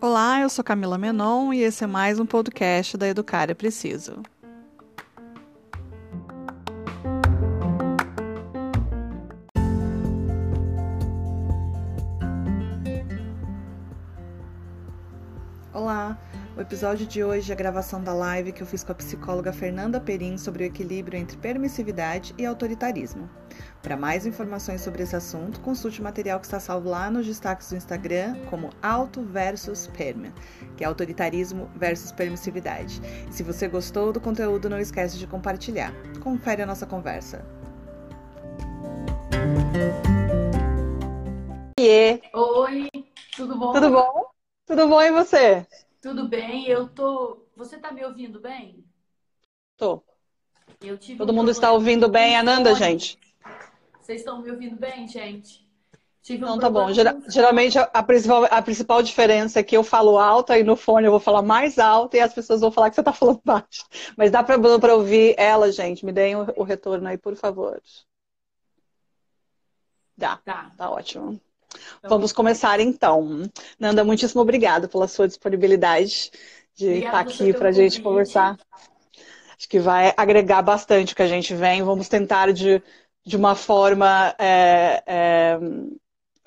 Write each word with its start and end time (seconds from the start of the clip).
Olá, 0.00 0.40
eu 0.40 0.48
sou 0.48 0.62
Camila 0.64 0.96
Menon 0.96 1.52
e 1.52 1.62
esse 1.62 1.82
é 1.82 1.88
mais 1.88 2.20
um 2.20 2.26
podcast 2.26 2.96
da 2.96 3.08
Educar 3.08 3.50
é 3.50 3.54
Preciso. 3.54 4.22
Olá, 15.74 16.16
o 16.56 16.60
episódio 16.60 17.08
de 17.08 17.24
hoje 17.24 17.50
é 17.50 17.54
a 17.54 17.58
gravação 17.58 18.00
da 18.04 18.14
live 18.14 18.52
que 18.52 18.62
eu 18.62 18.66
fiz 18.68 18.84
com 18.84 18.92
a 18.92 18.94
psicóloga 18.94 19.52
Fernanda 19.52 20.00
Perim 20.00 20.38
sobre 20.38 20.62
o 20.62 20.66
equilíbrio 20.66 21.18
entre 21.18 21.36
permissividade 21.36 22.32
e 22.38 22.46
autoritarismo. 22.46 23.28
Para 23.82 23.96
mais 23.96 24.26
informações 24.26 24.82
sobre 24.82 25.02
esse 25.02 25.16
assunto, 25.16 25.58
consulte 25.60 26.00
o 26.00 26.04
material 26.04 26.38
que 26.38 26.44
está 26.44 26.60
salvo 26.60 26.90
lá 26.90 27.10
nos 27.10 27.26
destaques 27.26 27.70
do 27.70 27.76
Instagram 27.76 28.36
como 28.50 28.68
Auto 28.82 29.22
versus 29.22 29.86
Perma, 29.86 30.32
que 30.76 30.84
é 30.84 30.86
autoritarismo 30.86 31.70
versus 31.74 32.12
permissividade. 32.12 33.00
E 33.28 33.32
se 33.32 33.42
você 33.42 33.66
gostou 33.68 34.12
do 34.12 34.20
conteúdo, 34.20 34.68
não 34.68 34.78
esquece 34.78 35.18
de 35.18 35.26
compartilhar. 35.26 35.94
Confere 36.22 36.60
a 36.60 36.66
nossa 36.66 36.86
conversa. 36.86 37.42
Oiê. 41.80 42.20
Oi, 42.34 42.90
tudo 43.34 43.58
bom? 43.58 43.72
Tudo 43.72 43.90
bom? 43.90 44.24
Tudo 44.66 44.88
bom 44.88 45.00
e 45.00 45.10
você? 45.10 45.66
Tudo 46.02 46.28
bem, 46.28 46.66
eu 46.66 46.86
tô. 46.86 47.46
Você 47.56 47.78
tá 47.78 47.90
me 47.90 48.04
ouvindo 48.04 48.40
bem? 48.40 48.84
Tô. 49.78 50.02
Todo 51.16 51.32
um 51.32 51.34
mundo 51.34 51.50
está 51.50 51.72
ouvindo 51.72 52.08
bem, 52.08 52.36
Ananda, 52.36 52.74
gente? 52.74 53.18
Vocês 54.10 54.22
estão 54.22 54.42
me 54.42 54.50
ouvindo 54.50 54.74
bem, 54.74 55.06
gente? 55.06 55.64
Tive 56.20 56.44
um 56.44 56.48
Não, 56.48 56.58
tá 56.58 56.68
bom. 56.68 56.88
geralmente 57.28 57.78
a 57.78 58.02
principal, 58.02 58.44
a 58.50 58.60
principal 58.60 59.02
diferença 59.04 59.60
é 59.60 59.62
que 59.62 59.76
eu 59.76 59.84
falo 59.84 60.18
alto 60.18 60.52
e 60.52 60.64
no 60.64 60.74
fone 60.74 61.06
eu 61.06 61.12
vou 61.12 61.20
falar 61.20 61.42
mais 61.42 61.78
alto 61.78 62.16
e 62.16 62.20
as 62.20 62.34
pessoas 62.34 62.60
vão 62.60 62.72
falar 62.72 62.90
que 62.90 62.96
você 62.96 63.04
tá 63.04 63.12
falando 63.12 63.40
baixo. 63.44 63.86
Mas 64.16 64.32
dá 64.32 64.42
para 64.42 64.96
ouvir 64.96 65.36
ela, 65.38 65.70
gente. 65.70 66.04
Me 66.04 66.10
deem 66.10 66.34
o, 66.34 66.44
o, 66.56 66.64
retorno 66.64 67.06
aí, 67.06 67.16
por 67.16 67.36
favor. 67.36 67.80
Dá. 70.16 70.38
Tá, 70.38 70.72
tá 70.76 70.90
ótimo. 70.90 71.40
Então, 71.98 72.10
Vamos 72.10 72.32
começar 72.32 72.80
então. 72.80 73.48
Nanda, 73.78 74.02
muitíssimo 74.02 74.42
obrigada 74.42 74.88
pela 74.88 75.06
sua 75.06 75.28
disponibilidade 75.28 76.32
de 76.74 76.94
estar 76.94 77.20
aqui 77.20 77.54
para 77.54 77.68
a 77.68 77.72
gente 77.72 78.02
conversar. 78.02 78.58
Acho 79.56 79.68
que 79.68 79.78
vai 79.78 80.12
agregar 80.16 80.62
bastante 80.62 81.12
o 81.12 81.16
que 81.16 81.22
a 81.22 81.28
gente 81.28 81.54
vem. 81.54 81.80
Vamos 81.84 82.08
tentar 82.08 82.52
de 82.52 82.82
de 83.24 83.36
uma 83.36 83.54
forma 83.54 84.34
é, 84.38 85.58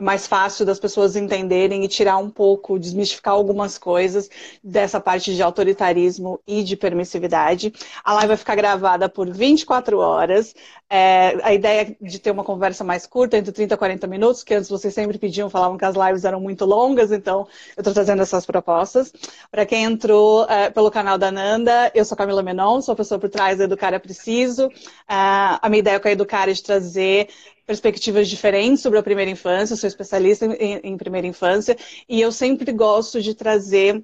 mais 0.02 0.26
fácil 0.26 0.66
das 0.66 0.80
pessoas 0.80 1.16
entenderem 1.16 1.84
e 1.84 1.88
tirar 1.88 2.18
um 2.18 2.30
pouco, 2.30 2.80
desmistificar 2.80 3.34
algumas 3.34 3.78
coisas 3.78 4.30
dessa 4.64 5.00
parte 5.00 5.36
de 5.36 5.42
autoritarismo 5.42 6.40
e 6.48 6.64
de 6.64 6.76
permissividade. 6.76 7.72
A 8.04 8.14
live 8.14 8.30
vai 8.30 8.38
ficar 8.38 8.56
gravada 8.56 9.08
por 9.08 9.30
24 9.30 10.00
horas. 10.00 10.56
É, 10.90 11.38
a 11.42 11.54
ideia 11.54 11.82
é 11.82 12.06
de 12.06 12.20
ter 12.20 12.32
uma 12.32 12.44
conversa 12.44 12.84
mais 12.84 13.06
curta, 13.06 13.38
entre 13.38 13.52
30 13.52 13.74
e 13.74 13.78
40 13.78 14.08
minutos, 14.08 14.44
que 14.44 14.54
antes 14.54 14.70
vocês 14.70 14.94
sempre 14.94 15.18
pediam, 15.18 15.50
falavam 15.50 15.78
que 15.78 15.86
as 15.86 15.96
lives 15.96 16.26
eram 16.26 16.40
muito 16.40 16.66
longas, 16.66 17.12
então 17.12 17.48
eu 17.76 17.82
estou 17.82 17.94
trazendo 17.94 18.22
essas 18.22 18.46
propostas. 18.46 19.12
Para 19.50 19.66
quem 19.66 19.84
entrou 19.84 20.46
é, 20.50 20.70
pelo 20.70 20.92
canal 20.92 21.18
da 21.18 21.32
Nanda, 21.32 21.92
eu 21.96 22.06
sou 22.06 22.18
Camila 22.18 22.44
Menon, 22.44 22.82
sou 22.82 22.94
a 22.94 22.96
pessoa 22.96 23.20
por 23.20 23.30
trás 23.30 23.58
do 23.58 23.64
Educar 23.64 23.94
é 23.94 24.00
Preciso. 24.00 24.70
É, 25.08 25.16
a 25.62 25.68
minha 25.70 25.80
ideia 25.80 26.00
com 26.00 26.08
a 26.08 26.12
Educar 26.12 26.50
é 26.50 26.54
de 26.54 26.62
trazer 26.62 27.30
perspectivas 27.66 28.28
diferentes 28.30 28.82
sobre 28.82 29.00
a 29.00 29.04
primeira 29.04 29.32
infância, 29.32 29.76
sou 29.76 29.88
especialista 29.88 30.46
em, 30.46 30.80
em 30.84 30.98
primeira 30.98 31.28
infância, 31.28 31.78
e 32.08 32.20
eu 32.20 32.32
sempre 32.32 32.72
gosto 32.72 33.22
de 33.22 33.34
trazer 33.34 34.04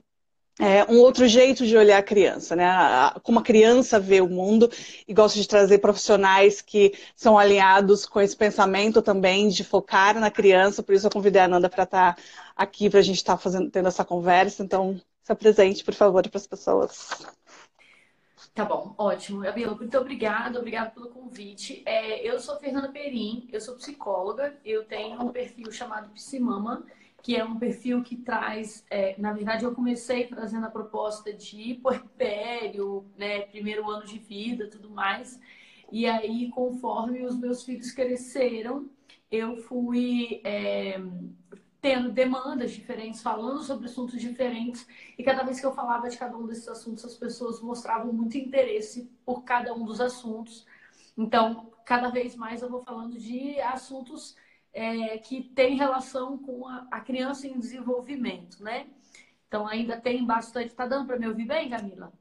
é, 0.60 0.84
um 0.92 1.00
outro 1.00 1.26
jeito 1.26 1.66
de 1.66 1.78
olhar 1.78 1.98
a 1.98 2.04
criança, 2.04 2.54
né? 2.54 2.66
Como 3.24 3.40
a 3.40 3.44
criança 3.44 3.98
vê 3.98 4.20
o 4.20 4.28
mundo 4.28 4.70
e 5.08 5.14
gosto 5.14 5.36
de 5.36 5.48
trazer 5.48 5.78
profissionais 5.78 6.62
que 6.62 6.94
são 7.16 7.40
alinhados 7.40 8.06
com 8.06 8.20
esse 8.20 8.36
pensamento 8.36 9.02
também 9.02 9.48
de 9.48 9.64
focar 9.64 10.20
na 10.20 10.30
criança. 10.30 10.84
Por 10.84 10.94
isso 10.94 11.08
eu 11.08 11.12
convidei 11.12 11.42
a 11.42 11.46
Ananda 11.46 11.70
para 11.70 11.86
estar 11.86 12.16
tá 12.16 12.22
aqui 12.58 12.90
para 12.90 13.00
a 13.00 13.04
gente 13.04 13.18
estar 13.18 13.38
tá 13.38 13.40
fazendo, 13.42 13.72
tendo 13.72 13.88
essa 13.88 14.04
conversa. 14.04 14.62
Então, 14.62 15.00
se 15.24 15.32
apresente, 15.32 15.84
por 15.84 15.94
favor, 15.94 16.28
para 16.28 16.38
as 16.38 16.48
pessoas. 16.48 17.08
Tá 18.54 18.66
bom, 18.66 18.94
ótimo. 18.98 19.40
Gabriela, 19.42 19.76
muito 19.76 19.98
obrigada, 19.98 20.60
obrigada 20.60 20.90
pelo 20.92 21.10
convite. 21.10 21.82
É, 21.86 22.28
eu 22.28 22.40
sou 22.40 22.58
Fernanda 22.60 22.90
Perim, 22.90 23.48
eu 23.52 23.62
sou 23.62 23.76
psicóloga, 23.76 24.58
eu 24.66 24.84
tenho 24.86 25.22
um 25.22 25.32
perfil 25.32 25.72
chamado 25.72 26.10
Psimama, 26.10 26.86
que 27.24 27.36
é 27.38 27.44
um 27.44 27.58
perfil 27.58 28.04
que 28.04 28.18
traz, 28.18 28.86
é, 28.90 29.16
na 29.18 29.32
verdade, 29.34 29.64
eu 29.64 29.74
comecei 29.74 30.26
trazendo 30.28 30.66
a 30.66 30.70
proposta 30.70 31.32
de 31.34 31.76
puerpério, 31.76 33.06
né, 33.18 33.42
primeiro 33.42 33.90
ano 33.90 34.06
de 34.06 34.18
vida, 34.20 34.68
tudo 34.70 34.90
mais. 34.90 35.40
E 35.92 36.06
aí, 36.06 36.50
conforme 36.50 37.24
os 37.26 37.38
meus 37.38 37.64
filhos 37.64 37.92
cresceram, 37.92 38.90
eu 39.32 39.58
fui 39.58 40.42
é, 40.44 41.00
tendo 41.82 42.12
demandas 42.12 42.72
diferentes, 42.72 43.22
falando 43.22 43.64
sobre 43.64 43.86
assuntos 43.86 44.20
diferentes, 44.20 44.86
e 45.18 45.24
cada 45.24 45.44
vez 45.44 45.60
que 45.60 45.66
eu 45.66 45.74
falava 45.74 46.10
de 46.10 46.18
cada 46.18 46.38
um 46.38 46.46
desses 46.46 46.68
assuntos, 46.68 47.06
as 47.06 47.16
pessoas 47.16 47.62
mostravam 47.62 48.12
muito 48.12 48.38
interesse 48.38 49.10
por 49.26 49.44
cada 49.44 49.74
um 49.74 49.86
dos 49.86 50.02
assuntos. 50.02 50.66
Então, 51.18 51.72
cada 51.86 52.10
vez 52.10 52.36
mais 52.36 52.62
eu 52.62 52.70
vou 52.70 52.84
falando 52.84 53.18
de 53.18 53.60
assuntos 53.62 54.36
é, 54.74 55.18
que 55.18 55.44
têm 55.44 55.76
relação 55.76 56.38
com 56.38 56.68
a, 56.68 56.88
a, 56.92 57.00
criança 57.02 57.48
em 57.48 57.58
desenvolvimento, 57.58 58.64
né? 58.64 58.88
Então, 59.48 59.68
ainda 59.68 60.00
tem 60.00 60.26
bastante. 60.26 60.74
Tá 60.76 60.86
dando 60.86 61.08
para 61.08 61.18
me 61.18 61.28
ouvir 61.28 61.46
bem, 61.46 61.70
Camila? 61.70 62.14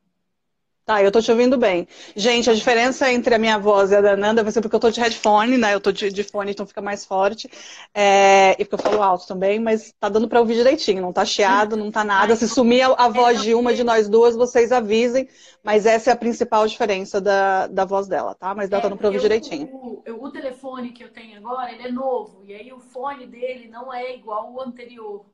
Tá, 0.89 1.03
eu 1.03 1.13
tô 1.13 1.21
te 1.21 1.31
ouvindo 1.31 1.59
bem. 1.59 1.87
Gente, 2.17 2.49
a 2.49 2.55
diferença 2.55 3.13
entre 3.13 3.35
a 3.35 3.39
minha 3.39 3.59
voz 3.59 3.91
e 3.91 3.97
a 3.97 4.01
da 4.01 4.17
Nanda 4.17 4.43
vai 4.43 4.51
ser 4.51 4.63
porque 4.63 4.75
eu 4.75 4.81
tô 4.81 4.91
de 4.91 4.99
headphone, 4.99 5.59
né? 5.59 5.75
Eu 5.75 5.83
tô 5.83 5.93
de, 5.93 6.11
de 6.11 6.25
fone, 6.25 6.53
então 6.53 6.65
fica 6.67 6.81
mais 6.81 7.05
forte. 7.05 7.47
É, 7.93 8.53
e 8.53 8.65
porque 8.65 8.77
eu 8.77 8.91
falo 8.91 9.03
alto 9.03 9.27
também, 9.27 9.61
mas 9.61 9.93
tá 10.01 10.09
dando 10.09 10.27
pra 10.27 10.41
ouvir 10.41 10.55
direitinho, 10.55 11.03
não 11.03 11.13
tá 11.13 11.27
chiado, 11.27 11.77
não 11.77 11.91
tá 11.91 12.03
nada. 12.03 12.35
Se 12.37 12.49
sumir 12.49 12.81
a, 12.81 12.87
a 13.05 13.09
voz 13.11 13.43
de 13.43 13.55
uma 13.55 13.75
de 13.75 13.85
nós 13.85 14.09
duas, 14.09 14.35
vocês 14.35 14.73
avisem. 14.73 15.29
Mas 15.63 15.85
essa 15.85 16.09
é 16.09 16.13
a 16.15 16.17
principal 16.17 16.67
diferença 16.67 17.21
da, 17.21 17.67
da 17.67 17.85
voz 17.85 18.09
dela, 18.09 18.35
tá? 18.35 18.55
Mas 18.55 18.71
dá 18.71 18.79
é, 18.79 18.81
dando 18.81 18.97
pra 18.97 19.09
ouvir 19.09 19.19
eu, 19.19 19.23
direitinho. 19.25 19.69
O, 19.71 20.25
o 20.25 20.31
telefone 20.31 20.93
que 20.93 21.05
eu 21.05 21.13
tenho 21.13 21.37
agora, 21.37 21.71
ele 21.71 21.83
é 21.83 21.93
novo. 21.93 22.43
E 22.47 22.55
aí 22.55 22.73
o 22.73 22.81
fone 22.81 23.27
dele 23.27 23.69
não 23.69 23.93
é 23.93 24.15
igual 24.15 24.59
ao 24.59 24.63
anterior. 24.63 25.27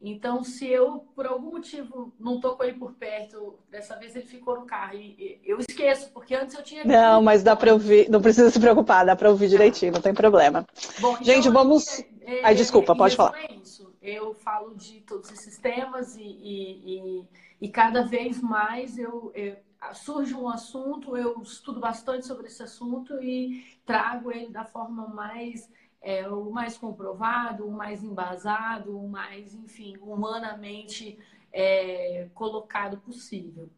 Então, 0.00 0.44
se 0.44 0.68
eu, 0.68 1.06
por 1.14 1.26
algum 1.26 1.52
motivo, 1.52 2.12
não 2.20 2.38
tô 2.38 2.56
com 2.56 2.64
ele 2.64 2.78
por 2.78 2.92
perto, 2.92 3.54
dessa 3.70 3.96
vez 3.96 4.14
ele 4.14 4.26
ficou 4.26 4.60
no 4.60 4.66
carro. 4.66 4.96
E 4.96 5.40
eu 5.44 5.58
esqueço, 5.58 6.10
porque 6.12 6.34
antes 6.34 6.54
eu 6.54 6.62
tinha. 6.62 6.84
Não, 6.84 7.22
mas 7.22 7.42
dá 7.42 7.56
para 7.56 7.72
ouvir, 7.72 8.10
não 8.10 8.20
precisa 8.20 8.50
se 8.50 8.60
preocupar, 8.60 9.06
dá 9.06 9.16
para 9.16 9.30
ouvir 9.30 9.48
direitinho, 9.48 9.92
não 9.92 10.00
tem 10.00 10.12
problema. 10.12 10.66
Bom, 11.00 11.12
então, 11.12 11.24
Gente, 11.24 11.48
vamos. 11.48 12.00
É, 12.20 12.44
Ai, 12.44 12.54
desculpa, 12.54 12.94
pode 12.94 13.16
falar. 13.16 13.34
É 13.38 13.54
isso. 13.54 13.94
Eu 14.02 14.34
falo 14.34 14.74
de 14.74 15.00
todos 15.00 15.30
esses 15.32 15.56
temas 15.56 16.16
e, 16.16 16.22
e, 16.22 16.98
e, 16.98 17.28
e 17.62 17.68
cada 17.70 18.02
vez 18.02 18.40
mais 18.42 18.98
eu, 18.98 19.32
eu, 19.34 19.56
surge 19.92 20.34
um 20.34 20.48
assunto, 20.48 21.16
eu 21.16 21.40
estudo 21.42 21.80
bastante 21.80 22.26
sobre 22.26 22.46
esse 22.46 22.62
assunto 22.62 23.22
e 23.22 23.64
trago 23.84 24.30
ele 24.30 24.50
da 24.50 24.64
forma 24.64 25.08
mais 25.08 25.68
é, 26.04 26.28
o 26.28 26.50
mais 26.50 26.76
comprovado, 26.76 27.66
o 27.66 27.72
mais 27.72 28.04
embasado, 28.04 28.96
o 28.96 29.08
mais, 29.08 29.54
enfim, 29.54 29.96
humanamente 30.02 31.18
é, 31.50 32.28
colocado 32.34 32.98
possível. 32.98 33.70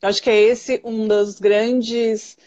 Eu 0.00 0.08
acho 0.08 0.22
que 0.22 0.30
é 0.30 0.40
esse 0.40 0.80
um 0.82 1.06
dos 1.06 1.38
grandes. 1.38 2.38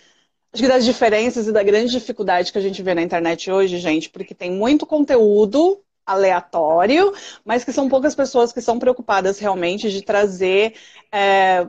Acho 0.51 0.63
que 0.63 0.69
das 0.69 0.85
diferenças 0.85 1.47
e 1.47 1.51
da 1.51 1.61
grande 1.61 1.91
dificuldade 1.91 2.51
que 2.51 2.57
a 2.57 2.61
gente 2.61 2.81
vê 2.81 2.95
na 2.95 3.01
internet 3.01 3.51
hoje, 3.51 3.77
gente, 3.77 4.09
porque 4.09 4.33
tem 4.33 4.51
muito 4.51 4.85
conteúdo 4.85 5.81
aleatório, 6.05 7.13
mas 7.43 7.63
que 7.63 7.73
são 7.73 7.89
poucas 7.89 8.15
pessoas 8.15 8.53
que 8.53 8.61
são 8.61 8.79
preocupadas 8.79 9.37
realmente 9.37 9.91
de 9.91 10.01
trazer 10.01 10.75
é, 11.11 11.67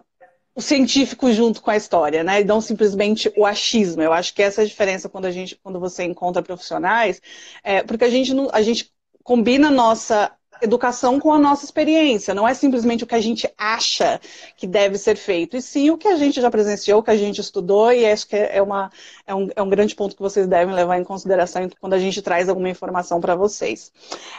o 0.57 0.63
científico 0.63 1.31
junto 1.33 1.61
com 1.61 1.71
a 1.71 1.77
história, 1.77 2.25
né? 2.25 2.41
E 2.41 2.45
não 2.45 2.63
simplesmente 2.63 3.31
o 3.37 3.45
achismo. 3.45 4.03
Eu 4.03 4.13
acho 4.13 4.35
que 4.35 4.43
essa 4.43 4.63
é 4.63 4.65
a 4.65 4.67
diferença 4.67 5.09
quando 5.09 5.27
a 5.27 5.31
gente, 5.31 5.55
quando 5.63 5.79
você 5.79 6.03
encontra 6.05 6.43
profissionais, 6.43 7.21
é, 7.63 7.83
porque 7.83 8.05
a 8.05 8.11
gente 8.11 8.33
não, 8.33 8.49
a 8.53 8.63
gente 8.63 8.91
combina 9.23 9.71
nossa 9.71 10.33
educação 10.63 11.19
com 11.19 11.33
a 11.33 11.39
nossa 11.39 11.65
experiência, 11.65 12.35
não 12.35 12.47
é 12.47 12.55
simplesmente 12.55 13.05
o 13.05 13.07
que 13.07 13.15
a 13.15 13.21
gente 13.21 13.49
acha 13.57 14.21
que 14.57 14.67
deve 14.67 14.99
ser 14.99 15.17
feito, 15.17 15.57
e 15.57 15.63
sim 15.63 15.91
o 15.91 15.99
que 15.99 16.09
a 16.09 16.17
gente 16.17 16.41
já 16.41 16.51
presenciou, 16.51 17.01
o 17.01 17.03
que 17.03 17.11
a 17.11 17.17
gente 17.17 17.41
estudou, 17.41 17.93
e 17.93 18.05
acho 18.07 18.27
que 18.27 18.37
é, 18.37 18.63
uma, 18.63 18.91
é, 19.27 19.35
um, 19.35 19.49
é 19.55 19.63
um 19.63 19.69
grande 19.69 19.95
ponto 19.95 20.17
que 20.17 20.23
vocês 20.23 20.47
devem 20.47 20.75
levar 20.75 20.99
em 20.99 21.05
consideração 21.05 21.69
quando 21.81 21.95
a 21.95 21.99
gente 21.99 22.23
traz 22.23 22.49
alguma 22.49 22.69
informação 22.69 23.21
para 23.21 23.35
vocês. 23.35 23.93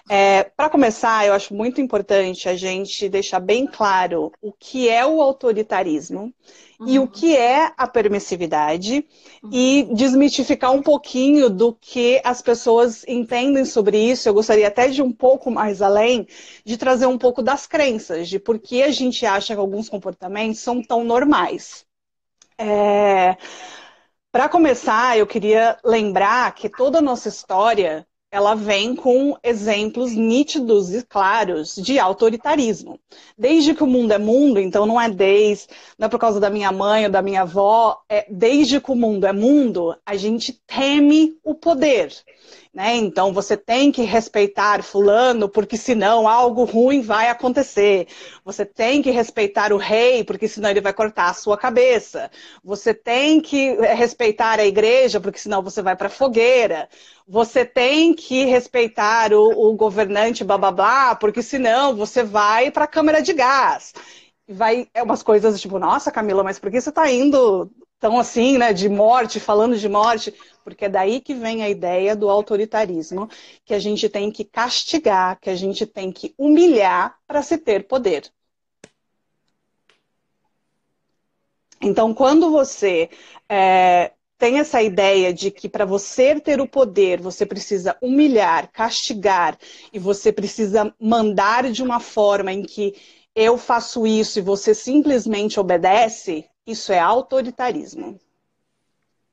É, 0.10 0.44
para 0.44 0.70
começar, 0.70 1.26
eu 1.26 1.34
acho 1.34 1.54
muito 1.54 1.82
importante 1.82 2.50
a 2.50 2.56
gente 2.56 3.08
deixar 3.10 3.40
bem 3.40 3.66
claro 3.66 4.32
o 4.42 4.52
que 4.52 4.90
é 4.90 5.06
o 5.06 5.22
autoritarismo 5.22 6.34
uhum. 6.80 6.88
e 6.88 7.00
o 7.00 7.04
uhum. 7.04 7.08
que 7.08 7.36
é 7.36 7.72
a 7.78 7.88
permissividade 7.88 9.06
uhum. 9.44 9.50
e 9.52 9.88
desmitificar 9.92 10.72
um 10.72 10.82
pouquinho 10.82 11.50
do 11.50 11.74
que 11.74 12.22
as 12.24 12.42
pessoas 12.42 13.04
entendem 13.08 13.66
sobre 13.66 13.98
isso. 13.98 14.30
Eu 14.30 14.34
gostaria 14.34 14.68
até 14.68 14.88
de 14.88 15.02
um 15.02 15.12
pouco 15.12 15.50
mais 15.50 15.82
além, 15.82 16.07
de 16.64 16.78
trazer 16.78 17.06
um 17.06 17.18
pouco 17.18 17.42
das 17.42 17.66
crenças, 17.66 18.30
de 18.30 18.40
por 18.40 18.60
que 18.60 18.84
a 18.84 18.92
gente 18.92 19.26
acha 19.26 19.54
que 19.54 19.60
alguns 19.60 19.90
comportamentos 19.90 20.60
são 20.60 20.82
tão 20.82 21.04
normais. 21.04 21.86
É... 22.58 23.38
Para 24.32 24.50
começar, 24.50 25.18
eu 25.18 25.26
queria 25.26 25.78
lembrar 25.84 26.54
que 26.54 26.70
toda 26.70 27.00
a 27.00 27.02
nossa 27.02 27.30
história 27.30 28.06
ela 28.30 28.56
vem 28.56 28.94
com 28.94 29.38
exemplos 29.42 30.12
nítidos 30.12 30.94
e 30.94 31.02
claros 31.02 31.76
de 31.76 31.98
autoritarismo. 31.98 33.00
Desde 33.38 33.74
que 33.74 33.84
o 33.84 33.88
mundo 33.88 34.12
é 34.12 34.18
mundo, 34.18 34.60
então 34.60 34.86
não 34.86 35.00
é 35.00 35.10
desde, 35.10 35.68
não 35.98 36.08
é 36.08 36.10
por 36.10 36.20
causa 36.20 36.40
da 36.40 36.50
minha 36.50 36.72
mãe 36.72 37.06
ou 37.06 37.12
da 37.12 37.22
minha 37.22 37.44
avó, 37.44 37.98
é 38.10 38.26
desde 38.30 38.82
que 38.82 38.92
o 38.92 38.96
mundo 38.96 39.26
é 39.26 39.32
mundo, 39.32 39.96
a 40.06 40.16
gente 40.16 40.54
teme 40.68 41.38
o 41.44 41.56
poder. 41.56 42.14
Né? 42.74 42.96
Então 42.96 43.34
você 43.34 43.58
tem 43.58 43.92
que 43.92 44.04
respeitar 44.04 44.84
fulano, 44.84 45.50
porque 45.50 45.78
senão 45.78 46.28
algo 46.28 46.64
ruim 46.64 47.02
vai 47.02 47.30
acontecer. 47.30 48.08
Você 48.46 48.66
tem 48.66 49.02
que 49.02 49.12
respeitar 49.12 49.74
o 49.74 49.78
rei, 49.78 50.24
porque 50.24 50.48
senão 50.48 50.70
ele 50.70 50.82
vai 50.82 50.94
cortar 50.94 51.30
a 51.30 51.34
sua 51.34 51.58
cabeça. 51.58 52.30
Você 52.64 52.94
tem 52.94 53.42
que 53.42 53.74
respeitar 53.76 54.60
a 54.60 54.66
igreja, 54.66 55.20
porque 55.20 55.40
senão 55.40 55.62
você 55.62 55.82
vai 55.82 55.96
para 55.96 56.08
a 56.08 56.12
fogueira. 56.12 56.88
Você 57.28 57.66
tem 57.66 58.14
que 58.14 58.46
respeitar 58.46 59.34
o, 59.34 59.70
o 59.70 59.74
governante 59.76 60.44
blá 60.44 60.58
blá, 60.58 61.16
porque 61.16 61.42
senão 61.42 61.96
você 61.96 62.24
vai 62.24 62.72
para 62.72 62.86
a 62.86 62.88
câmara 62.88 63.22
de 63.22 63.34
gás 63.34 63.94
vai 64.48 64.88
é 64.94 65.04
umas 65.04 65.22
coisas 65.22 65.60
tipo, 65.60 65.78
nossa, 65.78 66.12
Camila, 66.12 66.44
mas 66.44 66.58
por 66.58 66.72
que 66.72 66.80
você 66.80 66.90
está 66.90 67.12
indo 67.12 67.70
tão 68.00 68.18
assim, 68.20 68.58
né, 68.58 68.74
de 68.74 68.90
morte, 68.90 69.40
falando 69.40 69.78
de 69.78 69.90
morte? 69.90 70.34
Porque 70.64 70.86
é 70.86 70.90
daí 70.90 71.22
que 71.22 71.34
vem 71.34 71.64
a 71.64 71.70
ideia 71.70 72.16
do 72.16 72.30
autoritarismo, 72.30 73.30
que 73.66 73.74
a 73.74 73.80
gente 73.80 74.10
tem 74.10 74.32
que 74.32 74.44
castigar, 74.44 75.40
que 75.40 75.50
a 75.50 75.56
gente 75.56 75.86
tem 75.86 76.12
que 76.12 76.34
humilhar 76.38 77.18
para 77.28 77.42
se 77.42 77.58
ter 77.58 77.88
poder. 77.88 78.32
Então, 81.82 82.14
quando 82.14 82.52
você 82.52 83.10
é, 83.48 84.12
tem 84.38 84.60
essa 84.60 84.82
ideia 84.82 85.34
de 85.34 85.50
que 85.52 85.70
para 85.70 85.86
você 85.86 86.40
ter 86.40 86.60
o 86.60 86.68
poder, 86.68 87.22
você 87.22 87.46
precisa 87.46 87.98
humilhar, 88.02 88.72
castigar, 88.72 89.58
e 89.92 90.00
você 90.00 90.32
precisa 90.32 90.94
mandar 91.00 91.72
de 91.72 91.82
uma 91.82 92.00
forma 92.00 92.52
em 92.52 92.64
que 92.64 92.96
eu 93.36 93.58
faço 93.58 94.06
isso 94.06 94.40
e 94.40 94.42
você 94.42 94.74
simplesmente 94.74 95.60
obedece, 95.60 96.46
isso 96.68 96.92
é 96.92 97.00
autoritarismo. 97.00 98.20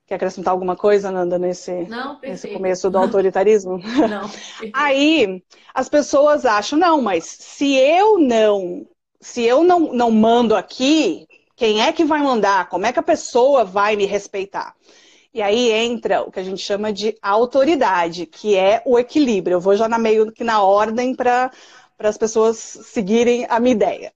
Quer 0.06 0.16
acrescentar 0.16 0.52
alguma 0.52 0.76
coisa, 0.76 1.10
Nanda, 1.10 1.38
nesse, 1.38 1.72
não, 1.88 2.20
nesse 2.22 2.48
começo 2.48 2.90
do 2.90 2.98
autoritarismo? 2.98 3.78
Não. 4.08 4.30
Aí 4.72 5.42
as 5.74 5.88
pessoas 5.88 6.44
acham, 6.44 6.78
não, 6.78 7.00
mas 7.00 7.24
se 7.24 7.74
eu 7.74 8.18
não, 8.18 8.86
se 9.20 9.42
eu 9.42 9.64
não, 9.64 9.92
não 9.92 10.10
mando 10.10 10.54
aqui, 10.54 11.26
quem 11.56 11.82
é 11.82 11.92
que 11.92 12.04
vai 12.04 12.20
mandar? 12.22 12.68
Como 12.68 12.84
é 12.84 12.92
que 12.92 12.98
a 12.98 13.02
pessoa 13.02 13.64
vai 13.64 13.96
me 13.96 14.04
respeitar? 14.04 14.74
E 15.32 15.42
aí 15.42 15.72
entra 15.72 16.22
o 16.22 16.30
que 16.30 16.38
a 16.38 16.44
gente 16.44 16.62
chama 16.62 16.92
de 16.92 17.16
autoridade, 17.20 18.24
que 18.24 18.56
é 18.56 18.80
o 18.84 18.96
equilíbrio. 18.98 19.56
Eu 19.56 19.60
vou 19.60 19.74
já 19.74 19.88
na 19.88 19.98
meio 19.98 20.30
que 20.30 20.44
na 20.44 20.62
ordem 20.62 21.12
para 21.12 21.50
as 21.98 22.16
pessoas 22.16 22.56
seguirem 22.56 23.44
a 23.48 23.58
minha 23.58 23.74
ideia. 23.74 24.12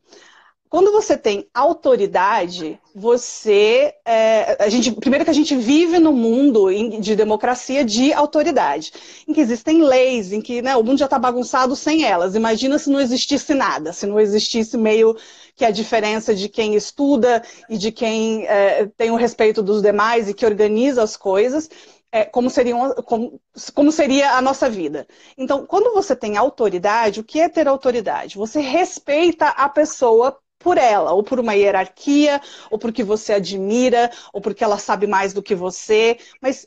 Quando 0.68 0.92
você 0.92 1.16
tem 1.16 1.48
autoridade, 1.54 2.78
você. 2.94 3.94
É, 4.04 4.62
a 4.62 4.68
gente, 4.68 4.92
primeiro 4.92 5.24
que 5.24 5.30
a 5.30 5.34
gente 5.34 5.56
vive 5.56 5.98
no 5.98 6.12
mundo 6.12 6.68
de 7.00 7.16
democracia 7.16 7.82
de 7.82 8.12
autoridade, 8.12 8.92
em 9.26 9.32
que 9.32 9.40
existem 9.40 9.80
leis, 9.82 10.30
em 10.30 10.42
que 10.42 10.60
né, 10.60 10.76
o 10.76 10.82
mundo 10.82 10.98
já 10.98 11.06
está 11.06 11.18
bagunçado 11.18 11.74
sem 11.74 12.04
elas. 12.04 12.34
Imagina 12.34 12.78
se 12.78 12.90
não 12.90 13.00
existisse 13.00 13.54
nada, 13.54 13.94
se 13.94 14.06
não 14.06 14.20
existisse 14.20 14.76
meio 14.76 15.16
que 15.56 15.64
a 15.64 15.70
diferença 15.70 16.34
de 16.34 16.48
quem 16.50 16.74
estuda 16.74 17.42
e 17.68 17.78
de 17.78 17.90
quem 17.90 18.46
é, 18.46 18.86
tem 18.96 19.10
o 19.10 19.16
respeito 19.16 19.62
dos 19.62 19.80
demais 19.80 20.28
e 20.28 20.34
que 20.34 20.44
organiza 20.44 21.02
as 21.02 21.16
coisas. 21.16 21.70
É, 22.10 22.24
como, 22.24 22.48
seriam, 22.48 22.94
como, 23.04 23.38
como, 23.74 23.92
seria 23.92 24.32
a 24.32 24.40
nossa 24.40 24.68
vida. 24.70 25.06
Então, 25.36 25.66
quando 25.66 25.92
você 25.92 26.16
tem 26.16 26.38
autoridade, 26.38 27.20
o 27.20 27.24
que 27.24 27.38
é 27.38 27.50
ter 27.50 27.68
autoridade? 27.68 28.38
Você 28.38 28.60
respeita 28.60 29.48
a 29.48 29.68
pessoa 29.68 30.38
por 30.58 30.78
ela, 30.78 31.12
ou 31.12 31.22
por 31.22 31.38
uma 31.40 31.54
hierarquia, 31.54 32.40
ou 32.70 32.78
porque 32.78 33.04
você 33.04 33.34
admira, 33.34 34.10
ou 34.32 34.40
porque 34.40 34.64
ela 34.64 34.78
sabe 34.78 35.06
mais 35.06 35.32
do 35.32 35.42
que 35.42 35.54
você, 35.54 36.18
mas 36.42 36.66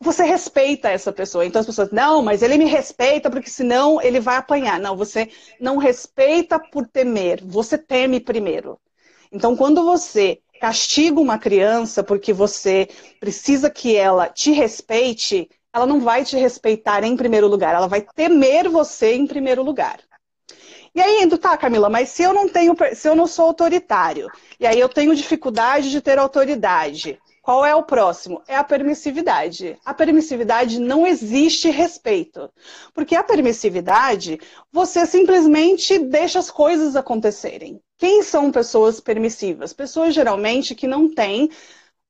você 0.00 0.24
respeita 0.24 0.88
essa 0.88 1.12
pessoa. 1.12 1.44
Então 1.44 1.60
as 1.60 1.66
pessoas, 1.66 1.90
não, 1.90 2.22
mas 2.22 2.42
ele 2.42 2.56
me 2.58 2.64
respeita 2.64 3.30
porque 3.30 3.50
senão 3.50 4.00
ele 4.00 4.18
vai 4.20 4.36
apanhar. 4.36 4.80
Não, 4.80 4.96
você 4.96 5.30
não 5.60 5.76
respeita 5.76 6.58
por 6.58 6.86
temer, 6.88 7.42
você 7.44 7.76
teme 7.78 8.20
primeiro. 8.20 8.80
Então 9.30 9.56
quando 9.56 9.84
você 9.84 10.40
castiga 10.60 11.20
uma 11.20 11.38
criança 11.38 12.02
porque 12.02 12.32
você 12.32 12.88
precisa 13.18 13.70
que 13.70 13.96
ela 13.96 14.28
te 14.28 14.52
respeite, 14.52 15.48
ela 15.72 15.86
não 15.86 16.00
vai 16.00 16.24
te 16.24 16.36
respeitar 16.36 17.04
em 17.04 17.16
primeiro 17.16 17.46
lugar, 17.48 17.74
ela 17.74 17.86
vai 17.86 18.02
temer 18.14 18.68
você 18.68 19.14
em 19.14 19.26
primeiro 19.26 19.62
lugar. 19.62 20.00
E 20.94 21.00
aí, 21.00 21.22
indo, 21.22 21.38
tá, 21.38 21.56
Camila, 21.56 21.88
mas 21.88 22.08
se 22.08 22.22
eu 22.22 22.32
não 22.32 22.48
tenho, 22.48 22.74
se 22.94 23.08
eu 23.08 23.14
não 23.14 23.26
sou 23.26 23.46
autoritário, 23.46 24.28
e 24.58 24.66
aí 24.66 24.78
eu 24.78 24.88
tenho 24.88 25.14
dificuldade 25.14 25.90
de 25.90 26.00
ter 26.00 26.18
autoridade, 26.18 27.18
qual 27.42 27.64
é 27.64 27.74
o 27.74 27.82
próximo? 27.82 28.42
É 28.46 28.54
a 28.54 28.64
permissividade. 28.64 29.76
A 29.84 29.94
permissividade 29.94 30.78
não 30.78 31.06
existe 31.06 31.70
respeito. 31.70 32.50
Porque 32.92 33.16
a 33.16 33.24
permissividade, 33.24 34.38
você 34.70 35.06
simplesmente 35.06 35.98
deixa 35.98 36.38
as 36.38 36.50
coisas 36.50 36.96
acontecerem. 36.96 37.80
Quem 37.96 38.22
são 38.22 38.52
pessoas 38.52 39.00
permissivas? 39.00 39.72
Pessoas 39.72 40.14
geralmente 40.14 40.74
que 40.74 40.86
não 40.86 41.12
têm 41.12 41.50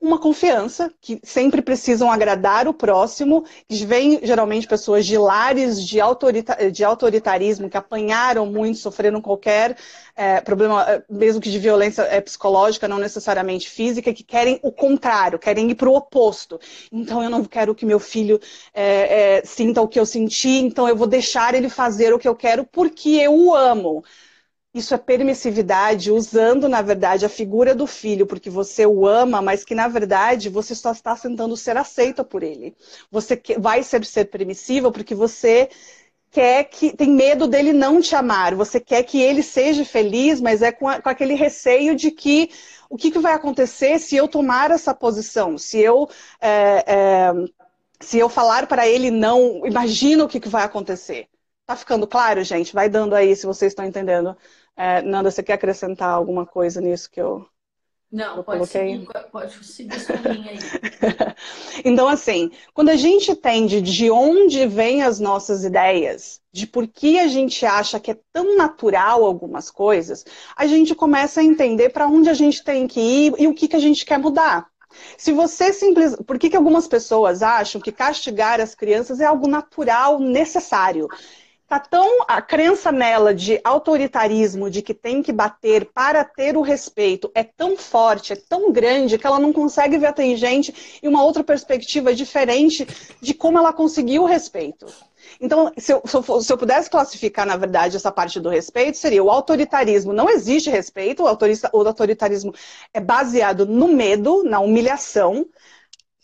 uma 0.01 0.19
confiança, 0.19 0.91
que 0.99 1.21
sempre 1.23 1.61
precisam 1.61 2.11
agradar 2.11 2.67
o 2.67 2.73
próximo, 2.73 3.45
que 3.69 3.85
vem 3.85 4.19
geralmente 4.23 4.67
pessoas 4.67 5.05
de 5.05 5.19
lares 5.19 5.85
de, 5.85 6.01
autorita 6.01 6.71
de 6.71 6.83
autoritarismo, 6.83 7.69
que 7.69 7.77
apanharam 7.77 8.47
muito, 8.47 8.79
sofreram 8.79 9.21
qualquer 9.21 9.77
é, 10.17 10.41
problema, 10.41 10.83
é, 10.91 11.03
mesmo 11.09 11.41
que 11.41 11.51
de 11.51 11.59
violência 11.59 12.03
é, 12.03 12.19
psicológica, 12.21 12.89
não 12.89 12.99
necessariamente 12.99 13.69
física, 13.69 14.15
que 14.15 14.25
querem 14.25 14.59
o 14.63 14.73
contrário, 14.73 15.39
querem 15.39 15.71
ir 15.71 15.75
para 15.75 15.91
o 15.91 15.95
oposto. 15.95 16.59
Então 16.91 17.23
eu 17.23 17.29
não 17.29 17.45
quero 17.45 17.75
que 17.75 17.85
meu 17.85 18.01
filho 18.01 18.41
é, 18.73 19.39
é, 19.39 19.45
sinta 19.45 19.83
o 19.83 19.89
que 19.89 20.01
eu 20.01 20.07
senti, 20.07 20.61
então 20.61 20.89
eu 20.89 20.97
vou 20.97 21.07
deixar 21.07 21.55
ele 21.55 21.69
fazer 21.69 22.15
o 22.15 22.19
que 22.19 22.29
eu 22.29 22.35
quero 22.35 22.65
porque 22.65 23.11
eu 23.11 23.35
o 23.35 23.55
amo. 23.55 24.03
Isso 24.73 24.95
é 24.95 24.99
permissividade, 24.99 26.13
usando, 26.13 26.69
na 26.69 26.81
verdade, 26.81 27.27
a 27.27 27.29
figura 27.29 27.75
do 27.75 27.89
filho, 27.89 28.25
porque 28.25 28.49
você 28.49 28.87
o 28.87 29.05
ama, 29.05 29.43
mas 29.43 29.65
que, 29.65 29.75
na 29.75 29.89
verdade, 29.89 30.49
você 30.49 30.77
só 30.77 30.93
está 30.93 31.17
tentando 31.17 31.57
ser 31.57 31.77
aceita 31.77 32.23
por 32.23 32.45
ele. 32.45 32.77
Você 33.11 33.41
vai 33.59 33.83
ser, 33.83 34.05
ser 34.05 34.27
permissiva 34.27 34.93
porque 34.93 35.13
você 35.13 35.69
quer 36.31 36.65
que. 36.65 36.97
tem 36.97 37.11
medo 37.11 37.49
dele 37.49 37.73
não 37.73 38.01
te 38.01 38.15
amar. 38.15 38.55
Você 38.55 38.79
quer 38.81 39.03
que 39.03 39.21
ele 39.21 39.43
seja 39.43 39.85
feliz, 39.85 40.41
mas 40.41 40.63
é 40.63 40.71
com, 40.73 40.89
a, 40.89 41.03
com 41.03 41.09
aquele 41.09 41.35
receio 41.35 41.97
de 41.97 42.13
que 42.13 42.51
o 42.89 42.97
que, 42.97 43.11
que, 43.11 43.19
vai 43.19 43.35
acontecer 43.35 43.99
se 43.99 44.17
eu 44.17 44.29
tomar 44.29 44.71
essa 44.71 44.95
posição? 44.95 45.59
Se 45.59 45.79
eu. 45.81 46.09
É, 46.41 46.85
é, 46.87 47.33
se 48.01 48.19
eu 48.19 48.29
falar 48.29 48.67
para 48.67 48.89
ele 48.89 49.11
não, 49.11 49.67
imagina 49.67 50.25
o 50.25 50.29
que, 50.29 50.41
que 50.41 50.49
vai 50.49 50.65
acontecer. 50.65 51.29
Tá 51.67 51.77
ficando 51.77 52.07
claro, 52.07 52.43
gente? 52.43 52.73
Vai 52.73 52.89
dando 52.89 53.15
aí 53.15 53.37
se 53.37 53.47
vocês 53.47 53.73
estão 53.73 53.85
entendendo 53.85 54.37
é, 54.77 55.03
Nanda, 55.03 55.31
você 55.31 55.43
quer 55.43 55.55
acrescentar 55.55 56.11
alguma 56.11 56.47
coisa 56.47 56.81
nisso 56.81 57.11
que 57.11 57.21
eu. 57.21 57.47
Não, 58.11 58.39
eu 58.39 58.45
pode, 58.45 58.67
seguir, 58.67 59.07
pode 59.31 59.65
seguir 59.65 60.01
sua 60.01 60.17
linha 60.17 60.51
aí. 60.51 60.59
então, 61.85 62.09
assim, 62.09 62.51
quando 62.75 62.89
a 62.89 62.97
gente 62.97 63.31
entende 63.31 63.81
de 63.81 64.11
onde 64.11 64.67
vêm 64.67 65.03
as 65.03 65.21
nossas 65.21 65.63
ideias, 65.63 66.41
de 66.53 66.67
por 66.67 66.89
que 66.89 67.21
a 67.21 67.29
gente 67.29 67.65
acha 67.65 68.01
que 68.01 68.11
é 68.11 68.19
tão 68.33 68.57
natural 68.57 69.25
algumas 69.25 69.71
coisas, 69.71 70.25
a 70.57 70.67
gente 70.67 70.93
começa 70.93 71.41
a 71.41 71.45
entender 71.45 71.91
para 71.91 72.09
onde 72.09 72.29
a 72.29 72.35
gente 72.35 72.65
tem 72.65 72.89
que 72.89 73.01
ir 73.01 73.35
e 73.39 73.47
o 73.47 73.55
que, 73.55 73.69
que 73.69 73.77
a 73.77 73.81
gente 73.81 74.05
quer 74.05 74.19
mudar. 74.19 74.67
Se 75.17 75.33
você 75.33 75.73
simplesmente. 75.73 76.25
Por 76.25 76.39
que, 76.39 76.51
que 76.51 76.57
algumas 76.57 76.89
pessoas 76.89 77.43
acham 77.43 77.81
que 77.81 77.93
castigar 77.93 78.61
as 78.61 78.75
crianças 78.75 79.21
é 79.21 79.25
algo 79.25 79.47
natural, 79.47 80.19
necessário? 80.19 81.09
Tá 81.71 81.79
tão 81.79 82.25
a 82.27 82.43
crença 82.43 82.91
nela 82.91 83.33
de 83.33 83.61
autoritarismo, 83.63 84.69
de 84.69 84.83
que 84.83 84.93
tem 84.93 85.23
que 85.23 85.33
bater 85.33 85.85
para 85.85 86.25
ter 86.25 86.57
o 86.57 86.63
respeito, 86.63 87.31
é 87.33 87.45
tão 87.45 87.77
forte, 87.77 88.33
é 88.33 88.37
tão 88.37 88.73
grande 88.73 89.17
que 89.17 89.25
ela 89.25 89.39
não 89.39 89.53
consegue 89.53 89.97
ver 89.97 90.07
a 90.07 90.13
tangente 90.13 90.99
e 91.01 91.07
uma 91.07 91.23
outra 91.23 91.45
perspectiva 91.45 92.13
diferente 92.13 92.85
de 93.21 93.33
como 93.33 93.57
ela 93.57 93.73
conseguiu 93.73 94.25
o 94.25 94.27
respeito. 94.27 94.85
Então, 95.41 95.73
se 95.79 95.93
eu, 95.93 96.03
se 96.43 96.53
eu, 96.53 96.59
pudesse 96.59 96.91
classificar, 96.91 97.47
na 97.47 97.57
verdade, 97.57 97.95
essa 97.95 98.11
parte 98.11 98.41
do 98.41 98.49
respeito, 98.49 98.99
seria 98.99 99.23
o 99.23 99.31
autoritarismo. 99.31 100.13
Não 100.13 100.29
existe 100.29 100.69
respeito, 100.69 101.23
o 101.23 101.87
autoritarismo 101.87 102.53
é 102.93 102.99
baseado 102.99 103.65
no 103.65 103.87
medo, 103.87 104.43
na 104.43 104.59
humilhação, 104.59 105.47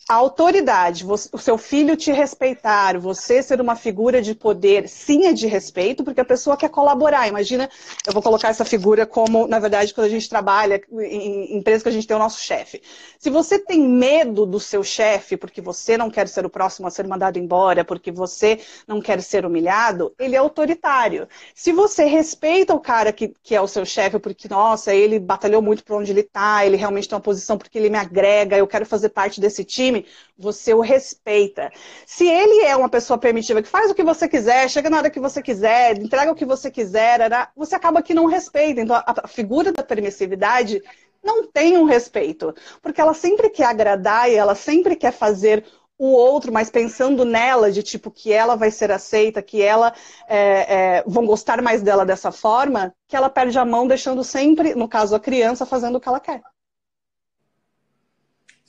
a 0.08 0.14
autoridade, 0.14 1.04
o 1.04 1.38
seu 1.38 1.58
filho 1.58 1.96
te 1.96 2.12
respeitar, 2.12 2.96
você 2.96 3.42
ser 3.42 3.60
uma 3.60 3.74
figura 3.74 4.22
de 4.22 4.36
poder, 4.36 4.88
sim 4.88 5.26
é 5.26 5.32
de 5.32 5.48
respeito, 5.48 6.04
porque 6.04 6.20
a 6.20 6.24
pessoa 6.24 6.56
quer 6.56 6.68
colaborar. 6.68 7.26
Imagina, 7.26 7.68
eu 8.06 8.12
vou 8.12 8.22
colocar 8.22 8.48
essa 8.48 8.64
figura 8.64 9.04
como, 9.04 9.48
na 9.48 9.58
verdade, 9.58 9.92
quando 9.92 10.06
a 10.06 10.10
gente 10.10 10.28
trabalha 10.28 10.80
em 10.92 11.56
empresa 11.56 11.82
que 11.82 11.88
a 11.88 11.92
gente 11.92 12.06
tem 12.06 12.16
o 12.16 12.20
nosso 12.20 12.40
chefe. 12.40 12.80
Se 13.18 13.30
você 13.30 13.58
tem 13.58 13.80
medo 13.80 14.46
do 14.46 14.60
seu 14.60 14.84
chefe, 14.84 15.36
porque 15.36 15.60
você 15.60 15.98
não 15.98 16.08
quer 16.08 16.28
ser 16.28 16.46
o 16.46 16.50
próximo 16.50 16.86
a 16.86 16.90
ser 16.90 17.08
mandado 17.08 17.36
embora, 17.36 17.84
porque 17.84 18.12
você 18.12 18.60
não 18.86 19.00
quer 19.00 19.20
ser 19.20 19.44
humilhado, 19.44 20.14
ele 20.20 20.36
é 20.36 20.38
autoritário. 20.38 21.26
Se 21.52 21.72
você 21.72 22.04
respeita 22.04 22.72
o 22.72 22.78
cara 22.78 23.12
que, 23.12 23.34
que 23.42 23.56
é 23.56 23.60
o 23.60 23.66
seu 23.66 23.84
chefe, 23.84 24.20
porque, 24.20 24.46
nossa, 24.48 24.94
ele 24.94 25.18
batalhou 25.18 25.60
muito 25.60 25.82
por 25.82 25.96
onde 25.96 26.12
ele 26.12 26.20
está, 26.20 26.64
ele 26.64 26.76
realmente 26.76 27.08
tem 27.08 27.16
uma 27.16 27.20
posição 27.20 27.58
porque 27.58 27.76
ele 27.76 27.90
me 27.90 27.98
agrega, 27.98 28.56
eu 28.56 28.68
quero 28.68 28.86
fazer 28.86 29.08
parte 29.08 29.40
desse 29.40 29.64
time 29.64 29.95
time, 30.02 30.06
você 30.38 30.74
o 30.74 30.80
respeita. 30.80 31.70
Se 32.06 32.26
ele 32.28 32.64
é 32.64 32.76
uma 32.76 32.88
pessoa 32.88 33.18
permitiva, 33.18 33.62
que 33.62 33.68
faz 33.68 33.90
o 33.90 33.94
que 33.94 34.02
você 34.02 34.28
quiser, 34.28 34.68
chega 34.68 34.90
na 34.90 34.98
hora 34.98 35.10
que 35.10 35.20
você 35.20 35.42
quiser, 35.42 35.98
entrega 35.98 36.32
o 36.32 36.34
que 36.34 36.44
você 36.44 36.70
quiser, 36.70 37.20
você 37.56 37.74
acaba 37.74 38.02
que 38.02 38.14
não 38.14 38.26
respeita. 38.26 38.80
Então, 38.80 38.96
a 38.96 39.28
figura 39.28 39.72
da 39.72 39.82
permissividade 39.82 40.82
não 41.22 41.46
tem 41.46 41.76
um 41.76 41.84
respeito, 41.84 42.54
porque 42.80 43.00
ela 43.00 43.14
sempre 43.14 43.50
quer 43.50 43.66
agradar 43.66 44.30
e 44.30 44.36
ela 44.36 44.54
sempre 44.54 44.94
quer 44.94 45.12
fazer 45.12 45.64
o 45.98 46.08
outro, 46.08 46.52
mas 46.52 46.70
pensando 46.70 47.24
nela, 47.24 47.72
de 47.72 47.82
tipo 47.82 48.10
que 48.10 48.32
ela 48.32 48.54
vai 48.54 48.70
ser 48.70 48.90
aceita, 48.92 49.42
que 49.42 49.62
ela 49.62 49.94
é, 50.28 50.98
é, 50.98 51.04
vão 51.06 51.24
gostar 51.24 51.62
mais 51.62 51.82
dela 51.82 52.04
dessa 52.04 52.30
forma, 52.30 52.94
que 53.08 53.16
ela 53.16 53.30
perde 53.30 53.58
a 53.58 53.64
mão, 53.64 53.86
deixando 53.88 54.22
sempre, 54.22 54.74
no 54.74 54.88
caso 54.88 55.16
a 55.16 55.20
criança, 55.20 55.64
fazendo 55.64 55.96
o 55.96 56.00
que 56.00 56.08
ela 56.08 56.20
quer. 56.20 56.42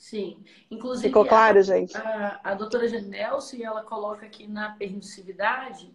Sim. 0.08 0.42
Inclusive, 0.70 1.08
Ficou 1.08 1.26
claro, 1.26 1.58
a, 1.58 1.62
gente? 1.62 1.94
A, 1.94 2.40
a 2.42 2.54
doutora 2.54 2.88
Janelson, 2.88 3.58
ela 3.60 3.82
coloca 3.82 4.24
aqui 4.24 4.46
na 4.46 4.70
permissividade, 4.70 5.94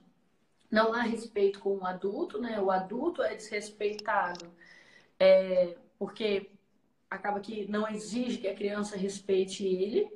não 0.70 0.94
há 0.94 1.02
respeito 1.02 1.60
com 1.60 1.78
o 1.78 1.86
adulto, 1.86 2.40
né? 2.40 2.62
O 2.62 2.70
adulto 2.70 3.24
é 3.24 3.34
desrespeitado. 3.34 4.54
É, 5.20 5.76
porque 5.98 6.52
acaba 7.10 7.40
que 7.40 7.66
não 7.68 7.90
exige 7.90 8.38
que 8.38 8.48
a 8.48 8.54
criança 8.54 8.96
respeite 8.96 9.66
ele, 9.66 10.12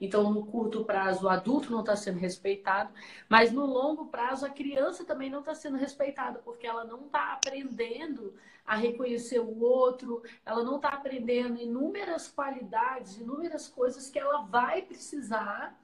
então, 0.00 0.32
no 0.32 0.46
curto 0.46 0.84
prazo, 0.84 1.26
o 1.26 1.28
adulto 1.28 1.72
não 1.72 1.80
está 1.80 1.96
sendo 1.96 2.18
respeitado, 2.18 2.92
mas 3.28 3.50
no 3.50 3.66
longo 3.66 4.06
prazo, 4.06 4.46
a 4.46 4.50
criança 4.50 5.04
também 5.04 5.28
não 5.28 5.40
está 5.40 5.54
sendo 5.54 5.76
respeitada, 5.76 6.38
porque 6.38 6.66
ela 6.66 6.84
não 6.84 7.06
está 7.06 7.32
aprendendo 7.32 8.34
a 8.64 8.76
reconhecer 8.76 9.40
o 9.40 9.60
outro, 9.60 10.22
ela 10.44 10.62
não 10.62 10.76
está 10.76 10.90
aprendendo 10.90 11.58
inúmeras 11.58 12.28
qualidades, 12.28 13.18
inúmeras 13.18 13.66
coisas 13.66 14.08
que 14.08 14.18
ela 14.18 14.42
vai 14.42 14.82
precisar 14.82 15.76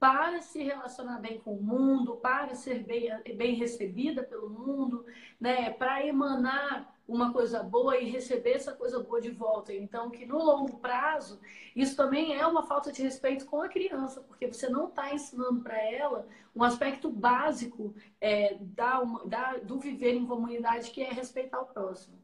para 0.00 0.40
se 0.40 0.60
relacionar 0.64 1.20
bem 1.20 1.38
com 1.38 1.54
o 1.54 1.62
mundo, 1.62 2.16
para 2.16 2.56
ser 2.56 2.82
bem, 2.82 3.08
bem 3.36 3.54
recebida 3.54 4.24
pelo 4.24 4.50
mundo, 4.50 5.06
né? 5.40 5.70
para 5.70 6.04
emanar 6.04 6.91
uma 7.12 7.32
coisa 7.32 7.62
boa 7.62 7.98
e 7.98 8.08
receber 8.08 8.52
essa 8.52 8.72
coisa 8.72 8.98
boa 9.00 9.20
de 9.20 9.30
volta. 9.30 9.72
Então, 9.72 10.10
que 10.10 10.24
no 10.24 10.38
longo 10.38 10.78
prazo, 10.78 11.38
isso 11.76 11.94
também 11.94 12.34
é 12.34 12.46
uma 12.46 12.62
falta 12.62 12.90
de 12.90 13.02
respeito 13.02 13.44
com 13.44 13.60
a 13.60 13.68
criança, 13.68 14.22
porque 14.22 14.46
você 14.46 14.68
não 14.68 14.88
está 14.88 15.14
ensinando 15.14 15.60
para 15.60 15.78
ela 15.78 16.26
um 16.56 16.62
aspecto 16.62 17.10
básico 17.10 17.94
é, 18.20 18.56
da, 18.60 19.02
da, 19.26 19.58
do 19.58 19.78
viver 19.78 20.14
em 20.14 20.26
comunidade, 20.26 20.90
que 20.90 21.02
é 21.02 21.10
respeitar 21.10 21.60
o 21.60 21.66
próximo. 21.66 22.16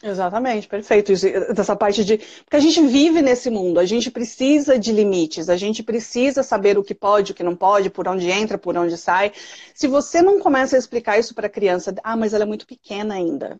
Exatamente, 0.00 0.68
perfeito. 0.68 1.12
Dessa 1.52 1.74
parte 1.74 2.04
de. 2.04 2.18
Porque 2.18 2.54
a 2.54 2.60
gente 2.60 2.80
vive 2.86 3.20
nesse 3.20 3.50
mundo, 3.50 3.80
a 3.80 3.84
gente 3.84 4.12
precisa 4.12 4.78
de 4.78 4.92
limites, 4.92 5.48
a 5.48 5.56
gente 5.56 5.82
precisa 5.82 6.44
saber 6.44 6.78
o 6.78 6.84
que 6.84 6.94
pode, 6.94 7.32
o 7.32 7.34
que 7.34 7.42
não 7.42 7.56
pode, 7.56 7.90
por 7.90 8.06
onde 8.06 8.30
entra, 8.30 8.56
por 8.56 8.76
onde 8.76 8.96
sai. 8.96 9.32
Se 9.74 9.88
você 9.88 10.22
não 10.22 10.38
começa 10.38 10.76
a 10.76 10.78
explicar 10.78 11.18
isso 11.18 11.34
para 11.34 11.48
a 11.48 11.50
criança, 11.50 11.92
ah, 12.04 12.16
mas 12.16 12.32
ela 12.32 12.44
é 12.44 12.46
muito 12.46 12.64
pequena 12.64 13.14
ainda 13.14 13.58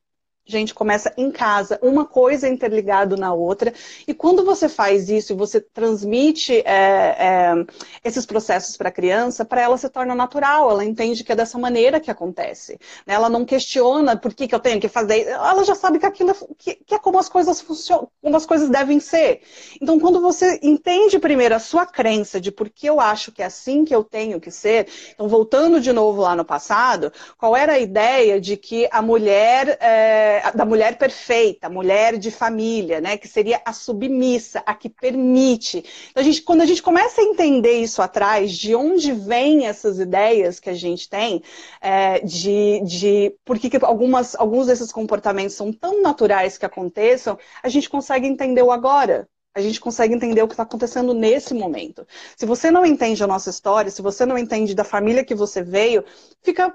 gente 0.50 0.74
começa 0.74 1.12
em 1.16 1.30
casa, 1.30 1.78
uma 1.82 2.04
coisa 2.04 2.48
interligada 2.48 3.16
na 3.16 3.32
outra. 3.32 3.72
E 4.06 4.14
quando 4.14 4.44
você 4.44 4.68
faz 4.68 5.08
isso 5.08 5.32
e 5.32 5.36
você 5.36 5.60
transmite 5.60 6.62
é, 6.64 6.64
é, 6.64 7.66
esses 8.04 8.24
processos 8.24 8.76
para 8.76 8.88
a 8.88 8.92
criança, 8.92 9.44
para 9.44 9.60
ela 9.60 9.76
se 9.76 9.88
torna 9.88 10.14
natural, 10.14 10.70
ela 10.70 10.84
entende 10.84 11.22
que 11.22 11.32
é 11.32 11.36
dessa 11.36 11.58
maneira 11.58 12.00
que 12.00 12.10
acontece. 12.10 12.78
Né? 13.06 13.14
Ela 13.14 13.28
não 13.28 13.44
questiona 13.44 14.16
por 14.16 14.32
que, 14.32 14.48
que 14.48 14.54
eu 14.54 14.60
tenho 14.60 14.80
que 14.80 14.88
fazer, 14.88 15.26
ela 15.28 15.64
já 15.64 15.74
sabe 15.74 15.98
que 15.98 16.06
aquilo 16.06 16.30
é, 16.30 16.34
que, 16.56 16.74
que 16.76 16.94
é 16.94 16.98
como 16.98 17.18
as 17.18 17.28
coisas 17.28 17.60
funcionam, 17.60 18.08
como 18.22 18.36
as 18.36 18.46
coisas 18.46 18.68
devem 18.70 19.00
ser. 19.00 19.42
Então, 19.80 19.98
quando 20.00 20.20
você 20.20 20.58
entende 20.62 21.18
primeiro 21.18 21.54
a 21.54 21.58
sua 21.58 21.84
crença 21.84 22.40
de 22.40 22.50
por 22.50 22.70
que 22.70 22.86
eu 22.86 23.00
acho 23.00 23.32
que 23.32 23.42
é 23.42 23.46
assim 23.46 23.84
que 23.84 23.94
eu 23.94 24.02
tenho 24.02 24.40
que 24.40 24.50
ser, 24.50 24.88
então 25.14 25.28
voltando 25.28 25.80
de 25.80 25.92
novo 25.92 26.22
lá 26.22 26.34
no 26.34 26.44
passado, 26.44 27.12
qual 27.36 27.56
era 27.56 27.74
a 27.74 27.78
ideia 27.78 28.40
de 28.40 28.56
que 28.56 28.88
a 28.90 29.02
mulher 29.02 29.76
é, 29.80 30.37
da 30.54 30.64
mulher 30.64 30.98
perfeita, 30.98 31.68
mulher 31.68 32.18
de 32.18 32.30
família, 32.30 33.00
né? 33.00 33.16
Que 33.16 33.28
seria 33.28 33.60
a 33.64 33.72
submissa, 33.72 34.62
a 34.66 34.74
que 34.74 34.88
permite. 34.88 35.84
Então, 36.10 36.20
a 36.20 36.24
gente, 36.24 36.42
quando 36.42 36.62
a 36.62 36.66
gente 36.66 36.82
começa 36.82 37.20
a 37.20 37.24
entender 37.24 37.80
isso 37.80 38.02
atrás, 38.02 38.52
de 38.52 38.74
onde 38.74 39.12
vêm 39.12 39.66
essas 39.66 39.98
ideias 39.98 40.60
que 40.60 40.70
a 40.70 40.74
gente 40.74 41.08
tem, 41.08 41.42
é, 41.80 42.20
de, 42.20 42.80
de 42.84 43.34
por 43.44 43.58
que, 43.58 43.70
algumas, 43.82 44.34
alguns 44.34 44.66
desses 44.66 44.92
comportamentos 44.92 45.56
são 45.56 45.72
tão 45.72 46.02
naturais 46.02 46.58
que 46.58 46.66
aconteçam, 46.66 47.38
a 47.62 47.68
gente 47.68 47.88
consegue 47.88 48.26
entender 48.26 48.62
o 48.62 48.72
agora 48.72 49.28
a 49.58 49.60
gente 49.60 49.80
consegue 49.80 50.14
entender 50.14 50.42
o 50.42 50.46
que 50.46 50.54
está 50.54 50.62
acontecendo 50.62 51.12
nesse 51.12 51.52
momento. 51.52 52.06
Se 52.36 52.46
você 52.46 52.70
não 52.70 52.86
entende 52.86 53.22
a 53.24 53.26
nossa 53.26 53.50
história, 53.50 53.90
se 53.90 54.00
você 54.00 54.24
não 54.24 54.38
entende 54.38 54.74
da 54.74 54.84
família 54.84 55.24
que 55.24 55.34
você 55.34 55.62
veio, 55.62 56.04
fica 56.42 56.74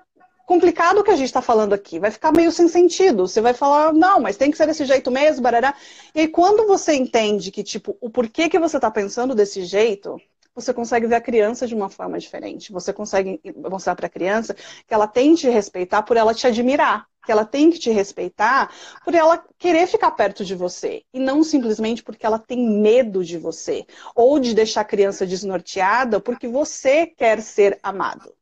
complicado 0.53 0.99
o 0.99 1.03
que 1.03 1.09
a 1.09 1.15
gente 1.15 1.25
está 1.25 1.41
falando 1.41 1.73
aqui. 1.73 1.97
Vai 1.97 2.11
ficar 2.11 2.31
meio 2.31 2.51
sem 2.51 2.67
sentido. 2.67 3.27
Você 3.27 3.41
vai 3.41 3.55
falar, 3.55 3.91
não, 3.91 4.19
mas 4.19 4.37
tem 4.37 4.51
que 4.51 4.57
ser 4.57 4.67
desse 4.67 4.85
jeito 4.85 5.09
mesmo, 5.09 5.41
barará. 5.41 5.73
E 6.13 6.21
aí, 6.21 6.27
quando 6.27 6.67
você 6.67 6.93
entende 6.93 7.49
que, 7.49 7.63
tipo, 7.63 7.97
o 7.99 8.09
porquê 8.09 8.47
que 8.47 8.59
você 8.59 8.77
está 8.77 8.91
pensando 8.91 9.33
desse 9.33 9.63
jeito, 9.65 10.21
você 10.53 10.71
consegue 10.71 11.07
ver 11.07 11.15
a 11.15 11.21
criança 11.21 11.65
de 11.65 11.73
uma 11.73 11.89
forma 11.89 12.19
diferente. 12.19 12.71
Você 12.71 12.93
consegue 12.93 13.41
mostrar 13.67 13.95
para 13.95 14.05
a 14.05 14.09
criança 14.09 14.53
que 14.53 14.93
ela 14.93 15.07
tem 15.07 15.33
que 15.33 15.41
te 15.41 15.49
respeitar 15.49 16.03
por 16.03 16.17
ela 16.17 16.35
te 16.35 16.45
admirar. 16.45 17.07
Que 17.25 17.31
ela 17.31 17.45
tem 17.45 17.71
que 17.71 17.79
te 17.79 17.89
respeitar 17.89 18.69
por 19.03 19.15
ela 19.15 19.43
querer 19.57 19.87
ficar 19.87 20.11
perto 20.11 20.45
de 20.45 20.53
você. 20.53 21.03
E 21.11 21.19
não 21.19 21.43
simplesmente 21.43 22.03
porque 22.03 22.25
ela 22.25 22.37
tem 22.37 22.59
medo 22.79 23.23
de 23.23 23.39
você. 23.39 23.87
Ou 24.13 24.39
de 24.39 24.53
deixar 24.53 24.81
a 24.81 24.85
criança 24.85 25.25
desnorteada 25.25 26.19
porque 26.19 26.47
você 26.47 27.07
quer 27.07 27.41
ser 27.41 27.79
amado. 27.81 28.35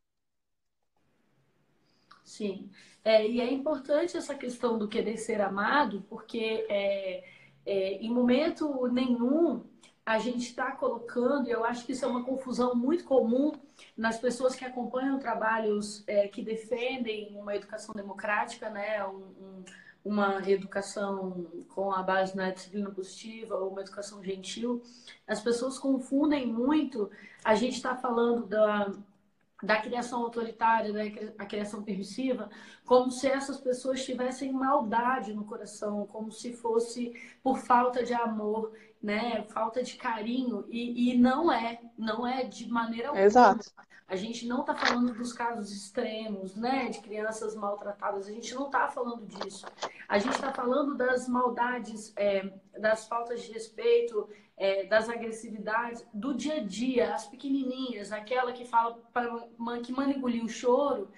Sim. 2.41 2.71
É, 3.03 3.27
e 3.27 3.39
é 3.39 3.53
importante 3.53 4.17
essa 4.17 4.33
questão 4.33 4.75
do 4.75 4.87
querer 4.87 5.17
ser 5.17 5.41
amado, 5.41 6.03
porque 6.09 6.65
é, 6.67 7.23
é, 7.63 7.93
em 7.97 8.09
momento 8.11 8.87
nenhum 8.87 9.63
a 10.03 10.17
gente 10.17 10.47
está 10.47 10.71
colocando, 10.71 11.47
e 11.47 11.51
eu 11.51 11.63
acho 11.63 11.85
que 11.85 11.91
isso 11.91 12.03
é 12.03 12.07
uma 12.07 12.23
confusão 12.23 12.73
muito 12.73 13.03
comum 13.03 13.51
nas 13.95 14.17
pessoas 14.17 14.55
que 14.55 14.65
acompanham 14.65 15.19
trabalhos 15.19 16.03
é, 16.07 16.27
que 16.27 16.41
defendem 16.41 17.37
uma 17.37 17.55
educação 17.55 17.93
democrática, 17.93 18.71
né? 18.71 19.05
Um, 19.05 19.19
um, 19.39 19.65
uma 20.03 20.41
educação 20.49 21.45
com 21.69 21.91
a 21.93 22.01
base 22.01 22.35
na 22.35 22.49
disciplina 22.49 22.89
positiva 22.89 23.55
ou 23.55 23.69
uma 23.69 23.81
educação 23.81 24.23
gentil. 24.23 24.81
As 25.27 25.39
pessoas 25.39 25.77
confundem 25.77 26.47
muito. 26.47 27.11
A 27.43 27.53
gente 27.53 27.75
está 27.75 27.95
falando 27.95 28.47
da, 28.47 28.91
da 29.61 29.79
criação 29.81 30.21
autoritária, 30.23 30.91
da 31.37 31.45
criação 31.45 31.83
permissiva, 31.83 32.49
como 32.85 33.11
se 33.11 33.27
essas 33.27 33.59
pessoas 33.59 34.03
tivessem 34.03 34.51
maldade 34.51 35.33
no 35.33 35.45
coração, 35.45 36.05
como 36.07 36.31
se 36.31 36.53
fosse 36.53 37.13
por 37.43 37.59
falta 37.59 38.03
de 38.03 38.13
amor, 38.13 38.73
né, 39.01 39.43
falta 39.49 39.83
de 39.83 39.95
carinho, 39.95 40.65
e, 40.69 41.11
e 41.11 41.17
não 41.17 41.51
é, 41.51 41.79
não 41.97 42.25
é 42.25 42.43
de 42.43 42.67
maneira 42.69 43.09
alguma. 43.09 43.23
Exato. 43.23 43.71
A 44.11 44.17
gente 44.17 44.45
não 44.45 44.59
está 44.59 44.75
falando 44.75 45.13
dos 45.13 45.31
casos 45.31 45.71
extremos, 45.71 46.53
né, 46.55 46.89
de 46.89 46.99
crianças 46.99 47.55
maltratadas, 47.55 48.27
a 48.27 48.31
gente 48.31 48.53
não 48.53 48.65
está 48.65 48.89
falando 48.89 49.25
disso. 49.25 49.65
A 50.07 50.17
gente 50.19 50.35
está 50.35 50.51
falando 50.51 50.97
das 50.97 51.29
maldades, 51.29 52.11
é, 52.17 52.51
das 52.77 53.07
faltas 53.07 53.41
de 53.41 53.53
respeito, 53.53 54.27
é, 54.57 54.85
das 54.85 55.07
agressividades 55.07 56.05
do 56.13 56.33
dia 56.33 56.55
a 56.55 56.63
dia, 56.63 57.15
as 57.15 57.25
pequenininhas, 57.25 58.11
aquela 58.11 58.51
que 58.51 58.65
fala 58.65 58.99
para 59.13 59.29
que 59.81 59.93
manda 59.93 60.13
o 60.19 60.49
choro, 60.49 61.09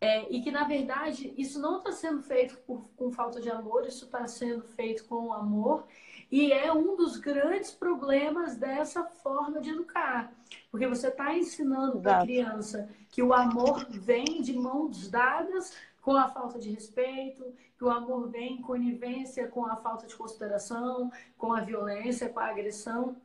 É, 0.00 0.32
e 0.32 0.40
que, 0.42 0.50
na 0.52 0.62
verdade, 0.62 1.34
isso 1.36 1.60
não 1.60 1.78
está 1.78 1.90
sendo 1.90 2.22
feito 2.22 2.56
por, 2.58 2.88
com 2.96 3.10
falta 3.10 3.40
de 3.40 3.50
amor, 3.50 3.84
isso 3.84 4.04
está 4.04 4.24
sendo 4.28 4.62
feito 4.62 5.04
com 5.06 5.32
amor. 5.32 5.84
E 6.30 6.52
é 6.52 6.72
um 6.72 6.94
dos 6.94 7.16
grandes 7.16 7.70
problemas 7.70 8.56
dessa 8.56 9.04
forma 9.04 9.60
de 9.60 9.70
educar. 9.70 10.32
Porque 10.70 10.86
você 10.86 11.08
está 11.08 11.34
ensinando 11.34 12.00
para 12.00 12.18
a 12.18 12.22
criança 12.22 12.88
que 13.10 13.22
o 13.22 13.32
amor 13.32 13.86
vem 13.88 14.42
de 14.42 14.52
mãos 14.52 15.08
dadas 15.08 15.74
com 16.02 16.16
a 16.16 16.28
falta 16.28 16.58
de 16.58 16.70
respeito, 16.70 17.44
que 17.76 17.84
o 17.84 17.90
amor 17.90 18.28
vem 18.28 18.54
em 18.54 18.62
conivência 18.62 19.48
com 19.48 19.64
a 19.66 19.76
falta 19.76 20.06
de 20.06 20.14
consideração, 20.14 21.10
com 21.36 21.52
a 21.52 21.60
violência, 21.60 22.28
com 22.28 22.40
a 22.40 22.48
agressão. 22.48 23.16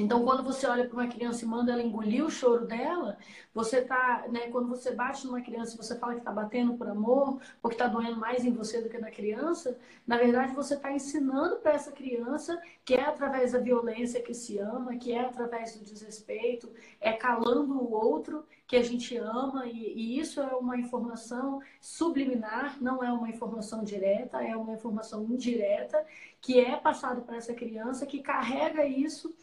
Então, 0.00 0.24
quando 0.24 0.42
você 0.42 0.66
olha 0.66 0.86
para 0.86 0.94
uma 0.94 1.06
criança 1.06 1.44
e 1.44 1.48
manda 1.48 1.72
ela 1.72 1.82
engolir 1.82 2.24
o 2.24 2.30
choro 2.30 2.66
dela, 2.66 3.18
você 3.52 3.82
tá, 3.82 4.24
né, 4.30 4.48
quando 4.50 4.66
você 4.66 4.92
bate 4.92 5.26
numa 5.26 5.42
criança 5.42 5.74
e 5.74 5.76
você 5.76 5.94
fala 5.98 6.14
que 6.14 6.20
está 6.20 6.32
batendo 6.32 6.74
por 6.74 6.88
amor, 6.88 7.38
ou 7.62 7.68
que 7.68 7.74
está 7.74 7.86
doendo 7.86 8.16
mais 8.16 8.42
em 8.42 8.50
você 8.50 8.80
do 8.80 8.88
que 8.88 8.96
na 8.96 9.10
criança, 9.10 9.78
na 10.06 10.16
verdade 10.16 10.54
você 10.54 10.74
está 10.74 10.90
ensinando 10.90 11.56
para 11.56 11.72
essa 11.72 11.92
criança 11.92 12.58
que 12.82 12.94
é 12.94 13.02
através 13.02 13.52
da 13.52 13.58
violência 13.58 14.22
que 14.22 14.32
se 14.32 14.58
ama, 14.58 14.96
que 14.96 15.12
é 15.12 15.20
através 15.20 15.76
do 15.76 15.84
desrespeito, 15.84 16.72
é 16.98 17.12
calando 17.12 17.74
o 17.74 17.92
outro 17.92 18.46
que 18.66 18.76
a 18.76 18.82
gente 18.82 19.16
ama, 19.18 19.66
e, 19.66 19.92
e 19.94 20.18
isso 20.18 20.40
é 20.40 20.54
uma 20.54 20.78
informação 20.78 21.60
subliminar, 21.80 22.80
não 22.80 23.04
é 23.04 23.12
uma 23.12 23.28
informação 23.28 23.84
direta, 23.84 24.42
é 24.42 24.56
uma 24.56 24.72
informação 24.72 25.24
indireta, 25.24 26.06
que 26.40 26.58
é 26.58 26.76
passada 26.76 27.20
para 27.20 27.36
essa 27.36 27.52
criança 27.52 28.06
que 28.06 28.22
carrega 28.22 28.86
isso 28.86 29.34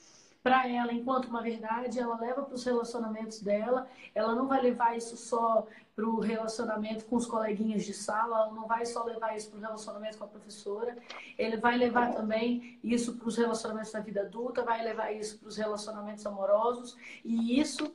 para 0.44 0.67
ela 0.67 0.94
enquanto 0.94 1.25
uma 1.25 1.41
verdade, 1.41 2.00
ela 2.00 2.20
leva 2.20 2.44
para 2.44 2.56
os 2.56 2.63
relacionamentos 2.63 3.41
dela, 3.41 3.88
ela 4.13 4.34
não 4.34 4.48
vai 4.48 4.62
levar 4.62 4.96
isso 4.96 5.17
só 5.17 5.67
para 5.96 6.08
o 6.08 6.20
relacionamento 6.20 7.06
com 7.06 7.15
os 7.15 7.25
coleguinhas 7.25 7.84
de 7.84 7.94
sala, 7.94 8.44
ela 8.44 8.53
não 8.53 8.67
vai 8.67 8.86
só 8.86 9.03
levar 9.03 9.36
isso 9.36 9.50
para 9.50 9.58
o 9.58 9.62
relacionamento 9.62 10.17
com 10.17 10.25
a 10.25 10.27
professora, 10.27 10.96
ele 11.38 11.58
vai 11.58 11.75
levar 11.75 12.13
também 12.13 12.79
isso 12.84 13.17
para 13.17 13.27
os 13.27 13.36
relacionamentos 13.36 13.91
na 13.91 14.00
vida 14.00 14.22
adulta, 14.22 14.63
vai 14.63 14.84
levar 14.84 15.12
isso 15.12 15.39
para 15.39 15.50
os 15.50 15.58
relacionamentos 15.58 16.25
amorosos, 16.25 16.96
e 17.25 17.60
isso 17.60 17.94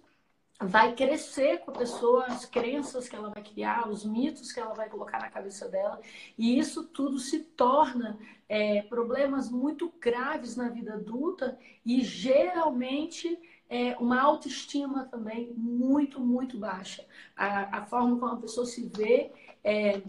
vai 0.64 0.94
crescer 0.94 1.58
com 1.58 1.70
a 1.70 1.74
pessoa, 1.74 2.26
as 2.26 2.44
crenças 2.44 3.08
que 3.08 3.16
ela 3.16 3.30
vai 3.30 3.42
criar, 3.42 3.88
os 3.88 4.04
mitos 4.04 4.52
que 4.52 4.60
ela 4.60 4.74
vai 4.74 4.88
colocar 4.88 5.18
na 5.18 5.30
cabeça 5.30 5.68
dela, 5.68 6.00
e 6.38 6.58
isso 6.58 6.84
tudo 6.84 7.18
se 7.18 7.40
torna 7.40 8.18
é, 8.48 8.82
problemas 8.82 9.50
muito 9.50 9.92
graves 10.00 10.56
na 10.56 10.68
vida 10.68 10.94
adulta 10.94 11.58
e 11.84 12.02
geralmente 12.02 13.38
é, 13.68 13.96
uma 13.98 14.20
autoestima 14.20 15.06
também 15.06 15.52
muito, 15.56 16.20
muito 16.20 16.58
baixa. 16.58 17.04
A, 17.36 17.78
a 17.78 17.86
forma 17.86 18.18
como 18.18 18.32
a 18.32 18.36
pessoa 18.36 18.66
se 18.66 18.86
vê, 18.86 19.32
é, 19.64 20.02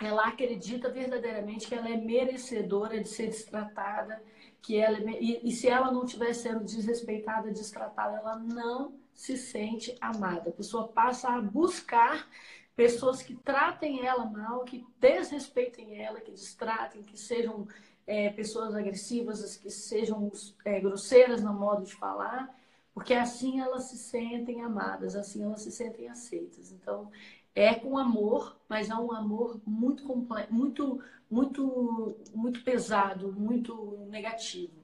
ela 0.00 0.28
acredita 0.28 0.90
verdadeiramente 0.90 1.66
que 1.66 1.74
ela 1.74 1.88
é 1.88 1.96
merecedora 1.96 3.00
de 3.00 3.08
ser 3.08 3.26
destratada, 3.26 4.22
que 4.60 4.76
ela 4.76 4.98
é, 4.98 5.22
e, 5.22 5.40
e 5.48 5.52
se 5.52 5.66
ela 5.68 5.90
não 5.90 6.04
estiver 6.04 6.32
sendo 6.34 6.62
desrespeitada, 6.62 7.50
destratada, 7.50 8.18
ela 8.18 8.36
não 8.38 8.92
se 9.18 9.36
sente 9.36 9.96
amada. 10.00 10.50
A 10.50 10.52
pessoa 10.52 10.86
passa 10.86 11.28
a 11.28 11.40
buscar 11.40 12.30
pessoas 12.76 13.20
que 13.20 13.34
tratem 13.34 14.06
ela 14.06 14.24
mal, 14.24 14.64
que 14.64 14.86
desrespeitem 15.00 16.00
ela, 16.00 16.20
que 16.20 16.30
distratem, 16.30 17.02
que 17.02 17.18
sejam 17.18 17.66
é, 18.06 18.30
pessoas 18.30 18.76
agressivas, 18.76 19.56
que 19.56 19.70
sejam 19.70 20.30
é, 20.64 20.78
grosseiras 20.78 21.42
no 21.42 21.52
modo 21.52 21.84
de 21.84 21.96
falar, 21.96 22.56
porque 22.94 23.12
assim 23.12 23.60
elas 23.60 23.86
se 23.86 23.98
sentem 23.98 24.62
amadas, 24.62 25.16
assim 25.16 25.42
elas 25.42 25.62
se 25.62 25.72
sentem 25.72 26.08
aceitas. 26.08 26.70
Então, 26.70 27.10
é 27.56 27.74
com 27.74 27.98
amor, 27.98 28.56
mas 28.68 28.88
é 28.88 28.94
um 28.94 29.10
amor 29.10 29.60
muito 29.66 30.06
muito 30.48 31.02
muito 31.28 32.16
muito 32.32 32.62
pesado, 32.62 33.32
muito 33.32 34.06
negativo. 34.08 34.77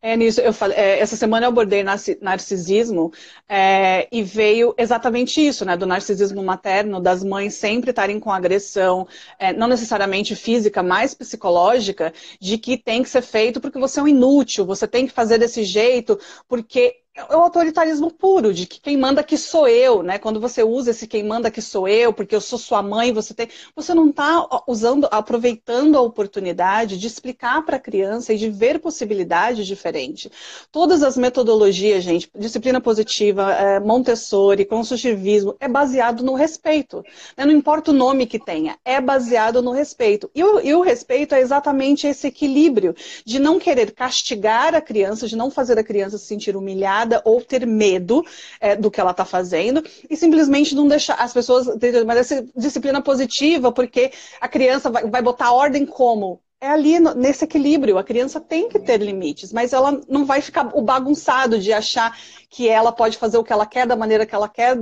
É 0.00 0.16
nisso, 0.16 0.40
eu 0.40 0.52
falei, 0.52 0.76
é, 0.76 0.98
essa 1.00 1.16
semana 1.16 1.46
eu 1.46 1.48
abordei 1.50 1.82
narcisismo 1.82 3.12
é, 3.48 4.06
e 4.12 4.22
veio 4.22 4.74
exatamente 4.76 5.44
isso, 5.44 5.64
né? 5.64 5.76
Do 5.76 5.86
narcisismo 5.86 6.42
materno, 6.42 7.00
das 7.00 7.24
mães 7.24 7.54
sempre 7.54 7.90
estarem 7.90 8.20
com 8.20 8.30
agressão, 8.30 9.06
é, 9.38 9.52
não 9.52 9.66
necessariamente 9.66 10.36
física, 10.36 10.82
mas 10.82 11.14
psicológica, 11.14 12.12
de 12.40 12.58
que 12.58 12.76
tem 12.76 13.02
que 13.02 13.08
ser 13.08 13.22
feito 13.22 13.60
porque 13.60 13.78
você 13.78 14.00
é 14.00 14.02
um 14.02 14.08
inútil, 14.08 14.66
você 14.66 14.86
tem 14.86 15.06
que 15.06 15.12
fazer 15.12 15.38
desse 15.38 15.64
jeito, 15.64 16.18
porque 16.48 17.03
é 17.16 17.36
o 17.36 17.40
autoritarismo 17.40 18.10
puro, 18.10 18.52
de 18.52 18.66
que 18.66 18.80
quem 18.80 18.96
manda 18.96 19.20
aqui 19.20 19.38
sou 19.38 19.68
eu, 19.68 20.02
né? 20.02 20.18
Quando 20.18 20.40
você 20.40 20.64
usa 20.64 20.90
esse 20.90 21.06
quem 21.06 21.22
manda 21.22 21.46
aqui 21.46 21.62
sou 21.62 21.86
eu, 21.86 22.12
porque 22.12 22.34
eu 22.34 22.40
sou 22.40 22.58
sua 22.58 22.82
mãe, 22.82 23.12
você 23.12 23.32
tem. 23.32 23.48
Você 23.76 23.94
não 23.94 24.10
está 24.10 24.44
usando, 24.66 25.06
aproveitando 25.12 25.96
a 25.96 26.00
oportunidade 26.00 26.98
de 26.98 27.06
explicar 27.06 27.64
para 27.64 27.76
a 27.76 27.80
criança 27.80 28.32
e 28.32 28.36
de 28.36 28.50
ver 28.50 28.80
possibilidades 28.80 29.64
diferentes. 29.64 30.28
Todas 30.72 31.04
as 31.04 31.16
metodologias, 31.16 32.02
gente, 32.02 32.28
disciplina 32.36 32.80
positiva, 32.80 33.52
é, 33.52 33.78
Montessori, 33.78 34.64
construtivismo, 34.64 35.54
é 35.60 35.68
baseado 35.68 36.24
no 36.24 36.34
respeito. 36.34 37.04
Né? 37.36 37.44
Não 37.46 37.52
importa 37.52 37.92
o 37.92 37.94
nome 37.94 38.26
que 38.26 38.40
tenha, 38.40 38.76
é 38.84 39.00
baseado 39.00 39.62
no 39.62 39.70
respeito. 39.70 40.28
E 40.34 40.42
o, 40.42 40.60
e 40.60 40.74
o 40.74 40.80
respeito 40.80 41.32
é 41.32 41.40
exatamente 41.40 42.08
esse 42.08 42.26
equilíbrio 42.26 42.92
de 43.24 43.38
não 43.38 43.60
querer 43.60 43.92
castigar 43.92 44.74
a 44.74 44.80
criança, 44.80 45.28
de 45.28 45.36
não 45.36 45.48
fazer 45.48 45.78
a 45.78 45.84
criança 45.84 46.18
se 46.18 46.26
sentir 46.26 46.56
humilhada 46.56 47.03
ou 47.24 47.40
ter 47.40 47.66
medo 47.66 48.24
é, 48.60 48.76
do 48.76 48.90
que 48.90 49.00
ela 49.00 49.10
está 49.10 49.24
fazendo 49.24 49.82
e 50.08 50.16
simplesmente 50.16 50.74
não 50.74 50.88
deixar 50.88 51.14
as 51.14 51.32
pessoas. 51.32 51.66
Mas 52.06 52.18
essa 52.18 52.46
disciplina 52.56 53.00
positiva, 53.02 53.72
porque 53.72 54.12
a 54.40 54.48
criança 54.48 54.90
vai, 54.90 55.08
vai 55.08 55.22
botar 55.22 55.52
ordem 55.52 55.86
como? 55.86 56.40
É 56.60 56.68
ali 56.68 56.98
nesse 56.98 57.44
equilíbrio. 57.44 57.98
A 57.98 58.04
criança 58.04 58.40
tem 58.40 58.68
que 58.68 58.78
ter 58.78 58.98
limites, 58.98 59.52
mas 59.52 59.72
ela 59.72 60.00
não 60.08 60.24
vai 60.24 60.40
ficar 60.40 60.70
o 60.74 60.80
bagunçado 60.80 61.58
de 61.58 61.72
achar 61.72 62.16
que 62.48 62.68
ela 62.68 62.90
pode 62.90 63.18
fazer 63.18 63.36
o 63.36 63.44
que 63.44 63.52
ela 63.52 63.66
quer 63.66 63.86
da 63.86 63.96
maneira 63.96 64.24
que 64.24 64.34
ela 64.34 64.48
quer 64.48 64.76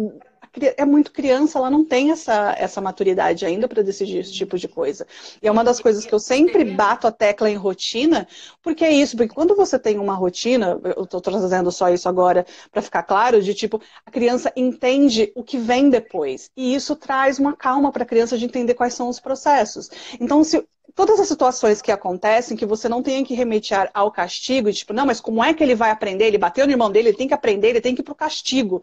é 0.76 0.84
muito 0.84 1.12
criança, 1.12 1.58
ela 1.58 1.70
não 1.70 1.84
tem 1.84 2.10
essa, 2.10 2.54
essa 2.58 2.80
maturidade 2.80 3.46
ainda 3.46 3.66
para 3.66 3.82
decidir 3.82 4.18
esse 4.18 4.32
tipo 4.32 4.58
de 4.58 4.68
coisa. 4.68 5.06
E 5.42 5.48
é 5.48 5.50
uma 5.50 5.64
das 5.64 5.80
coisas 5.80 6.04
que 6.04 6.12
eu 6.12 6.18
sempre 6.18 6.64
bato 6.64 7.06
a 7.06 7.12
tecla 7.12 7.50
em 7.50 7.56
rotina, 7.56 8.28
porque 8.62 8.84
é 8.84 8.92
isso, 8.92 9.16
porque 9.16 9.34
quando 9.34 9.56
você 9.56 9.78
tem 9.78 9.98
uma 9.98 10.14
rotina, 10.14 10.78
eu 10.96 11.04
estou 11.04 11.20
trazendo 11.20 11.72
só 11.72 11.88
isso 11.88 12.08
agora 12.08 12.44
para 12.70 12.82
ficar 12.82 13.02
claro, 13.02 13.40
de 13.40 13.54
tipo, 13.54 13.80
a 14.04 14.10
criança 14.10 14.52
entende 14.54 15.32
o 15.34 15.42
que 15.42 15.56
vem 15.58 15.88
depois. 15.88 16.50
E 16.56 16.74
isso 16.74 16.94
traz 16.96 17.38
uma 17.38 17.56
calma 17.56 17.90
para 17.90 18.02
a 18.02 18.06
criança 18.06 18.36
de 18.36 18.44
entender 18.44 18.74
quais 18.74 18.94
são 18.94 19.08
os 19.08 19.18
processos. 19.20 19.90
Então, 20.20 20.44
se 20.44 20.62
todas 20.94 21.18
as 21.20 21.28
situações 21.28 21.80
que 21.80 21.90
acontecem, 21.90 22.56
que 22.56 22.66
você 22.66 22.88
não 22.88 23.02
tenha 23.02 23.24
que 23.24 23.34
remeter 23.34 23.90
ao 23.94 24.10
castigo, 24.10 24.68
e 24.68 24.72
tipo, 24.72 24.92
não, 24.92 25.06
mas 25.06 25.20
como 25.20 25.42
é 25.42 25.54
que 25.54 25.62
ele 25.62 25.74
vai 25.74 25.90
aprender? 25.90 26.26
Ele 26.26 26.38
bateu 26.38 26.66
no 26.66 26.72
irmão 26.72 26.90
dele, 26.90 27.08
ele 27.08 27.16
tem 27.16 27.28
que 27.28 27.34
aprender, 27.34 27.68
ele 27.68 27.80
tem 27.80 27.94
que 27.94 28.00
ir 28.02 28.04
para 28.04 28.12
o 28.12 28.16
castigo. 28.16 28.82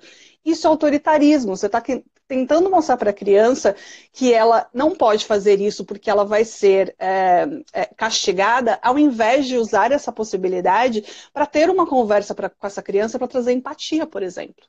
Isso 0.49 0.67
é 0.67 0.69
autoritarismo. 0.69 1.55
Você 1.55 1.65
está 1.67 1.81
tentando 2.27 2.69
mostrar 2.69 2.97
para 2.97 3.09
a 3.09 3.13
criança 3.13 3.75
que 4.11 4.33
ela 4.33 4.69
não 4.73 4.95
pode 4.95 5.25
fazer 5.25 5.59
isso 5.59 5.83
porque 5.83 6.09
ela 6.09 6.23
vai 6.23 6.45
ser 6.45 6.95
é, 6.99 7.47
é, 7.73 7.85
castigada, 7.85 8.79
ao 8.81 8.99
invés 8.99 9.47
de 9.47 9.57
usar 9.57 9.91
essa 9.91 10.11
possibilidade 10.11 11.03
para 11.33 11.45
ter 11.45 11.69
uma 11.69 11.87
conversa 11.87 12.35
pra, 12.35 12.49
com 12.49 12.67
essa 12.67 12.83
criança 12.83 13.17
para 13.17 13.27
trazer 13.27 13.53
empatia, 13.53 14.05
por 14.05 14.21
exemplo. 14.21 14.63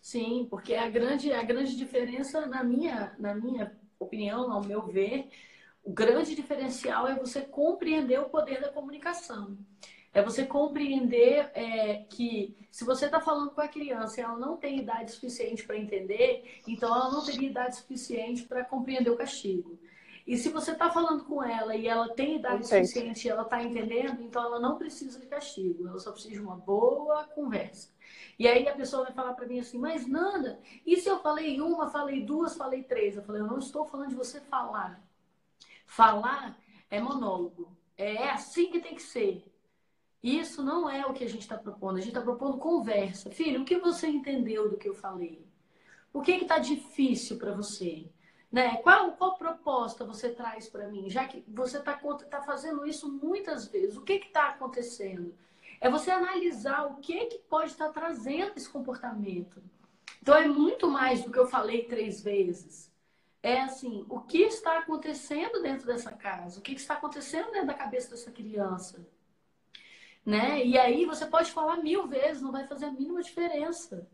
Sim, 0.00 0.46
porque 0.50 0.74
a 0.74 0.88
grande, 0.88 1.32
a 1.32 1.42
grande 1.42 1.76
diferença, 1.76 2.46
na 2.46 2.62
minha, 2.62 3.14
na 3.18 3.34
minha 3.34 3.72
opinião, 3.98 4.52
ao 4.52 4.62
meu 4.62 4.82
ver, 4.82 5.28
o 5.82 5.92
grande 5.92 6.34
diferencial 6.34 7.06
é 7.06 7.14
você 7.14 7.42
compreender 7.42 8.18
o 8.18 8.28
poder 8.28 8.60
da 8.60 8.70
comunicação. 8.70 9.58
É 10.14 10.22
você 10.22 10.46
compreender 10.46 11.50
é, 11.54 12.04
que 12.08 12.56
se 12.70 12.84
você 12.84 13.06
está 13.06 13.20
falando 13.20 13.50
com 13.50 13.60
a 13.60 13.68
criança 13.68 14.20
e 14.20 14.22
ela 14.22 14.38
não 14.38 14.56
tem 14.56 14.78
idade 14.78 15.10
suficiente 15.10 15.64
para 15.64 15.76
entender, 15.76 16.60
então 16.68 16.94
ela 16.94 17.10
não 17.10 17.24
teria 17.24 17.50
idade 17.50 17.76
suficiente 17.76 18.44
para 18.44 18.64
compreender 18.64 19.10
o 19.10 19.16
castigo. 19.16 19.76
E 20.26 20.38
se 20.38 20.48
você 20.48 20.70
está 20.70 20.90
falando 20.90 21.24
com 21.24 21.42
ela 21.42 21.76
e 21.76 21.86
ela 21.86 22.08
tem 22.14 22.36
idade 22.36 22.64
okay. 22.64 22.84
suficiente 22.84 23.26
e 23.26 23.30
ela 23.30 23.42
está 23.42 23.62
entendendo, 23.62 24.22
então 24.22 24.42
ela 24.42 24.58
não 24.58 24.78
precisa 24.78 25.20
de 25.20 25.26
castigo, 25.26 25.86
ela 25.86 25.98
só 25.98 26.12
precisa 26.12 26.34
de 26.34 26.40
uma 26.40 26.56
boa 26.56 27.24
conversa. 27.24 27.92
E 28.38 28.48
aí 28.48 28.66
a 28.68 28.74
pessoa 28.74 29.04
vai 29.04 29.12
falar 29.12 29.34
para 29.34 29.46
mim 29.46 29.60
assim, 29.60 29.78
mas 29.78 30.06
Nanda, 30.06 30.58
e 30.86 30.96
se 30.96 31.08
eu 31.08 31.18
falei 31.18 31.60
uma, 31.60 31.90
falei 31.90 32.24
duas, 32.24 32.56
falei 32.56 32.82
três? 32.82 33.16
Eu 33.16 33.22
falei, 33.22 33.42
eu 33.42 33.46
não 33.46 33.58
estou 33.58 33.84
falando 33.84 34.10
de 34.10 34.14
você 34.14 34.40
falar. 34.40 35.02
Falar 35.86 36.58
é 36.90 37.00
monólogo. 37.00 37.76
É 37.96 38.30
assim 38.30 38.70
que 38.70 38.80
tem 38.80 38.94
que 38.94 39.02
ser. 39.02 39.44
Isso 40.24 40.62
não 40.62 40.88
é 40.88 41.04
o 41.04 41.12
que 41.12 41.22
a 41.22 41.28
gente 41.28 41.42
está 41.42 41.58
propondo. 41.58 41.98
A 41.98 42.00
gente 42.00 42.08
está 42.08 42.22
propondo 42.22 42.56
conversa. 42.56 43.28
Filho, 43.28 43.60
o 43.60 43.64
que 43.66 43.76
você 43.78 44.06
entendeu 44.06 44.70
do 44.70 44.78
que 44.78 44.88
eu 44.88 44.94
falei? 44.94 45.46
O 46.14 46.22
que 46.22 46.32
está 46.32 46.58
difícil 46.58 47.36
para 47.36 47.52
você? 47.52 48.10
Né? 48.50 48.78
Qual, 48.78 49.12
qual 49.12 49.36
proposta 49.36 50.02
você 50.02 50.30
traz 50.30 50.66
para 50.66 50.88
mim? 50.88 51.10
Já 51.10 51.26
que 51.28 51.44
você 51.46 51.76
está 51.76 52.00
tá 52.30 52.40
fazendo 52.40 52.86
isso 52.86 53.12
muitas 53.12 53.68
vezes, 53.68 53.98
o 53.98 54.00
que 54.00 54.14
está 54.14 54.48
acontecendo? 54.48 55.34
É 55.78 55.90
você 55.90 56.10
analisar 56.10 56.86
o 56.86 56.96
que, 57.00 57.26
que 57.26 57.38
pode 57.40 57.72
estar 57.72 57.88
tá 57.88 57.92
trazendo 57.92 58.52
esse 58.56 58.70
comportamento. 58.70 59.62
Então 60.22 60.34
é 60.34 60.48
muito 60.48 60.90
mais 60.90 61.22
do 61.22 61.30
que 61.30 61.38
eu 61.38 61.46
falei 61.46 61.84
três 61.84 62.22
vezes. 62.22 62.90
É 63.42 63.60
assim, 63.60 64.06
o 64.08 64.20
que 64.20 64.38
está 64.38 64.78
acontecendo 64.78 65.60
dentro 65.60 65.86
dessa 65.86 66.12
casa? 66.12 66.60
O 66.60 66.62
que 66.62 66.72
está 66.72 66.94
acontecendo 66.94 67.52
dentro 67.52 67.66
da 67.66 67.74
cabeça 67.74 68.08
dessa 68.08 68.30
criança? 68.30 69.06
Né? 70.24 70.64
E 70.64 70.78
aí 70.78 71.04
você 71.04 71.26
pode 71.26 71.52
falar 71.52 71.76
mil 71.76 72.06
vezes, 72.06 72.40
não 72.40 72.52
vai 72.52 72.66
fazer 72.66 72.86
a 72.86 72.90
mínima 72.90 73.22
diferença. 73.22 74.06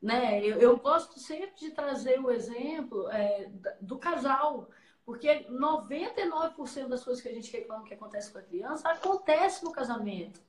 Né? 0.00 0.40
Eu, 0.40 0.58
eu 0.58 0.76
gosto 0.78 1.20
sempre 1.20 1.54
de 1.56 1.70
trazer 1.70 2.18
o 2.18 2.30
exemplo 2.30 3.08
é, 3.10 3.50
do 3.80 3.98
casal, 3.98 4.68
porque 5.04 5.46
99% 5.50 6.88
das 6.88 7.04
coisas 7.04 7.22
que 7.22 7.28
a 7.28 7.34
gente 7.34 7.52
reclama 7.52 7.84
que 7.84 7.94
acontece 7.94 8.32
com 8.32 8.38
a 8.38 8.42
criança 8.42 8.88
acontece 8.88 9.64
no 9.64 9.72
casamento. 9.72 10.40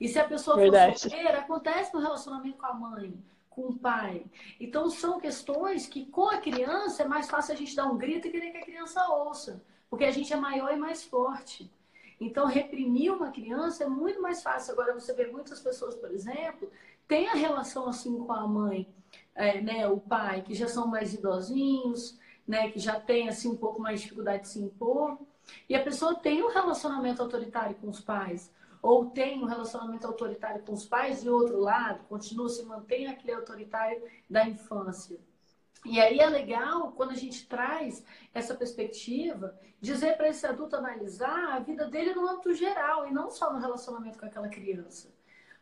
E 0.00 0.08
se 0.08 0.18
a 0.18 0.24
pessoa 0.24 0.56
Verdade. 0.56 0.92
for 0.92 1.10
solteira, 1.10 1.38
acontece 1.38 1.94
no 1.94 2.00
relacionamento 2.00 2.58
com 2.58 2.66
a 2.66 2.74
mãe, 2.74 3.14
com 3.48 3.68
o 3.68 3.78
pai. 3.78 4.26
Então 4.60 4.90
são 4.90 5.20
questões 5.20 5.86
que 5.86 6.06
com 6.06 6.28
a 6.28 6.38
criança 6.38 7.04
é 7.04 7.08
mais 7.08 7.30
fácil 7.30 7.54
a 7.54 7.56
gente 7.56 7.76
dar 7.76 7.86
um 7.86 7.96
grito 7.96 8.26
e 8.26 8.30
querer 8.30 8.50
que 8.50 8.58
a 8.58 8.64
criança 8.64 9.06
ouça, 9.08 9.62
porque 9.88 10.04
a 10.04 10.10
gente 10.10 10.32
é 10.32 10.36
maior 10.36 10.72
e 10.72 10.76
mais 10.76 11.04
forte. 11.04 11.70
Então, 12.24 12.46
reprimir 12.46 13.12
uma 13.12 13.30
criança 13.30 13.84
é 13.84 13.86
muito 13.86 14.20
mais 14.22 14.42
fácil. 14.42 14.72
Agora, 14.72 14.94
você 14.94 15.12
vê 15.12 15.26
muitas 15.26 15.60
pessoas, 15.60 15.94
por 15.94 16.10
exemplo, 16.10 16.70
têm 17.06 17.28
a 17.28 17.34
relação 17.34 17.86
assim 17.86 18.18
com 18.18 18.32
a 18.32 18.46
mãe, 18.48 18.88
é, 19.34 19.60
né, 19.60 19.86
o 19.86 19.98
pai, 19.98 20.40
que 20.40 20.54
já 20.54 20.66
são 20.66 20.86
mais 20.86 21.12
idosinhos, 21.12 22.18
né, 22.48 22.70
que 22.70 22.78
já 22.78 22.98
tem 22.98 23.28
assim 23.28 23.50
um 23.50 23.56
pouco 23.56 23.80
mais 23.80 24.00
de 24.00 24.04
dificuldade 24.04 24.44
de 24.44 24.48
se 24.48 24.58
impor. 24.58 25.18
E 25.68 25.74
a 25.74 25.82
pessoa 25.82 26.14
tem 26.14 26.42
um 26.42 26.48
relacionamento 26.48 27.20
autoritário 27.20 27.76
com 27.76 27.88
os 27.88 28.00
pais, 28.00 28.50
ou 28.80 29.06
tem 29.06 29.42
um 29.42 29.46
relacionamento 29.46 30.06
autoritário 30.06 30.62
com 30.62 30.72
os 30.72 30.86
pais 30.86 31.22
e 31.24 31.28
outro 31.28 31.60
lado, 31.60 32.04
continua 32.08 32.48
se 32.48 32.62
mantém 32.64 33.06
aquele 33.06 33.34
autoritário 33.34 34.02
da 34.30 34.48
infância. 34.48 35.18
E 35.84 36.00
aí 36.00 36.18
é 36.18 36.26
legal 36.26 36.92
quando 36.92 37.10
a 37.10 37.16
gente 37.16 37.46
traz 37.46 38.04
essa 38.32 38.54
perspectiva, 38.54 39.58
dizer 39.80 40.16
para 40.16 40.28
esse 40.28 40.46
adulto 40.46 40.76
analisar 40.76 41.54
a 41.54 41.58
vida 41.58 41.86
dele 41.86 42.14
no 42.14 42.26
âmbito 42.26 42.54
geral 42.54 43.06
e 43.06 43.12
não 43.12 43.30
só 43.30 43.52
no 43.52 43.60
relacionamento 43.60 44.18
com 44.18 44.24
aquela 44.24 44.48
criança. 44.48 45.12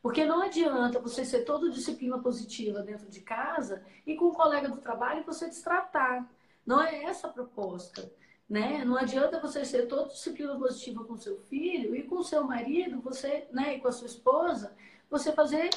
Porque 0.00 0.24
não 0.24 0.42
adianta 0.42 1.00
você 1.00 1.24
ser 1.24 1.44
todo 1.44 1.70
disciplina 1.70 2.18
positiva 2.18 2.82
dentro 2.82 3.08
de 3.08 3.20
casa 3.20 3.84
e 4.06 4.16
com 4.16 4.26
o 4.26 4.30
um 4.30 4.34
colega 4.34 4.68
do 4.68 4.78
trabalho 4.78 5.24
você 5.24 5.46
destratar. 5.46 6.28
Não 6.64 6.82
é 6.82 7.04
essa 7.04 7.26
a 7.26 7.32
proposta. 7.32 8.10
Né? 8.48 8.84
Não 8.84 8.96
adianta 8.96 9.40
você 9.40 9.64
ser 9.64 9.86
todo 9.86 10.10
disciplina 10.10 10.56
positiva 10.58 11.04
com 11.04 11.16
seu 11.16 11.38
filho 11.48 11.96
e 11.96 12.02
com 12.02 12.22
seu 12.22 12.44
marido, 12.44 13.00
você, 13.00 13.48
né, 13.50 13.76
e 13.76 13.80
com 13.80 13.88
a 13.88 13.92
sua 13.92 14.06
esposa, 14.06 14.76
você 15.08 15.32
fazer 15.32 15.70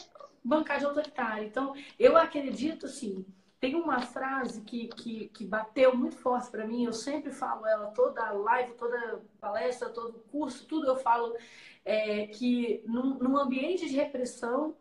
bancada 0.44 0.86
autoritária. 0.86 1.46
Então, 1.46 1.74
eu 1.98 2.18
acredito 2.18 2.88
assim, 2.88 3.26
tem 3.60 3.76
uma 3.76 4.02
frase 4.02 4.62
que, 4.62 4.88
que, 4.90 5.28
que 5.30 5.46
bateu 5.46 5.96
muito 5.96 6.18
forte 6.18 6.52
para 6.52 6.68
mim, 6.68 6.84
eu 6.84 6.94
sempre 6.94 7.32
falo 7.32 7.66
ela, 7.66 7.88
toda 7.88 8.32
live, 8.32 8.74
toda 8.74 9.22
palestra, 9.40 9.90
todo 9.90 10.20
curso, 10.32 10.66
tudo 10.66 10.88
eu 10.88 10.96
falo, 10.96 11.36
é, 11.84 12.28
que 12.28 12.84
num, 12.86 13.16
num 13.18 13.38
ambiente 13.38 13.88
de 13.88 13.96
repressão, 13.96 14.76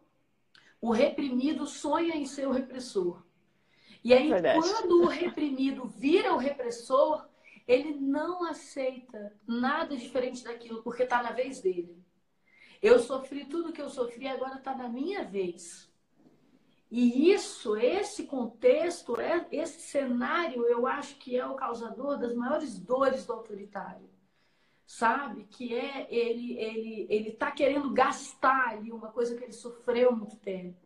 o 0.81 0.91
reprimido 0.91 1.67
sonha 1.67 2.15
em 2.15 2.27
ser 2.27 2.47
o 2.47 2.53
repressor. 2.53 3.23
E 4.03 4.13
aí, 4.13 4.29
Verdade. 4.29 4.61
quando 4.61 5.03
o 5.03 5.07
reprimido 5.07 5.87
vira 5.87 6.35
o 6.35 6.39
repressor, 6.39 7.27
ele 7.67 7.95
não 7.95 8.45
aceita 8.45 9.35
nada 9.47 9.97
diferente 9.97 10.45
daquilo, 10.45 10.83
porque 10.83 11.05
está 11.05 11.23
na 11.23 11.33
vez 11.33 11.63
dele. 11.63 11.97
Eu 12.83 12.99
sofri 12.99 13.47
tudo 13.47 13.73
que 13.73 13.81
eu 13.81 13.89
sofri, 13.89 14.29
agora 14.29 14.57
está 14.57 14.75
na 14.77 14.89
minha 14.91 15.25
vez. 15.25 15.91
E 16.91 17.33
isso, 17.33 17.77
esse 17.77 18.25
contexto, 18.25 19.19
é, 19.21 19.47
esse 19.51 19.81
cenário, 19.81 20.65
eu 20.67 20.87
acho 20.87 21.17
que 21.17 21.37
é 21.37 21.47
o 21.47 21.55
causador 21.55 22.19
das 22.19 22.35
maiores 22.35 22.79
dores 22.79 23.27
do 23.27 23.33
autoritário. 23.33 24.09
Sabe? 24.87 25.45
Que 25.45 25.75
é 25.75 26.07
ele 26.15 26.59
ele 26.59 27.07
ele 27.09 27.33
tá 27.33 27.51
querendo 27.51 27.91
gastar 27.93 28.69
ali 28.69 28.93
uma 28.93 29.11
coisa 29.11 29.35
que 29.37 29.45
ele 29.45 29.53
sofreu 29.53 30.15
muito 30.15 30.37
tempo. 30.37 30.85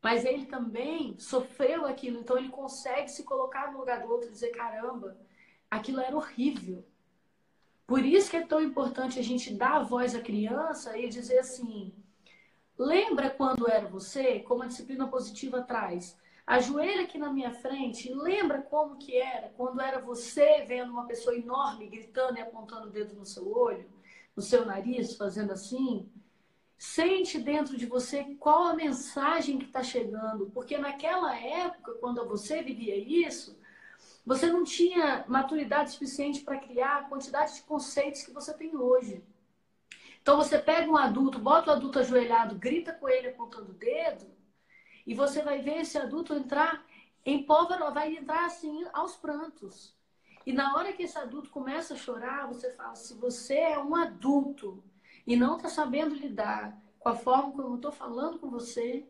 Mas 0.00 0.24
ele 0.24 0.46
também 0.46 1.18
sofreu 1.18 1.86
aquilo, 1.86 2.20
então 2.20 2.36
ele 2.36 2.50
consegue 2.50 3.10
se 3.10 3.24
colocar 3.24 3.72
no 3.72 3.78
lugar 3.78 4.02
do 4.02 4.10
outro 4.12 4.28
e 4.28 4.32
dizer: 4.32 4.50
caramba, 4.50 5.18
aquilo 5.70 6.00
era 6.00 6.14
horrível. 6.14 6.84
Por 7.86 8.04
isso 8.04 8.30
que 8.30 8.36
é 8.36 8.46
tão 8.46 8.62
importante 8.62 9.18
a 9.18 9.22
gente 9.22 9.54
dar 9.54 9.76
a 9.76 9.82
voz 9.82 10.14
à 10.14 10.20
criança 10.20 10.96
e 10.96 11.08
dizer 11.08 11.38
assim: 11.38 11.92
Lembra 12.78 13.30
quando 13.30 13.70
era 13.70 13.86
você, 13.86 14.40
como 14.40 14.62
a 14.62 14.66
disciplina 14.66 15.06
positiva 15.06 15.62
traz? 15.62 16.18
Ajoelha 16.46 17.04
aqui 17.04 17.16
na 17.16 17.32
minha 17.32 17.52
frente 17.52 18.12
lembra 18.12 18.60
como 18.60 18.96
que 18.96 19.16
era 19.16 19.48
quando 19.56 19.80
era 19.80 20.00
você 20.00 20.64
vendo 20.66 20.90
uma 20.90 21.06
pessoa 21.06 21.36
enorme 21.36 21.88
gritando 21.88 22.36
e 22.36 22.42
apontando 22.42 22.88
o 22.88 22.90
dedo 22.90 23.14
no 23.14 23.24
seu 23.24 23.50
olho, 23.56 23.88
no 24.36 24.42
seu 24.42 24.66
nariz, 24.66 25.16
fazendo 25.16 25.52
assim? 25.52 26.10
Sente 26.76 27.38
dentro 27.38 27.76
de 27.76 27.86
você 27.86 28.24
qual 28.38 28.64
a 28.64 28.74
mensagem 28.74 29.58
que 29.58 29.66
está 29.66 29.82
chegando, 29.82 30.50
porque 30.52 30.76
naquela 30.76 31.34
época, 31.38 31.92
quando 31.94 32.26
você 32.26 32.60
vivia 32.60 32.96
isso, 32.96 33.56
você 34.26 34.48
não 34.48 34.64
tinha 34.64 35.24
maturidade 35.28 35.92
suficiente 35.92 36.42
para 36.42 36.58
criar 36.58 36.96
a 36.96 37.04
quantidade 37.04 37.54
de 37.54 37.62
conceitos 37.62 38.22
que 38.22 38.32
você 38.32 38.52
tem 38.52 38.76
hoje. 38.76 39.22
Então 40.24 40.38
você 40.38 40.58
pega 40.58 40.90
um 40.90 40.96
adulto, 40.96 41.38
bota 41.38 41.70
o 41.70 41.74
adulto 41.74 41.98
ajoelhado, 41.98 42.54
grita 42.54 42.94
com 42.94 43.06
ele 43.06 43.28
apontando 43.28 43.72
o 43.72 43.74
dedo, 43.74 44.24
e 45.06 45.12
você 45.12 45.42
vai 45.42 45.60
ver 45.60 45.82
esse 45.82 45.98
adulto 45.98 46.32
entrar 46.32 46.82
em 47.26 47.42
pólvora, 47.42 47.90
vai 47.90 48.16
entrar 48.16 48.46
assim 48.46 48.86
aos 48.94 49.14
prantos. 49.16 49.94
E 50.46 50.50
na 50.50 50.74
hora 50.76 50.94
que 50.94 51.02
esse 51.02 51.18
adulto 51.18 51.50
começa 51.50 51.92
a 51.92 51.98
chorar, 51.98 52.48
você 52.48 52.72
fala: 52.72 52.94
se 52.94 53.12
você 53.12 53.56
é 53.56 53.78
um 53.78 53.94
adulto 53.94 54.82
e 55.26 55.36
não 55.36 55.58
está 55.58 55.68
sabendo 55.68 56.14
lidar 56.14 56.74
com 56.98 57.10
a 57.10 57.14
forma 57.14 57.52
como 57.52 57.62
eu 57.68 57.74
estou 57.74 57.92
falando 57.92 58.38
com 58.38 58.48
você, 58.48 59.06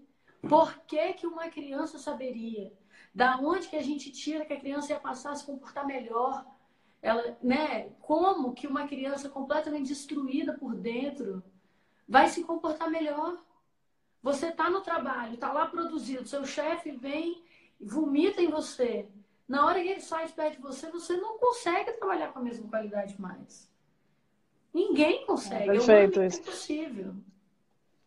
por 0.49 0.81
que, 0.81 1.13
que 1.13 1.29
uma 1.29 1.49
criança 1.49 1.97
saberia? 1.97 2.77
Da 3.15 3.37
onde 3.37 3.69
que 3.69 3.77
a 3.77 3.83
gente 3.83 4.11
tira 4.11 4.45
que 4.45 4.53
a 4.53 4.59
criança 4.59 4.93
ia 4.93 4.99
passar 4.99 5.31
a 5.31 5.37
se 5.37 5.47
comportar 5.47 5.87
melhor? 5.87 6.45
Ela, 7.05 7.37
né, 7.43 7.91
como 8.01 8.55
que 8.55 8.67
uma 8.67 8.89
criança 8.89 9.29
completamente 9.29 9.89
destruída 9.89 10.55
por 10.55 10.75
dentro 10.75 11.45
vai 12.09 12.29
se 12.29 12.43
comportar 12.43 12.91
melhor? 12.91 13.37
Você 14.23 14.47
está 14.47 14.71
no 14.71 14.81
trabalho, 14.81 15.35
está 15.35 15.53
lá 15.53 15.67
produzindo, 15.67 16.27
seu 16.27 16.47
chefe 16.47 16.93
vem, 16.93 17.45
vomita 17.79 18.41
em 18.41 18.49
você. 18.49 19.07
Na 19.47 19.67
hora 19.67 19.83
que 19.83 19.89
ele 19.89 20.01
sai 20.01 20.27
de 20.27 20.33
perto 20.33 20.57
de 20.57 20.63
você, 20.63 20.91
você 20.91 21.15
não 21.19 21.37
consegue 21.37 21.93
trabalhar 21.93 22.33
com 22.33 22.39
a 22.39 22.43
mesma 22.43 22.67
qualidade 22.71 23.21
mais. 23.21 23.71
Ninguém 24.73 25.27
consegue. 25.27 25.69
É, 25.69 25.73
perfeito. 25.73 26.23
É 26.23 26.27
impossível. 26.29 27.15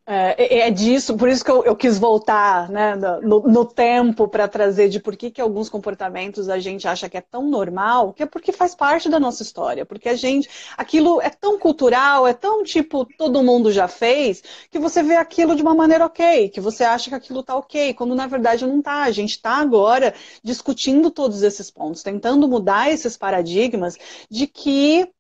É, 0.10 0.60
é, 0.62 0.68
é, 0.68 0.72
disso, 0.72 1.18
por 1.18 1.28
isso 1.28 1.44
que 1.44 1.52
eu, 1.52 1.66
eu 1.66 1.76
quis 1.76 2.00
voltar 2.00 2.70
né, 2.70 2.96
no, 2.96 3.42
no 3.42 3.66
tempo 3.66 4.26
para 4.26 4.48
trazer 4.48 4.88
de 4.88 5.02
por 5.02 5.18
que, 5.18 5.30
que 5.30 5.42
alguns 5.42 5.68
comportamentos 5.68 6.48
a 6.48 6.58
gente 6.60 6.88
acha 6.88 7.10
que 7.10 7.18
é 7.18 7.22
tão 7.22 7.50
normal, 7.50 8.14
que 8.14 8.24
é 8.24 8.26
porque 8.26 8.54
faz 8.54 8.74
parte 8.74 9.10
da 9.10 9.20
nossa 9.20 9.44
história, 9.44 9.86
porque 9.86 10.08
a 10.08 10.16
gente, 10.16 10.50
aquilo 10.78 11.22
é 11.22 11.30
tão 11.30 11.60
cultural, 11.60 12.26
é 12.26 12.34
tão 12.34 12.64
tipo, 12.64 13.04
todo 13.18 13.44
mundo 13.44 13.70
já 13.70 13.90
fez, 13.90 14.42
que 14.72 14.80
você 14.80 15.04
vê 15.04 15.18
aquilo 15.18 15.58
de 15.58 15.62
uma 15.62 15.76
maneira 15.76 16.06
ok, 16.06 16.48
que 16.48 16.62
você 16.62 16.86
acha 16.86 17.10
que 17.10 17.16
aquilo 17.16 17.44
tá 17.44 17.58
ok, 17.58 17.94
quando 17.94 18.16
na 18.16 18.28
verdade 18.28 18.66
não 18.66 18.82
tá. 18.82 19.04
A 19.04 19.12
gente 19.12 19.32
está 19.32 19.58
agora 19.58 20.14
discutindo 20.42 21.12
todos 21.12 21.44
esses 21.44 21.70
pontos, 21.70 22.02
tentando 22.02 22.48
mudar 22.48 22.90
esses 22.90 23.18
paradigmas 23.18 23.98
de 24.32 24.48
que 24.48 25.12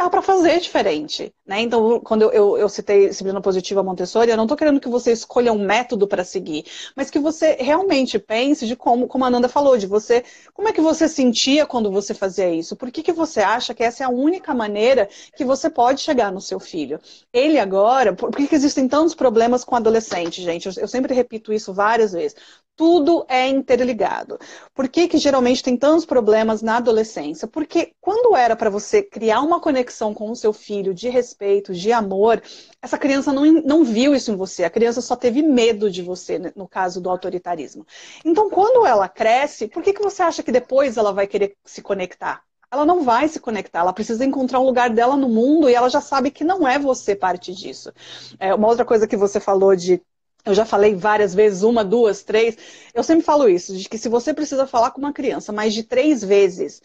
dá 0.00 0.08
para 0.08 0.22
fazer 0.22 0.58
diferente. 0.60 1.30
Né? 1.46 1.60
Então, 1.60 2.00
quando 2.00 2.22
eu, 2.22 2.32
eu, 2.32 2.56
eu 2.56 2.68
citei 2.70 3.08
disciplina 3.08 3.38
positiva 3.38 3.82
Montessori, 3.82 4.30
eu 4.30 4.36
não 4.36 4.44
estou 4.44 4.56
querendo 4.56 4.80
que 4.80 4.88
você 4.88 5.12
escolha 5.12 5.52
um 5.52 5.58
método 5.58 6.08
para 6.08 6.24
seguir, 6.24 6.64
mas 6.96 7.10
que 7.10 7.18
você 7.18 7.56
realmente 7.60 8.18
pense 8.18 8.66
de 8.66 8.74
como, 8.74 9.06
como 9.06 9.26
a 9.26 9.30
Nanda 9.30 9.46
falou, 9.46 9.76
de 9.76 9.86
você, 9.86 10.24
como 10.54 10.68
é 10.68 10.72
que 10.72 10.80
você 10.80 11.06
sentia 11.06 11.66
quando 11.66 11.90
você 11.90 12.14
fazia 12.14 12.50
isso? 12.50 12.76
Por 12.76 12.90
que, 12.90 13.02
que 13.02 13.12
você 13.12 13.40
acha 13.40 13.74
que 13.74 13.82
essa 13.82 14.02
é 14.02 14.06
a 14.06 14.10
única 14.10 14.54
maneira 14.54 15.06
que 15.36 15.44
você 15.44 15.68
pode 15.68 16.00
chegar 16.00 16.32
no 16.32 16.40
seu 16.40 16.58
filho? 16.58 16.98
Ele 17.30 17.58
agora, 17.58 18.14
por 18.14 18.30
que, 18.34 18.46
que 18.46 18.54
existem 18.54 18.88
tantos 18.88 19.14
problemas 19.14 19.64
com 19.64 19.76
adolescente, 19.76 20.40
gente? 20.40 20.66
Eu, 20.66 20.72
eu 20.78 20.88
sempre 20.88 21.12
repito 21.12 21.52
isso 21.52 21.74
várias 21.74 22.12
vezes 22.12 22.34
tudo 22.80 23.26
é 23.28 23.46
interligado. 23.46 24.38
Por 24.74 24.88
que, 24.88 25.06
que 25.06 25.18
geralmente 25.18 25.62
tem 25.62 25.76
tantos 25.76 26.06
problemas 26.06 26.62
na 26.62 26.78
adolescência? 26.78 27.46
Porque 27.46 27.92
quando 28.00 28.34
era 28.34 28.56
para 28.56 28.70
você 28.70 29.02
criar 29.02 29.42
uma 29.42 29.60
conexão 29.60 29.89
com 30.14 30.30
o 30.30 30.36
seu 30.36 30.52
filho 30.52 30.94
de 30.94 31.08
respeito, 31.08 31.72
de 31.72 31.92
amor, 31.92 32.42
essa 32.80 32.98
criança 32.98 33.32
não, 33.32 33.44
não 33.62 33.84
viu 33.84 34.14
isso 34.14 34.30
em 34.30 34.36
você. 34.36 34.64
A 34.64 34.70
criança 34.70 35.00
só 35.00 35.16
teve 35.16 35.42
medo 35.42 35.90
de 35.90 36.02
você, 36.02 36.38
né, 36.38 36.52
no 36.56 36.68
caso 36.68 37.00
do 37.00 37.10
autoritarismo. 37.10 37.86
Então, 38.24 38.48
quando 38.50 38.86
ela 38.86 39.08
cresce, 39.08 39.68
por 39.68 39.82
que, 39.82 39.92
que 39.92 40.02
você 40.02 40.22
acha 40.22 40.42
que 40.42 40.52
depois 40.52 40.96
ela 40.96 41.12
vai 41.12 41.26
querer 41.26 41.56
se 41.64 41.82
conectar? 41.82 42.42
ela 42.72 42.86
não 42.86 43.02
vai 43.02 43.26
se 43.26 43.40
conectar, 43.40 43.80
ela 43.80 43.92
precisa 43.92 44.24
encontrar 44.24 44.60
um 44.60 44.64
lugar 44.64 44.90
dela 44.90 45.16
no 45.16 45.28
mundo 45.28 45.68
e 45.68 45.74
ela 45.74 45.90
já 45.90 46.00
sabe 46.00 46.30
que 46.30 46.44
não 46.44 46.66
é 46.68 46.78
você 46.78 47.16
parte 47.16 47.52
disso. 47.52 47.92
É, 48.38 48.54
uma 48.54 48.68
outra 48.68 48.84
coisa 48.84 49.08
que 49.08 49.16
você 49.16 49.40
falou 49.40 49.74
de 49.74 50.00
eu 50.44 50.54
já 50.54 50.64
falei 50.64 50.94
várias 50.94 51.34
vezes, 51.34 51.62
uma, 51.62 51.84
duas, 51.84 52.22
três. 52.22 52.56
Eu 52.94 53.02
sempre 53.02 53.24
falo 53.24 53.48
isso, 53.48 53.76
de 53.76 53.88
que 53.88 53.98
se 53.98 54.08
você 54.08 54.32
precisa 54.32 54.66
falar 54.66 54.90
com 54.90 54.98
uma 54.98 55.12
criança 55.12 55.52
mais 55.52 55.74
de 55.74 55.82
três 55.82 56.24
vezes, 56.24 56.80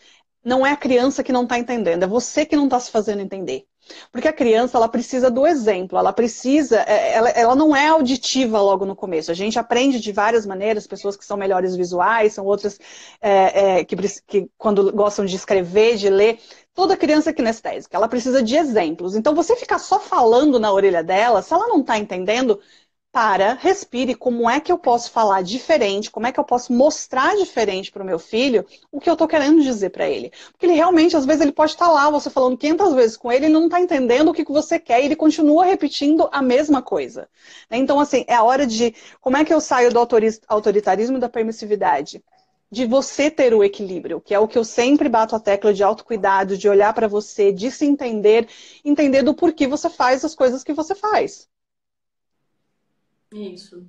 não 0.46 0.66
é 0.66 0.72
a 0.72 0.78
criança 0.78 1.24
que 1.24 1.34
não 1.34 1.44
está 1.44 1.58
entendendo, 1.58 2.04
é 2.04 2.08
você 2.08 2.46
que 2.46 2.56
não 2.56 2.66
está 2.66 2.80
se 2.80 2.92
fazendo 2.92 3.22
entender. 3.22 3.66
Porque 4.12 4.28
a 4.28 4.34
criança, 4.34 4.78
ela 4.78 4.88
precisa 4.88 5.30
do 5.30 5.46
exemplo, 5.46 5.98
ela 5.98 6.12
precisa, 6.12 6.82
é, 6.88 7.14
ela, 7.14 7.30
ela 7.30 7.56
não 7.56 7.76
é 7.76 7.88
auditiva 7.88 8.60
logo 8.60 8.86
no 8.86 8.96
começo. 8.96 9.32
A 9.32 9.34
gente 9.36 9.60
aprende 9.60 10.00
de 10.00 10.12
várias 10.12 10.46
maneiras, 10.46 10.88
pessoas 10.88 11.16
que 11.16 11.26
são 11.26 11.38
melhores 11.38 11.76
visuais, 11.76 12.34
são 12.34 12.46
outras 12.46 12.80
é, 13.22 13.80
é, 13.80 13.86
que, 13.86 13.96
que, 14.26 14.50
quando 14.58 14.92
gostam 14.92 15.26
de 15.26 15.36
escrever, 15.36 15.98
de 15.98 16.10
ler. 16.10 16.40
Toda 16.74 16.98
criança 16.98 17.30
é 17.30 17.34
kinestésica, 17.34 17.96
ela 17.96 18.08
precisa 18.08 18.44
de 18.44 18.56
exemplos. 18.56 19.16
Então, 19.16 19.34
você 19.34 19.56
ficar 19.56 19.80
só 19.80 20.00
falando 20.00 20.60
na 20.60 20.72
orelha 20.74 21.04
dela, 21.04 21.42
se 21.42 21.54
ela 21.54 21.68
não 21.68 21.82
está 21.82 21.98
entendendo, 21.98 22.60
para, 23.16 23.54
respire, 23.54 24.14
como 24.14 24.50
é 24.50 24.60
que 24.60 24.70
eu 24.70 24.78
posso 24.78 25.10
falar 25.10 25.42
diferente, 25.42 26.12
como 26.12 26.28
é 26.28 26.34
que 26.34 26.40
eu 26.40 26.44
posso 26.44 26.74
mostrar 26.74 27.34
diferente 27.38 27.90
para 27.90 28.04
o 28.04 28.06
meu 28.06 28.20
filho 28.20 28.66
o 28.92 29.00
que 29.00 29.10
eu 29.10 29.14
estou 29.14 29.26
querendo 29.26 29.64
dizer 29.64 29.92
para 29.92 30.06
ele. 30.06 30.34
Porque 30.52 30.66
ele 30.66 30.74
realmente, 30.74 31.16
às 31.16 31.26
vezes, 31.26 31.42
ele 31.42 31.54
pode 31.54 31.72
estar 31.72 31.86
tá 31.86 31.92
lá, 31.94 32.10
você 32.10 32.30
falando 32.30 32.58
500 32.58 32.94
vezes 32.94 33.16
com 33.16 33.32
ele, 33.32 33.46
ele 33.46 33.54
não 33.54 33.68
está 33.68 33.80
entendendo 33.80 34.28
o 34.28 34.34
que, 34.34 34.44
que 34.44 34.52
você 34.52 34.78
quer 34.78 35.02
e 35.02 35.06
ele 35.06 35.16
continua 35.16 35.64
repetindo 35.64 36.28
a 36.30 36.42
mesma 36.42 36.82
coisa. 36.82 37.30
Então, 37.72 38.02
assim, 38.02 38.26
é 38.28 38.36
a 38.36 38.44
hora 38.44 38.68
de 38.68 38.94
como 39.22 39.38
é 39.38 39.46
que 39.46 39.54
eu 39.54 39.62
saio 39.62 39.94
do 39.94 40.00
autoritarismo 40.50 41.16
e 41.16 41.22
da 41.22 41.30
permissividade? 41.30 42.22
De 42.70 42.86
você 42.86 43.32
ter 43.32 43.54
o 43.54 43.64
equilíbrio, 43.64 44.20
que 44.20 44.34
é 44.34 44.40
o 44.40 44.48
que 44.48 44.58
eu 44.58 44.66
sempre 44.66 45.08
bato 45.08 45.38
a 45.38 45.40
tecla 45.40 45.74
de 45.74 45.82
autocuidado, 45.82 46.58
de 46.58 46.68
olhar 46.68 46.94
para 46.94 47.08
você, 47.08 47.54
de 47.54 47.72
se 47.72 47.86
entender, 47.86 48.46
entender 48.84 49.24
do 49.24 49.34
porquê 49.34 49.68
você 49.68 49.90
faz 49.90 50.26
as 50.26 50.36
coisas 50.36 50.66
que 50.66 50.74
você 50.74 50.94
faz. 50.94 51.48
Isso. 53.36 53.86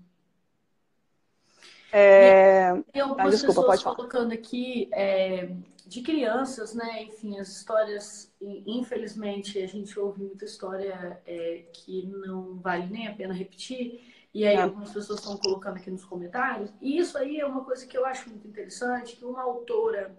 É... 1.92 2.74
Tem 2.92 3.02
algumas 3.02 3.26
ah, 3.26 3.30
desculpa, 3.30 3.72
pessoas 3.72 3.82
colocando 3.82 4.32
aqui 4.32 4.88
é, 4.92 5.50
de 5.86 6.02
crianças, 6.02 6.74
né? 6.74 7.04
Enfim, 7.04 7.38
as 7.38 7.48
histórias, 7.48 8.32
infelizmente, 8.40 9.58
a 9.58 9.66
gente 9.66 9.98
ouve 9.98 10.22
muita 10.22 10.44
história 10.44 11.20
é, 11.24 11.64
que 11.72 12.06
não 12.06 12.56
vale 12.56 12.86
nem 12.86 13.06
a 13.06 13.14
pena 13.14 13.32
repetir. 13.32 14.00
E 14.34 14.44
aí, 14.44 14.56
é. 14.56 14.62
algumas 14.62 14.92
pessoas 14.92 15.20
estão 15.20 15.36
colocando 15.38 15.76
aqui 15.76 15.90
nos 15.90 16.04
comentários. 16.04 16.70
E 16.80 16.98
isso 16.98 17.16
aí 17.16 17.40
é 17.40 17.46
uma 17.46 17.64
coisa 17.64 17.86
que 17.86 17.96
eu 17.96 18.04
acho 18.04 18.28
muito 18.28 18.46
interessante, 18.46 19.16
que 19.16 19.24
uma 19.24 19.42
autora 19.42 20.14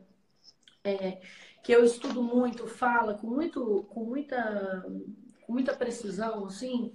é, 0.84 1.22
que 1.62 1.72
eu 1.72 1.84
estudo 1.84 2.24
muito 2.24 2.66
fala 2.66 3.14
com, 3.16 3.28
muito, 3.28 3.86
com, 3.90 4.06
muita, 4.06 4.86
com 5.46 5.54
muita 5.54 5.76
precisão, 5.76 6.46
assim, 6.46 6.94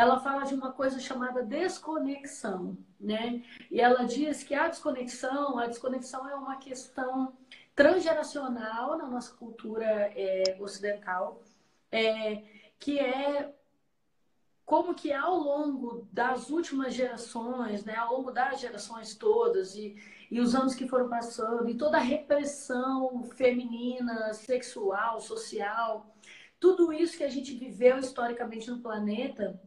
ela 0.00 0.18
fala 0.18 0.44
de 0.44 0.54
uma 0.54 0.72
coisa 0.72 0.98
chamada 0.98 1.42
desconexão, 1.42 2.74
né? 2.98 3.42
E 3.70 3.78
ela 3.78 4.04
diz 4.04 4.42
que 4.42 4.54
a 4.54 4.66
desconexão, 4.66 5.58
a 5.58 5.66
desconexão 5.66 6.26
é 6.26 6.34
uma 6.34 6.56
questão 6.56 7.36
transgeracional 7.74 8.96
na 8.96 9.06
nossa 9.06 9.34
cultura 9.34 9.84
é, 9.84 10.56
ocidental, 10.58 11.42
é, 11.92 12.42
que 12.78 12.98
é 12.98 13.54
como 14.64 14.94
que 14.94 15.12
ao 15.12 15.36
longo 15.36 16.08
das 16.10 16.48
últimas 16.48 16.94
gerações, 16.94 17.84
né, 17.84 17.96
ao 17.96 18.16
longo 18.16 18.30
das 18.30 18.58
gerações 18.58 19.14
todas 19.14 19.74
e, 19.74 19.96
e 20.30 20.40
os 20.40 20.54
anos 20.54 20.74
que 20.74 20.88
foram 20.88 21.10
passando, 21.10 21.68
e 21.68 21.76
toda 21.76 21.98
a 21.98 22.00
repressão 22.00 23.22
feminina, 23.36 24.32
sexual, 24.32 25.20
social, 25.20 26.06
tudo 26.58 26.90
isso 26.90 27.18
que 27.18 27.24
a 27.24 27.28
gente 27.28 27.54
viveu 27.54 27.98
historicamente 27.98 28.70
no 28.70 28.80
planeta, 28.80 29.60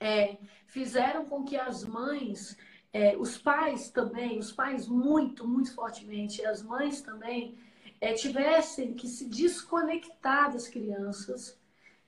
é, 0.00 0.36
fizeram 0.66 1.24
com 1.24 1.44
que 1.44 1.56
as 1.56 1.84
mães, 1.84 2.56
é, 2.92 3.16
os 3.16 3.36
pais 3.36 3.90
também, 3.90 4.38
os 4.38 4.52
pais 4.52 4.86
muito, 4.86 5.46
muito 5.46 5.74
fortemente, 5.74 6.44
as 6.44 6.62
mães 6.62 7.00
também, 7.00 7.58
é, 8.00 8.12
tivessem 8.12 8.94
que 8.94 9.08
se 9.08 9.28
desconectar 9.28 10.52
das 10.52 10.68
crianças. 10.68 11.58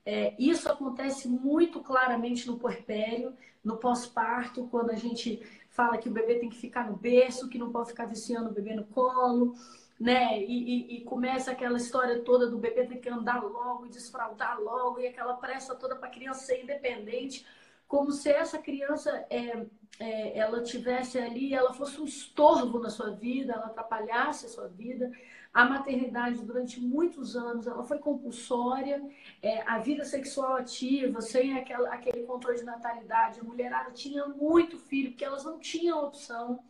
É, 0.04 0.34
isso 0.38 0.70
acontece 0.70 1.28
muito 1.28 1.80
claramente 1.80 2.46
no 2.46 2.58
puerpério, 2.58 3.34
no 3.62 3.76
pós-parto, 3.76 4.66
quando 4.70 4.90
a 4.90 4.96
gente 4.96 5.42
fala 5.68 5.98
que 5.98 6.08
o 6.08 6.12
bebê 6.12 6.36
tem 6.36 6.48
que 6.48 6.56
ficar 6.56 6.88
no 6.88 6.96
berço, 6.96 7.48
que 7.48 7.58
não 7.58 7.70
pode 7.70 7.90
ficar 7.90 8.06
viciando 8.06 8.50
o 8.50 8.52
bebê 8.52 8.74
no 8.74 8.84
colo, 8.84 9.54
né? 9.98 10.40
E, 10.42 10.46
e, 10.46 10.96
e, 10.96 11.00
começa 11.04 11.50
aquela 11.50 11.76
história 11.76 12.20
toda 12.20 12.48
do 12.48 12.56
bebê 12.56 12.86
ter 12.86 12.96
que 12.96 13.08
andar 13.08 13.42
logo 13.42 13.84
e 13.84 13.90
desfraldar 13.90 14.58
logo, 14.58 14.98
e 14.98 15.06
aquela 15.06 15.34
pressa 15.34 15.74
toda 15.74 15.94
para 15.94 16.08
a 16.08 16.10
criança 16.10 16.46
ser 16.46 16.62
independente 16.62 17.44
como 17.90 18.12
se 18.12 18.30
essa 18.30 18.56
criança 18.56 19.26
é, 19.28 19.66
é, 19.98 20.38
ela 20.38 20.62
tivesse 20.62 21.18
ali, 21.18 21.52
ela 21.52 21.74
fosse 21.74 22.00
um 22.00 22.04
estorvo 22.04 22.78
na 22.78 22.88
sua 22.88 23.10
vida, 23.10 23.52
ela 23.52 23.66
atrapalhasse 23.66 24.46
a 24.46 24.48
sua 24.48 24.68
vida. 24.68 25.10
A 25.52 25.64
maternidade 25.64 26.40
durante 26.44 26.80
muitos 26.80 27.34
anos 27.34 27.66
ela 27.66 27.82
foi 27.82 27.98
compulsória, 27.98 29.02
é, 29.42 29.62
a 29.62 29.80
vida 29.80 30.04
sexual 30.04 30.54
ativa, 30.54 31.20
sem 31.20 31.58
aquela, 31.58 31.92
aquele 31.92 32.22
controle 32.22 32.58
de 32.58 32.64
natalidade, 32.64 33.40
a 33.40 33.42
mulherada 33.42 33.90
tinha 33.90 34.24
muito 34.24 34.78
filho, 34.78 35.10
porque 35.10 35.24
elas 35.24 35.42
não 35.42 35.58
tinham 35.58 36.04
opção. 36.04 36.62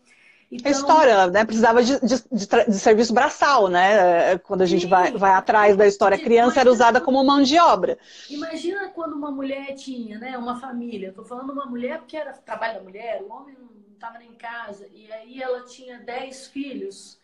Então... 0.50 0.72
história, 0.72 1.28
né? 1.28 1.44
Precisava 1.44 1.82
de, 1.82 2.00
de, 2.00 2.16
de, 2.32 2.78
serviço 2.78 3.14
braçal, 3.14 3.68
né? 3.68 4.36
Quando 4.38 4.62
a 4.62 4.66
gente 4.66 4.84
vai, 4.86 5.12
vai 5.12 5.32
atrás 5.32 5.76
da 5.76 5.86
história, 5.86 6.16
a 6.16 6.20
criança 6.20 6.60
era 6.60 6.70
usada 6.70 7.00
como 7.00 7.22
mão 7.22 7.40
de 7.40 7.56
obra. 7.58 7.96
Imagina 8.28 8.88
quando 8.88 9.12
uma 9.12 9.30
mulher 9.30 9.74
tinha, 9.74 10.18
né? 10.18 10.36
Uma 10.36 10.58
família. 10.58 11.10
Estou 11.10 11.24
falando 11.24 11.52
uma 11.52 11.66
mulher 11.66 11.98
porque 11.98 12.16
era 12.16 12.32
trabalho 12.32 12.78
da 12.78 12.82
mulher, 12.82 13.22
o 13.22 13.32
homem 13.32 13.56
não 13.56 13.70
estava 13.94 14.18
nem 14.18 14.30
em 14.30 14.34
casa. 14.34 14.88
E 14.92 15.12
aí 15.12 15.40
ela 15.40 15.64
tinha 15.64 16.00
dez 16.00 16.48
filhos, 16.48 17.16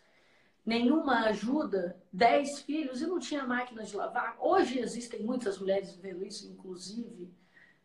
nenhuma 0.65 1.25
ajuda, 1.25 1.97
dez 2.13 2.61
filhos 2.61 3.01
e 3.01 3.07
não 3.07 3.19
tinha 3.19 3.43
máquina 3.43 3.83
de 3.83 3.93
lavar. 3.93 4.37
Hoje 4.39 4.79
existem 4.79 5.21
muitas 5.21 5.59
mulheres 5.59 5.91
vivendo 5.91 6.25
isso, 6.25 6.47
inclusive 6.47 7.29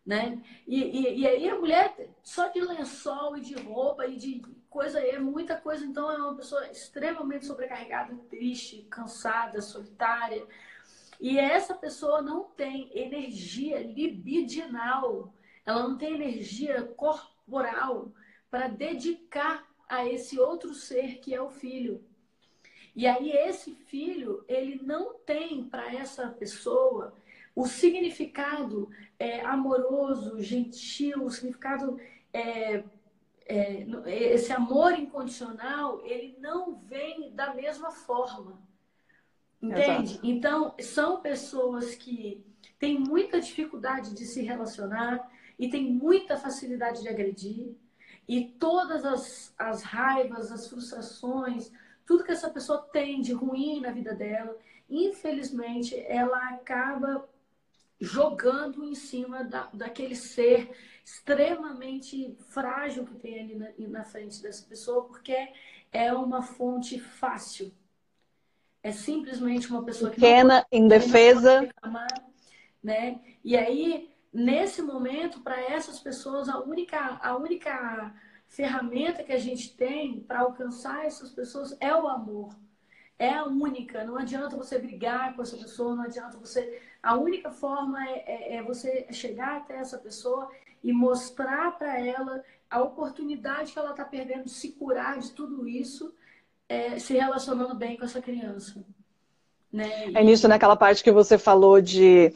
né? 0.05 0.43
E, 0.67 0.83
e, 0.83 1.21
e, 1.21 1.27
aí 1.27 1.49
a 1.49 1.55
mulher 1.55 1.95
só 2.23 2.49
de 2.49 2.61
lençol 2.61 3.37
e 3.37 3.41
de 3.41 3.55
roupa 3.55 4.05
e 4.07 4.17
de 4.17 4.43
coisa, 4.73 4.99
é 4.99 5.19
muita 5.19 5.55
coisa, 5.57 5.85
então 5.85 6.11
é 6.11 6.17
uma 6.17 6.35
pessoa 6.35 6.67
extremamente 6.71 7.45
sobrecarregada, 7.45 8.17
triste, 8.31 8.87
cansada, 8.91 9.61
solitária. 9.61 10.45
E 11.21 11.39
essa 11.39 11.75
pessoa 11.75 12.23
não 12.23 12.45
tem 12.45 12.91
energia 12.99 13.81
libidinal, 13.81 15.33
ela 15.65 15.87
não 15.87 15.97
tem 15.97 16.15
energia 16.15 16.83
corporal 16.97 18.11
para 18.51 18.67
dedicar 18.67 19.69
a 19.89 20.07
esse 20.09 20.41
outro 20.41 20.73
ser 20.75 21.19
que 21.19 21.35
é 21.35 21.41
o 21.41 21.51
filho. 21.51 22.03
E 22.97 23.07
aí 23.07 23.31
esse 23.31 23.75
filho, 23.75 24.45
ele 24.49 24.81
não 24.83 25.15
tem 25.15 25.65
para 25.65 25.95
essa 25.95 26.29
pessoa 26.29 27.15
o 27.55 27.67
significado 27.67 28.91
é, 29.19 29.41
amoroso, 29.43 30.41
gentil, 30.41 31.25
o 31.25 31.31
significado 31.31 31.99
é, 32.33 32.83
é, 33.47 33.87
esse 34.35 34.53
amor 34.53 34.93
incondicional, 34.93 36.01
ele 36.05 36.37
não 36.41 36.77
vem 36.77 37.35
da 37.35 37.55
mesma 37.55 37.91
forma. 37.91 38.61
Entende? 39.61 40.13
Exato. 40.13 40.27
Então, 40.27 40.75
são 40.81 41.21
pessoas 41.21 41.95
que 41.95 42.45
têm 42.79 42.99
muita 42.99 43.41
dificuldade 43.41 44.15
de 44.15 44.25
se 44.27 44.43
relacionar 44.43 45.31
e 45.59 45.69
têm 45.69 45.93
muita 45.93 46.37
facilidade 46.37 47.03
de 47.03 47.09
agredir. 47.09 47.77
E 48.27 48.45
todas 48.59 49.05
as, 49.05 49.55
as 49.59 49.83
raivas, 49.83 50.51
as 50.51 50.69
frustrações, 50.69 51.71
tudo 52.07 52.25
que 52.25 52.33
essa 52.33 52.51
pessoa 52.51 52.79
tem 52.93 53.21
de 53.21 53.33
ruim 53.33 53.81
na 53.81 53.91
vida 53.91 54.15
dela, 54.15 54.57
infelizmente, 54.91 55.97
ela 56.09 56.51
acaba 56.51 57.29
jogando 58.01 58.85
em 58.85 58.97
cima 58.97 59.45
da, 59.45 59.69
daquele 59.73 60.17
ser 60.17 60.71
extremamente 61.05 62.37
frágil 62.51 63.05
que 63.05 63.15
tem 63.15 63.41
ali 63.41 63.55
na, 63.55 63.69
na 63.89 64.05
frente 64.05 64.41
dessa 64.41 64.65
pessoa, 64.67 65.05
porque 65.05 65.37
é 65.93 66.13
uma 66.13 66.43
fonte 66.43 66.99
fácil. 66.99 67.73
É 68.83 68.91
simplesmente 68.91 69.69
uma 69.69 69.85
pessoa 69.85 70.11
que 70.11 70.17
pequena, 70.17 70.67
indefesa, 70.73 71.61
reclamar, 71.61 72.09
né? 72.83 73.21
E 73.45 73.57
aí 73.57 74.13
nesse 74.33 74.81
momento 74.81 75.41
para 75.41 75.61
essas 75.61 76.01
pessoas 76.01 76.49
a 76.49 76.59
única 76.59 77.21
a 77.23 77.37
única 77.37 78.15
ferramenta 78.49 79.23
que 79.23 79.33
a 79.33 79.39
gente 79.39 79.77
tem 79.77 80.21
para 80.21 80.41
alcançar 80.41 81.07
essas 81.07 81.31
pessoas 81.31 81.77
é 81.81 81.95
o 81.95 82.09
amor. 82.09 82.55
É 83.19 83.31
a 83.31 83.45
única. 83.45 84.05
Não 84.05 84.17
adianta 84.17 84.57
você 84.57 84.79
brigar 84.79 85.35
com 85.35 85.43
essa 85.43 85.57
pessoa, 85.57 85.95
não 85.95 86.03
adianta 86.03 86.39
você 86.39 86.81
a 87.03 87.17
única 87.17 87.51
forma 87.51 88.05
é, 88.09 88.25
é, 88.27 88.57
é 88.57 88.63
você 88.63 89.07
chegar 89.13 89.59
até 89.59 89.77
essa 89.77 89.99
pessoa 89.99 90.51
e 90.83 90.93
mostrar 90.93 91.79
para 91.79 91.99
ela 91.99 92.43
a 92.69 92.83
oportunidade 92.83 93.73
que 93.73 93.79
ela 93.79 93.91
está 93.91 94.05
perdendo 94.05 94.45
de 94.45 94.51
se 94.51 94.73
curar 94.73 95.19
de 95.19 95.31
tudo 95.33 95.69
isso, 95.69 96.15
é, 96.69 96.99
se 96.99 97.13
relacionando 97.13 97.75
bem 97.75 97.97
com 97.97 98.05
essa 98.05 98.21
criança. 98.21 98.85
Né? 99.73 100.13
É 100.15 100.23
nisso, 100.23 100.49
naquela 100.49 100.77
parte 100.77 101.03
que 101.03 101.13
você 101.13 101.39
falou 101.39 101.81
de, 101.81 102.33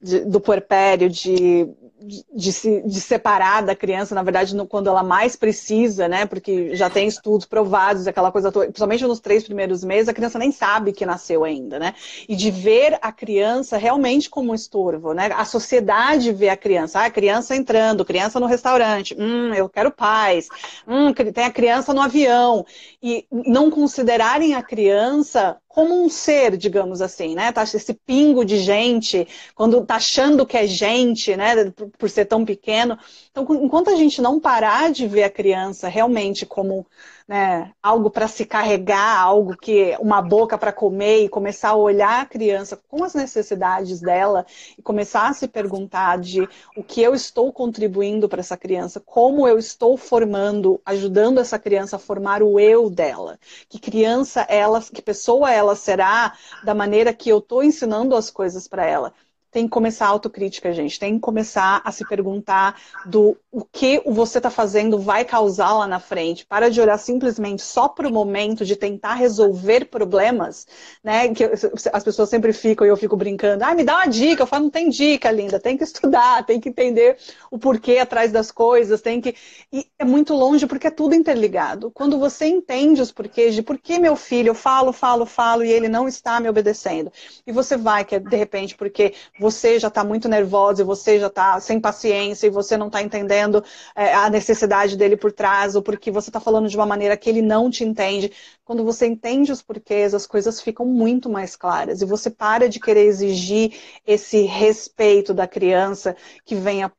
de 0.00 0.20
do 0.24 0.40
puerpério, 0.40 1.08
de 1.08 1.66
de, 2.00 2.52
se, 2.52 2.82
de 2.82 3.00
separar 3.00 3.62
da 3.62 3.74
criança, 3.74 4.14
na 4.14 4.22
verdade, 4.22 4.54
no, 4.54 4.66
quando 4.66 4.88
ela 4.88 5.02
mais 5.02 5.36
precisa, 5.36 6.08
né? 6.08 6.26
Porque 6.26 6.74
já 6.74 6.90
tem 6.90 7.06
estudos 7.06 7.46
provados, 7.46 8.06
aquela 8.06 8.32
coisa 8.32 8.50
toda, 8.50 8.66
principalmente 8.66 9.04
nos 9.04 9.20
três 9.20 9.44
primeiros 9.44 9.84
meses, 9.84 10.08
a 10.08 10.14
criança 10.14 10.38
nem 10.38 10.50
sabe 10.50 10.92
que 10.92 11.06
nasceu 11.06 11.44
ainda, 11.44 11.78
né? 11.78 11.94
E 12.28 12.34
de 12.34 12.50
ver 12.50 12.98
a 13.00 13.12
criança 13.12 13.76
realmente 13.76 14.28
como 14.28 14.52
um 14.52 14.54
estorvo, 14.54 15.12
né? 15.12 15.30
A 15.34 15.44
sociedade 15.44 16.32
vê 16.32 16.48
a 16.48 16.56
criança, 16.56 17.00
ah, 17.04 17.10
criança 17.10 17.54
entrando, 17.56 18.04
criança 18.04 18.40
no 18.40 18.46
restaurante, 18.46 19.16
hum, 19.18 19.54
eu 19.54 19.68
quero 19.68 19.90
paz, 19.90 20.48
hum, 20.86 21.12
tem 21.12 21.44
a 21.44 21.50
criança 21.50 21.94
no 21.94 22.02
avião. 22.02 22.66
E 23.02 23.26
não 23.30 23.70
considerarem 23.70 24.54
a 24.54 24.62
criança 24.62 25.56
como 25.74 26.04
um 26.04 26.08
ser, 26.08 26.56
digamos 26.56 27.02
assim, 27.02 27.34
né? 27.34 27.50
Tá, 27.50 27.64
esse 27.64 27.92
pingo 27.92 28.44
de 28.44 28.58
gente, 28.58 29.26
quando 29.56 29.84
tá 29.84 29.96
achando 29.96 30.46
que 30.46 30.56
é 30.56 30.68
gente, 30.68 31.36
né? 31.36 31.68
Por, 31.72 31.90
por 31.98 32.08
ser 32.08 32.26
tão 32.26 32.44
pequeno. 32.44 32.96
Então, 33.32 33.44
enquanto 33.60 33.90
a 33.90 33.96
gente 33.96 34.22
não 34.22 34.38
parar 34.38 34.92
de 34.92 35.08
ver 35.08 35.24
a 35.24 35.30
criança 35.30 35.88
realmente 35.88 36.46
como 36.46 36.86
né, 37.26 37.72
algo 37.82 38.10
para 38.10 38.28
se 38.28 38.44
carregar, 38.44 39.18
algo 39.18 39.56
que 39.56 39.96
uma 39.98 40.20
boca 40.20 40.58
para 40.58 40.72
comer 40.72 41.24
e 41.24 41.28
começar 41.28 41.70
a 41.70 41.76
olhar 41.76 42.20
a 42.20 42.26
criança 42.26 42.78
com 42.88 43.02
as 43.02 43.14
necessidades 43.14 44.00
dela 44.00 44.44
e 44.78 44.82
começar 44.82 45.28
a 45.28 45.32
se 45.32 45.48
perguntar 45.48 46.18
de 46.18 46.46
o 46.76 46.82
que 46.82 47.00
eu 47.00 47.14
estou 47.14 47.50
contribuindo 47.50 48.28
para 48.28 48.40
essa 48.40 48.58
criança, 48.58 49.00
como 49.00 49.48
eu 49.48 49.58
estou 49.58 49.96
formando, 49.96 50.80
ajudando 50.84 51.40
essa 51.40 51.58
criança 51.58 51.96
a 51.96 51.98
formar 51.98 52.42
o 52.42 52.60
eu 52.60 52.90
dela, 52.90 53.38
que 53.70 53.78
criança 53.78 54.42
ela, 54.42 54.82
que 54.82 55.00
pessoa 55.00 55.50
ela 55.50 55.74
será 55.74 56.34
da 56.62 56.74
maneira 56.74 57.14
que 57.14 57.30
eu 57.30 57.38
estou 57.38 57.62
ensinando 57.62 58.14
as 58.14 58.30
coisas 58.30 58.68
para 58.68 58.84
ela 58.84 59.14
tem 59.54 59.66
que 59.66 59.70
começar 59.70 60.06
a 60.06 60.08
autocrítica, 60.08 60.72
gente. 60.72 60.98
Tem 60.98 61.14
que 61.14 61.20
começar 61.20 61.80
a 61.84 61.92
se 61.92 62.04
perguntar 62.08 62.74
do 63.06 63.36
o 63.52 63.64
que 63.64 64.02
você 64.04 64.38
está 64.38 64.50
fazendo 64.50 64.98
vai 64.98 65.24
causar 65.24 65.72
lá 65.74 65.86
na 65.86 66.00
frente. 66.00 66.44
Para 66.44 66.68
de 66.68 66.80
olhar 66.80 66.98
simplesmente 66.98 67.62
só 67.62 67.86
para 67.86 68.08
o 68.08 68.12
momento 68.12 68.64
de 68.64 68.74
tentar 68.74 69.14
resolver 69.14 69.84
problemas, 69.84 70.66
né? 71.04 71.32
Que 71.32 71.44
as 71.92 72.02
pessoas 72.02 72.28
sempre 72.28 72.52
ficam 72.52 72.84
e 72.84 72.90
eu 72.90 72.96
fico 72.96 73.16
brincando. 73.16 73.62
Ah, 73.62 73.76
me 73.76 73.84
dá 73.84 73.94
uma 73.94 74.06
dica. 74.06 74.42
Eu 74.42 74.46
falo, 74.48 74.64
não 74.64 74.70
tem 74.70 74.88
dica, 74.88 75.30
linda. 75.30 75.60
Tem 75.60 75.76
que 75.76 75.84
estudar, 75.84 76.44
tem 76.44 76.58
que 76.58 76.68
entender 76.68 77.16
o 77.48 77.56
porquê 77.56 77.98
atrás 77.98 78.32
das 78.32 78.50
coisas, 78.50 79.00
tem 79.00 79.20
que. 79.20 79.36
E 79.72 79.86
é 79.96 80.04
muito 80.04 80.34
longe 80.34 80.66
porque 80.66 80.88
é 80.88 80.90
tudo 80.90 81.14
interligado. 81.14 81.92
Quando 81.92 82.18
você 82.18 82.46
entende 82.46 83.00
os 83.00 83.12
porquês 83.12 83.54
de 83.54 83.62
por 83.62 83.78
que 83.78 84.00
meu 84.00 84.16
filho, 84.16 84.48
eu 84.48 84.54
falo, 84.54 84.92
falo, 84.92 85.24
falo 85.24 85.64
e 85.64 85.70
ele 85.70 85.88
não 85.88 86.08
está 86.08 86.40
me 86.40 86.48
obedecendo. 86.48 87.12
E 87.46 87.52
você 87.52 87.76
vai, 87.76 88.04
que 88.04 88.16
é 88.16 88.18
de 88.18 88.36
repente 88.36 88.74
porque 88.74 89.14
você 89.44 89.78
já 89.78 89.88
está 89.88 90.02
muito 90.02 90.26
nervosa 90.26 90.80
e 90.80 90.86
você 90.86 91.20
já 91.20 91.26
está 91.26 91.60
sem 91.60 91.78
paciência 91.78 92.46
e 92.46 92.50
você 92.50 92.78
não 92.78 92.86
está 92.86 93.02
entendendo 93.02 93.62
é, 93.94 94.14
a 94.14 94.30
necessidade 94.30 94.96
dele 94.96 95.18
por 95.18 95.30
trás 95.30 95.76
ou 95.76 95.82
porque 95.82 96.10
você 96.10 96.30
está 96.30 96.40
falando 96.40 96.66
de 96.66 96.76
uma 96.76 96.86
maneira 96.86 97.14
que 97.14 97.28
ele 97.28 97.42
não 97.42 97.68
te 97.68 97.84
entende. 97.84 98.32
Quando 98.64 98.82
você 98.82 99.06
entende 99.06 99.52
os 99.52 99.60
porquês, 99.60 100.14
as 100.14 100.26
coisas 100.26 100.62
ficam 100.62 100.86
muito 100.86 101.28
mais 101.28 101.56
claras 101.56 102.00
e 102.00 102.06
você 102.06 102.30
para 102.30 102.70
de 102.70 102.80
querer 102.80 103.04
exigir 103.04 103.74
esse 104.06 104.44
respeito 104.44 105.34
da 105.34 105.46
criança 105.46 106.16
que 106.46 106.54
venha 106.54 106.90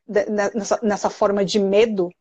nessa, 0.54 0.80
nessa 0.84 1.10
forma 1.10 1.44
de 1.44 1.58
medo 1.58 2.12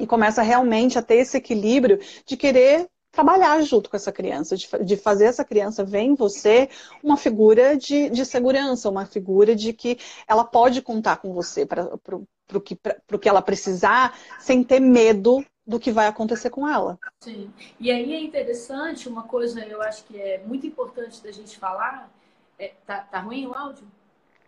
e 0.00 0.06
começa 0.06 0.42
realmente 0.42 0.98
a 0.98 1.02
ter 1.02 1.18
esse 1.18 1.36
equilíbrio 1.36 2.00
de 2.26 2.36
querer 2.36 2.88
trabalhar 3.10 3.60
junto 3.62 3.90
com 3.90 3.96
essa 3.96 4.12
criança, 4.12 4.56
de, 4.56 4.68
de 4.84 4.96
fazer 4.96 5.24
essa 5.24 5.44
criança 5.44 5.84
ver 5.84 6.00
em 6.00 6.14
você 6.14 6.68
uma 7.02 7.16
figura 7.16 7.76
de, 7.76 8.08
de 8.10 8.24
segurança, 8.24 8.88
uma 8.88 9.04
figura 9.04 9.54
de 9.54 9.72
que 9.72 9.98
ela 10.26 10.44
pode 10.44 10.80
contar 10.80 11.16
com 11.16 11.32
você 11.32 11.66
para 11.66 11.90
o 12.16 12.60
que, 12.60 12.78
que 13.20 13.28
ela 13.28 13.42
precisar, 13.42 14.16
sem 14.38 14.62
ter 14.62 14.80
medo 14.80 15.44
do 15.66 15.78
que 15.78 15.92
vai 15.92 16.06
acontecer 16.06 16.50
com 16.50 16.68
ela. 16.68 16.98
Sim. 17.20 17.52
E 17.78 17.90
aí 17.90 18.12
é 18.12 18.20
interessante, 18.20 19.08
uma 19.08 19.24
coisa 19.24 19.64
eu 19.64 19.82
acho 19.82 20.04
que 20.04 20.20
é 20.20 20.42
muito 20.44 20.66
importante 20.66 21.22
da 21.22 21.30
gente 21.30 21.58
falar. 21.58 22.10
É, 22.58 22.72
tá, 22.86 23.00
tá 23.00 23.20
ruim 23.20 23.46
o 23.46 23.54
áudio? 23.54 23.86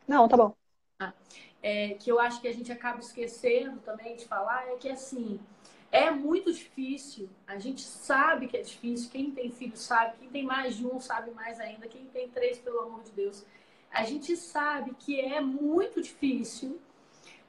Não, 0.07 0.29
tá 0.29 0.37
bom. 0.37 0.53
Ah, 1.01 1.13
é, 1.63 1.95
que 1.95 2.11
eu 2.11 2.19
acho 2.19 2.41
que 2.41 2.49
a 2.49 2.53
gente 2.53 2.73
acaba 2.73 2.99
esquecendo 2.99 3.79
também 3.81 4.17
de 4.17 4.27
falar 4.27 4.69
é 4.69 4.77
que 4.77 4.89
assim 4.89 5.39
é 5.93 6.11
muito 6.11 6.51
difícil, 6.51 7.29
a 7.47 7.59
gente 7.59 7.83
sabe 7.83 8.49
que 8.49 8.57
é 8.57 8.63
difícil, 8.63 9.11
quem 9.11 9.31
tem 9.31 9.51
filho 9.51 9.77
sabe, 9.77 10.17
quem 10.17 10.31
tem 10.31 10.43
mais 10.43 10.75
de 10.75 10.87
um 10.87 10.99
sabe 10.99 11.31
mais 11.33 11.61
ainda, 11.61 11.87
quem 11.87 12.07
tem 12.07 12.31
três, 12.31 12.59
pelo 12.59 12.81
amor 12.81 13.03
de 13.03 13.13
Deus. 13.13 13.45
A 13.93 14.03
gente 14.05 14.35
sabe 14.35 14.95
que 14.99 15.21
é 15.21 15.39
muito 15.39 16.01
difícil, 16.01 16.81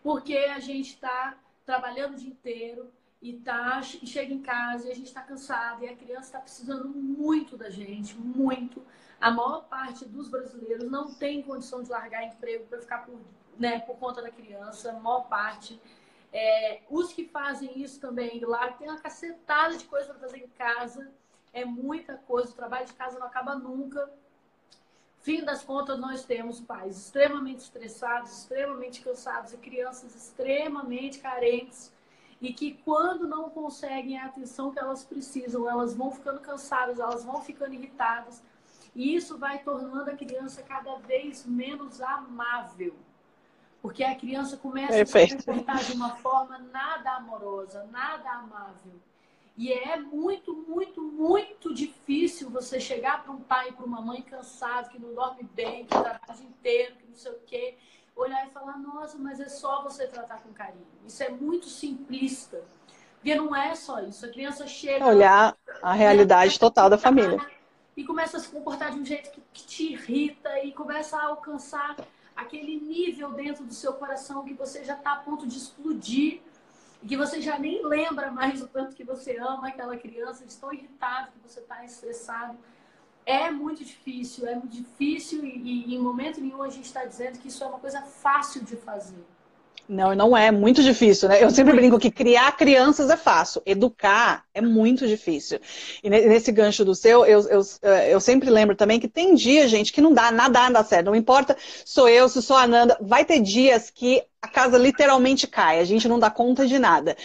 porque 0.03 0.35
a 0.35 0.59
gente 0.59 0.89
está 0.89 1.37
trabalhando 1.65 2.15
o 2.15 2.17
dia 2.17 2.29
inteiro 2.29 2.91
e, 3.21 3.31
tá, 3.31 3.81
chega 3.81 4.33
em 4.33 4.41
casa 4.41 4.89
e 4.89 4.91
a 4.91 4.95
gente 4.95 5.07
está 5.07 5.21
cansado 5.21 5.85
e 5.85 5.87
a 5.87 5.95
criança 5.95 6.25
está 6.25 6.39
precisando 6.39 6.89
muito 6.89 7.55
da 7.55 7.69
gente, 7.69 8.17
muito. 8.17 8.85
A 9.21 9.31
maior 9.31 9.69
parte 9.69 10.03
dos 10.03 10.27
brasileiros 10.27 10.91
não 10.91 11.13
tem 11.13 11.41
condição 11.41 11.81
de 11.81 11.89
largar 11.89 12.25
emprego 12.25 12.65
para 12.65 12.81
ficar 12.81 13.05
por, 13.05 13.17
né, 13.57 13.79
por 13.79 13.95
conta 13.95 14.21
da 14.21 14.29
criança, 14.29 14.91
a 14.91 14.99
maior 14.99 15.29
parte. 15.29 15.79
É, 16.33 16.81
os 16.89 17.13
que 17.13 17.25
fazem 17.25 17.79
isso 17.79 17.99
também 17.99 18.39
lá, 18.43 18.71
tem 18.71 18.89
uma 18.89 18.99
cacetada 18.99 19.77
de 19.77 19.85
coisa 19.85 20.07
para 20.07 20.19
fazer 20.19 20.39
em 20.39 20.47
casa, 20.47 21.11
é 21.53 21.63
muita 21.63 22.17
coisa, 22.17 22.49
o 22.49 22.55
trabalho 22.55 22.87
de 22.87 22.93
casa 22.93 23.19
não 23.19 23.27
acaba 23.27 23.55
nunca. 23.55 24.11
Fim 25.21 25.45
das 25.45 25.63
contas, 25.63 25.97
nós 25.99 26.25
temos 26.25 26.59
pais 26.59 26.97
extremamente 26.97 27.59
estressados, 27.59 28.39
extremamente 28.39 29.01
cansados 29.01 29.53
e 29.53 29.57
crianças 29.57 30.15
extremamente 30.15 31.19
carentes 31.19 31.93
e 32.41 32.51
que 32.51 32.73
quando 32.83 33.25
não 33.25 33.49
conseguem 33.49 34.17
a 34.17 34.25
atenção 34.25 34.71
que 34.71 34.79
elas 34.79 35.05
precisam, 35.05 35.69
elas 35.69 35.93
vão 35.93 36.11
ficando 36.11 36.41
cansadas, 36.41 36.99
elas 36.99 37.23
vão 37.23 37.41
ficando 37.41 37.73
irritadas. 37.73 38.43
E 38.93 39.15
isso 39.15 39.37
vai 39.37 39.59
tornando 39.59 40.09
a 40.09 40.15
criança 40.15 40.61
cada 40.61 40.97
vez 40.97 41.45
menos 41.45 42.01
amável. 42.01 42.93
Porque 43.83 44.01
a 44.01 44.15
criança 44.15 44.55
começa 44.55 44.93
Perfeito. 44.93 45.35
a 45.35 45.39
se 45.39 45.45
comportar 45.45 45.83
de 45.83 45.91
uma 45.91 46.15
forma 46.15 46.57
nada 46.57 47.17
amorosa, 47.17 47.85
nada 47.91 48.31
amável. 48.31 48.93
E 49.57 49.73
é 49.73 49.99
muito, 49.99 50.55
muito, 50.55 51.01
muito 51.01 51.73
difícil 51.73 52.49
você 52.49 52.79
chegar 52.79 53.21
para 53.21 53.33
um 53.33 53.41
pai 53.41 53.69
e 53.69 53.71
para 53.73 53.85
uma 53.85 53.99
mãe 53.99 54.21
cansado, 54.21 54.89
que 54.89 54.97
não 54.97 55.13
dorme 55.13 55.43
bem, 55.53 55.83
que 55.83 55.89
trabalha 55.89 56.21
o 56.29 56.33
dia 56.33 56.45
inteiro, 56.45 56.95
que 56.95 57.07
não 57.09 57.15
sei 57.15 57.33
o 57.33 57.39
quê, 57.45 57.75
olhar 58.15 58.47
e 58.47 58.51
falar, 58.51 58.77
nossa, 58.79 59.17
mas 59.17 59.41
é 59.41 59.49
só 59.49 59.83
você 59.83 60.07
tratar 60.07 60.37
com 60.37 60.53
carinho. 60.53 60.87
Isso 61.05 61.21
é 61.21 61.29
muito 61.29 61.65
simplista. 61.65 62.63
Porque 63.15 63.35
não 63.35 63.53
é 63.53 63.75
só 63.75 63.99
isso. 63.99 64.25
A 64.25 64.29
criança 64.29 64.65
chega. 64.65 65.05
Olhar 65.05 65.57
a 65.81 65.91
realidade 65.91 66.57
total 66.57 66.89
da 66.89 66.97
família. 66.97 67.37
E 67.97 68.05
começa 68.05 68.37
a 68.37 68.39
se 68.39 68.47
comportar 68.47 68.91
de 68.91 68.99
um 68.99 69.05
jeito 69.05 69.29
que, 69.29 69.41
que 69.51 69.67
te 69.67 69.91
irrita 69.91 70.57
e 70.63 70.71
começa 70.71 71.17
a 71.17 71.25
alcançar 71.25 71.97
aquele 72.35 72.79
nível 72.79 73.31
dentro 73.31 73.63
do 73.63 73.73
seu 73.73 73.93
coração 73.93 74.43
que 74.43 74.53
você 74.53 74.83
já 74.83 74.95
está 74.95 75.13
a 75.13 75.17
ponto 75.17 75.47
de 75.47 75.57
explodir 75.57 76.41
e 77.01 77.07
que 77.07 77.17
você 77.17 77.41
já 77.41 77.59
nem 77.59 77.85
lembra 77.85 78.31
mais 78.31 78.61
o 78.61 78.67
tanto 78.67 78.95
que 78.95 79.03
você 79.03 79.37
ama 79.37 79.67
aquela 79.67 79.97
criança, 79.97 80.45
de 80.45 80.53
irritado 80.73 81.31
que 81.31 81.39
você 81.39 81.59
está 81.59 81.83
estressado. 81.83 82.57
É 83.25 83.51
muito 83.51 83.83
difícil, 83.83 84.47
é 84.47 84.55
muito 84.55 84.75
difícil 84.75 85.43
e, 85.43 85.57
e 85.89 85.95
em 85.95 85.99
momento 85.99 86.41
nenhum 86.41 86.61
a 86.61 86.69
gente 86.69 86.85
está 86.85 87.05
dizendo 87.05 87.39
que 87.39 87.47
isso 87.47 87.63
é 87.63 87.67
uma 87.67 87.79
coisa 87.79 88.01
fácil 88.01 88.63
de 88.63 88.75
fazer. 88.75 89.23
Não, 89.85 90.15
não 90.15 90.35
é, 90.35 90.49
muito 90.49 90.81
difícil, 90.81 91.27
né? 91.27 91.43
Eu 91.43 91.49
sempre 91.51 91.73
brinco 91.73 91.99
que 91.99 92.09
criar 92.09 92.55
crianças 92.55 93.09
é 93.09 93.17
fácil, 93.17 93.61
educar 93.65 94.45
é 94.53 94.61
muito 94.61 95.05
difícil. 95.05 95.59
E 96.01 96.09
nesse 96.09 96.53
gancho 96.53 96.85
do 96.85 96.95
seu, 96.95 97.25
eu, 97.25 97.41
eu, 97.49 97.61
eu 98.09 98.19
sempre 98.21 98.49
lembro 98.49 98.77
também 98.77 98.97
que 98.99 99.09
tem 99.09 99.35
dia, 99.35 99.67
gente, 99.67 99.91
que 99.91 99.99
não 100.01 100.13
dá, 100.13 100.31
nada 100.31 100.69
dá 100.69 100.83
certo. 100.85 101.07
Não 101.07 101.15
importa, 101.15 101.57
sou 101.85 102.07
eu, 102.07 102.29
se 102.29 102.41
sou 102.41 102.55
a 102.55 102.65
Nanda, 102.65 102.97
vai 103.01 103.25
ter 103.25 103.41
dias 103.41 103.89
que 103.89 104.23
a 104.41 104.47
casa 104.47 104.77
literalmente 104.77 105.47
cai, 105.47 105.79
a 105.79 105.85
gente 105.85 106.07
não 106.07 106.17
dá 106.17 106.31
conta 106.31 106.65
de 106.65 106.79
nada. 106.79 107.17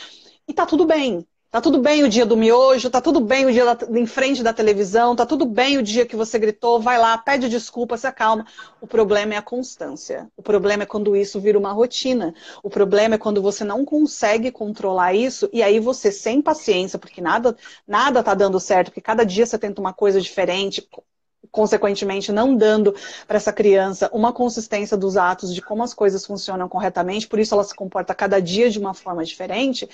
E 0.49 0.53
tá 0.53 0.67
tudo 0.67 0.85
bem. 0.85 1.25
Tá 1.51 1.63
tudo 1.63 1.81
bem 1.81 2.05
o 2.05 2.11
dia 2.11 2.27
do 2.27 2.37
miojo, 2.37 2.91
tá 2.91 3.01
tudo 3.01 3.21
bem 3.21 3.47
o 3.47 3.53
dia 3.53 3.65
da, 3.75 3.99
em 3.99 4.05
frente 4.05 4.43
da 4.43 4.53
televisão, 4.53 5.17
tá 5.17 5.25
tudo 5.25 5.47
bem 5.47 5.79
o 5.79 5.83
dia 5.83 6.05
que 6.05 6.15
você 6.15 6.39
gritou, 6.39 6.79
vai 6.79 6.99
lá, 6.99 7.17
pede 7.17 7.49
desculpa, 7.49 7.97
se 7.97 8.07
acalma. 8.07 8.47
O 8.83 8.87
problema 8.87 9.33
é 9.33 9.39
a 9.39 9.43
constância. 9.43 10.31
O 10.37 10.43
problema 10.43 10.83
é 10.83 10.87
quando 10.87 11.17
isso 11.17 11.41
vira 11.41 11.59
uma 11.59 11.73
rotina. 11.73 12.35
O 12.63 12.69
problema 12.69 13.15
é 13.15 13.19
quando 13.19 13.41
você 13.41 13.65
não 13.65 13.83
consegue 13.83 14.53
controlar 14.53 15.15
isso 15.15 15.49
e 15.51 15.63
aí 15.63 15.81
você, 15.81 16.13
sem 16.13 16.43
paciência, 16.43 16.99
porque 16.99 17.23
nada, 17.23 17.57
nada 17.87 18.23
tá 18.23 18.35
dando 18.35 18.61
certo, 18.61 18.89
porque 18.89 19.01
cada 19.01 19.25
dia 19.25 19.47
você 19.47 19.59
tenta 19.59 19.81
uma 19.81 19.95
coisa 19.95 20.21
diferente, 20.21 20.87
consequentemente 21.51 22.31
não 22.31 22.55
dando 22.55 22.95
para 23.27 23.37
essa 23.37 23.53
criança 23.53 24.11
uma 24.13 24.33
consistência 24.33 24.97
dos 24.97 25.17
atos 25.17 25.55
de 25.55 25.63
como 25.63 25.83
as 25.83 25.95
coisas 25.95 26.27
funcionam 26.27 26.69
corretamente, 26.69 27.27
por 27.27 27.39
isso 27.39 27.55
ela 27.55 27.65
se 27.65 27.75
comporta 27.75 28.15
cada 28.15 28.41
dia 28.41 28.69
de 28.69 28.79
uma 28.79 28.93
forma 28.93 29.25
diferente, 29.25 29.89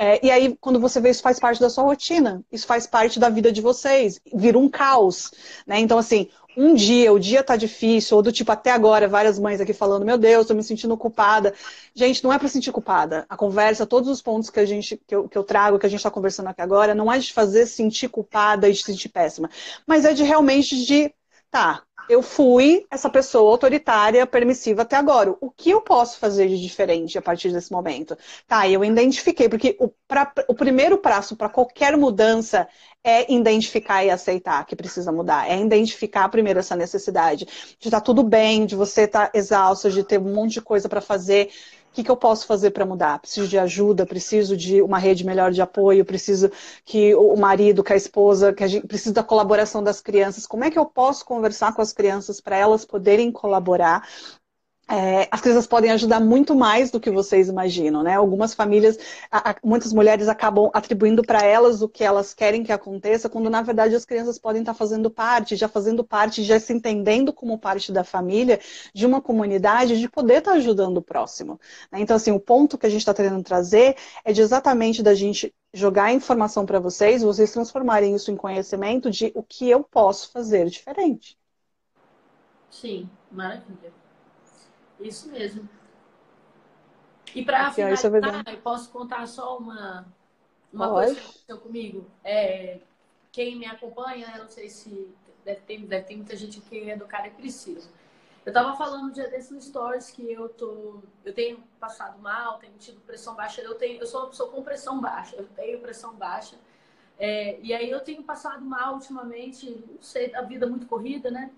É, 0.00 0.24
e 0.24 0.30
aí, 0.30 0.56
quando 0.60 0.78
você 0.78 1.00
vê 1.00 1.10
isso 1.10 1.22
faz 1.22 1.40
parte 1.40 1.60
da 1.60 1.68
sua 1.68 1.82
rotina, 1.82 2.44
isso 2.52 2.66
faz 2.66 2.86
parte 2.86 3.18
da 3.18 3.28
vida 3.28 3.50
de 3.50 3.60
vocês, 3.60 4.20
vira 4.32 4.56
um 4.56 4.68
caos, 4.68 5.32
né? 5.66 5.80
Então, 5.80 5.98
assim, 5.98 6.28
um 6.56 6.72
dia, 6.74 7.12
o 7.12 7.18
dia 7.18 7.42
tá 7.42 7.56
difícil, 7.56 8.16
ou 8.16 8.22
do 8.22 8.30
tipo, 8.32 8.50
até 8.52 8.70
agora, 8.70 9.08
várias 9.08 9.38
mães 9.38 9.60
aqui 9.60 9.72
falando, 9.72 10.04
meu 10.04 10.16
Deus, 10.16 10.46
tô 10.46 10.54
me 10.54 10.62
sentindo 10.62 10.96
culpada. 10.96 11.52
Gente, 11.94 12.22
não 12.22 12.32
é 12.32 12.38
para 12.38 12.48
sentir 12.48 12.70
culpada. 12.72 13.26
A 13.28 13.36
conversa, 13.36 13.86
todos 13.86 14.08
os 14.08 14.22
pontos 14.22 14.50
que 14.50 14.60
a 14.60 14.66
gente, 14.66 14.96
que 15.06 15.14
eu, 15.14 15.28
que 15.28 15.36
eu 15.36 15.42
trago, 15.44 15.78
que 15.78 15.86
a 15.86 15.88
gente 15.88 15.98
está 15.98 16.10
conversando 16.10 16.48
aqui 16.48 16.62
agora, 16.62 16.94
não 16.94 17.12
é 17.12 17.18
de 17.18 17.32
fazer 17.32 17.66
sentir 17.66 18.08
culpada 18.08 18.68
e 18.68 18.72
de 18.72 18.82
sentir 18.84 19.08
péssima, 19.08 19.50
mas 19.86 20.04
é 20.04 20.12
de 20.14 20.22
realmente 20.22 20.84
de, 20.84 21.12
tá, 21.50 21.82
eu 22.08 22.22
fui 22.22 22.86
essa 22.90 23.10
pessoa 23.10 23.50
autoritária, 23.50 24.26
permissiva 24.26 24.82
até 24.82 24.96
agora. 24.96 25.36
O 25.40 25.50
que 25.50 25.70
eu 25.70 25.80
posso 25.82 26.18
fazer 26.18 26.48
de 26.48 26.60
diferente 26.60 27.18
a 27.18 27.22
partir 27.22 27.52
desse 27.52 27.70
momento? 27.70 28.16
Tá, 28.46 28.68
eu 28.68 28.84
identifiquei, 28.84 29.48
porque 29.48 29.76
o, 29.78 29.88
pra, 30.06 30.32
o 30.48 30.54
primeiro 30.54 30.98
passo 30.98 31.36
para 31.36 31.48
qualquer 31.48 31.96
mudança 31.96 32.66
é 33.04 33.32
identificar 33.32 34.04
e 34.04 34.10
aceitar 34.10 34.64
que 34.66 34.74
precisa 34.74 35.12
mudar. 35.12 35.50
É 35.50 35.60
identificar 35.60 36.28
primeiro 36.28 36.60
essa 36.60 36.74
necessidade 36.74 37.44
de 37.78 37.88
estar 37.88 38.00
tá 38.00 38.00
tudo 38.00 38.22
bem, 38.22 38.66
de 38.66 38.74
você 38.74 39.02
estar 39.02 39.28
tá 39.28 39.38
exausto, 39.38 39.90
de 39.90 40.02
ter 40.02 40.18
um 40.18 40.34
monte 40.34 40.54
de 40.54 40.62
coisa 40.62 40.88
para 40.88 41.00
fazer 41.00 41.50
o 41.90 41.94
que, 41.94 42.04
que 42.04 42.10
eu 42.10 42.16
posso 42.16 42.46
fazer 42.46 42.70
para 42.70 42.86
mudar? 42.86 43.18
Preciso 43.18 43.48
de 43.48 43.58
ajuda, 43.58 44.06
preciso 44.06 44.56
de 44.56 44.80
uma 44.82 44.98
rede 44.98 45.24
melhor 45.24 45.50
de 45.50 45.60
apoio, 45.60 46.04
preciso 46.04 46.50
que 46.84 47.14
o 47.14 47.34
marido, 47.36 47.82
que 47.82 47.92
a 47.92 47.96
esposa, 47.96 48.52
que 48.52 48.62
a 48.62 48.66
gente 48.68 48.86
precisa 48.86 49.14
da 49.14 49.22
colaboração 49.22 49.82
das 49.82 50.00
crianças. 50.00 50.46
Como 50.46 50.64
é 50.64 50.70
que 50.70 50.78
eu 50.78 50.86
posso 50.86 51.24
conversar 51.24 51.74
com 51.74 51.82
as 51.82 51.92
crianças 51.92 52.40
para 52.40 52.56
elas 52.56 52.84
poderem 52.84 53.32
colaborar 53.32 54.06
é, 54.90 55.28
as 55.30 55.40
crianças 55.40 55.66
podem 55.66 55.90
ajudar 55.90 56.18
muito 56.18 56.54
mais 56.54 56.90
do 56.90 56.98
que 56.98 57.10
vocês 57.10 57.48
imaginam, 57.48 58.02
né? 58.02 58.14
Algumas 58.14 58.54
famílias, 58.54 58.98
a, 59.30 59.50
a, 59.50 59.56
muitas 59.62 59.92
mulheres 59.92 60.28
acabam 60.28 60.70
atribuindo 60.72 61.22
para 61.22 61.42
elas 61.42 61.82
o 61.82 61.88
que 61.88 62.02
elas 62.02 62.32
querem 62.32 62.62
que 62.64 62.72
aconteça, 62.72 63.28
quando 63.28 63.50
na 63.50 63.60
verdade 63.60 63.94
as 63.94 64.06
crianças 64.06 64.38
podem 64.38 64.62
estar 64.62 64.72
fazendo 64.72 65.10
parte, 65.10 65.56
já 65.56 65.68
fazendo 65.68 66.02
parte, 66.02 66.42
já 66.42 66.58
se 66.58 66.72
entendendo 66.72 67.32
como 67.32 67.58
parte 67.58 67.92
da 67.92 68.02
família, 68.02 68.58
de 68.94 69.04
uma 69.04 69.20
comunidade, 69.20 69.98
de 70.00 70.08
poder 70.08 70.38
estar 70.38 70.52
ajudando 70.52 70.98
o 70.98 71.02
próximo. 71.02 71.60
Né? 71.92 72.00
Então, 72.00 72.16
assim, 72.16 72.30
o 72.30 72.40
ponto 72.40 72.78
que 72.78 72.86
a 72.86 72.90
gente 72.90 73.00
está 73.00 73.12
querendo 73.12 73.42
trazer 73.42 73.94
é 74.24 74.32
de 74.32 74.40
exatamente 74.40 75.02
da 75.02 75.14
gente 75.14 75.54
jogar 75.74 76.14
informação 76.14 76.64
para 76.64 76.80
vocês, 76.80 77.22
vocês 77.22 77.52
transformarem 77.52 78.14
isso 78.14 78.30
em 78.30 78.36
conhecimento 78.36 79.10
de 79.10 79.30
o 79.34 79.42
que 79.42 79.68
eu 79.68 79.84
posso 79.84 80.30
fazer 80.32 80.66
diferente. 80.70 81.36
Sim, 82.70 83.08
maravilha. 83.30 84.07
Isso 85.00 85.28
mesmo. 85.30 85.68
E 87.34 87.44
para 87.44 87.70
finalizar, 87.70 88.44
eu 88.48 88.58
posso 88.58 88.90
contar 88.90 89.26
só 89.26 89.58
uma, 89.58 90.06
uma 90.72 90.88
coisa 90.88 91.14
que 91.14 91.20
aconteceu 91.20 91.58
comigo. 91.58 92.06
É, 92.24 92.80
quem 93.30 93.56
me 93.56 93.66
acompanha, 93.66 94.32
eu 94.36 94.44
não 94.44 94.50
sei 94.50 94.68
se 94.68 95.08
deve 95.44 95.60
ter, 95.60 95.78
deve 95.86 96.04
ter 96.04 96.16
muita 96.16 96.36
gente 96.36 96.60
que 96.60 96.90
é 96.90 96.96
do 96.96 97.06
cara 97.06 97.28
e 97.28 97.30
precisa. 97.30 97.88
Eu 98.44 98.52
tava 98.52 98.74
falando 98.76 99.12
dia 99.12 99.28
desses 99.28 99.64
stories 99.64 100.10
que 100.10 100.32
eu 100.32 100.48
tô. 100.48 101.02
Eu 101.22 101.34
tenho 101.34 101.62
passado 101.78 102.18
mal, 102.18 102.58
tenho 102.58 102.72
tido 102.78 102.98
pressão 103.02 103.34
baixa. 103.34 103.60
Eu 103.60 103.74
tenho, 103.74 104.00
eu 104.00 104.06
sou 104.06 104.20
uma 104.20 104.28
pessoa 104.30 104.50
com 104.50 104.62
pressão 104.62 105.00
baixa, 105.00 105.36
eu 105.36 105.46
tenho 105.48 105.80
pressão 105.80 106.14
baixa. 106.14 106.56
É, 107.18 107.58
e 107.60 107.74
aí 107.74 107.90
eu 107.90 108.00
tenho 108.00 108.22
passado 108.22 108.64
mal 108.64 108.94
ultimamente, 108.94 109.84
não 109.90 110.00
sei, 110.00 110.34
a 110.34 110.42
vida 110.42 110.66
muito 110.66 110.86
corrida, 110.86 111.30
né? 111.30 111.50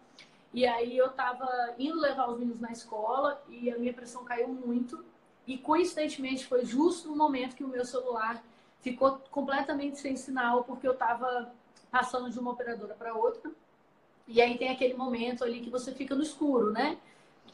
E 0.53 0.67
aí 0.67 0.97
eu 0.97 1.11
tava 1.11 1.49
indo 1.79 2.01
levar 2.01 2.29
os 2.29 2.39
meninos 2.39 2.61
na 2.61 2.73
escola 2.73 3.43
e 3.49 3.71
a 3.71 3.79
minha 3.79 3.93
pressão 3.93 4.25
caiu 4.25 4.49
muito. 4.49 5.05
E 5.47 5.57
coincidentemente 5.57 6.47
foi 6.47 6.65
justo 6.65 7.09
no 7.09 7.17
momento 7.17 7.57
que 7.57 7.65
o 7.65 7.69
meu 7.69 7.85
celular 7.85 8.43
ficou 8.81 9.21
completamente 9.31 9.99
sem 9.99 10.17
sinal, 10.17 10.65
porque 10.65 10.87
eu 10.87 10.95
tava 10.97 11.53
passando 11.91 12.31
de 12.31 12.39
uma 12.39 12.51
operadora 12.53 12.95
para 12.95 13.15
outra. 13.15 13.51
E 14.27 14.41
aí 14.41 14.59
tem 14.59 14.71
aquele 14.71 14.95
momento 14.95 15.45
ali 15.45 15.61
que 15.61 15.71
você 15.71 15.93
fica 15.93 16.15
no 16.15 16.23
escuro, 16.23 16.73
né? 16.73 16.99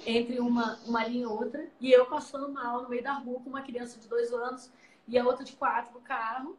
Entre 0.06 0.40
uma, 0.40 0.78
uma 0.86 1.06
linha 1.06 1.24
e 1.24 1.26
outra. 1.26 1.66
E 1.80 1.90
eu 1.90 2.06
passando 2.06 2.50
mal 2.50 2.82
no 2.82 2.88
meio 2.88 3.02
da 3.02 3.12
rua 3.12 3.40
com 3.40 3.50
uma 3.50 3.62
criança 3.62 3.98
de 3.98 4.08
dois 4.08 4.32
anos 4.32 4.70
e 5.08 5.18
a 5.18 5.24
outra 5.24 5.44
de 5.44 5.52
quatro 5.52 5.94
no 5.94 6.00
carro. 6.00 6.56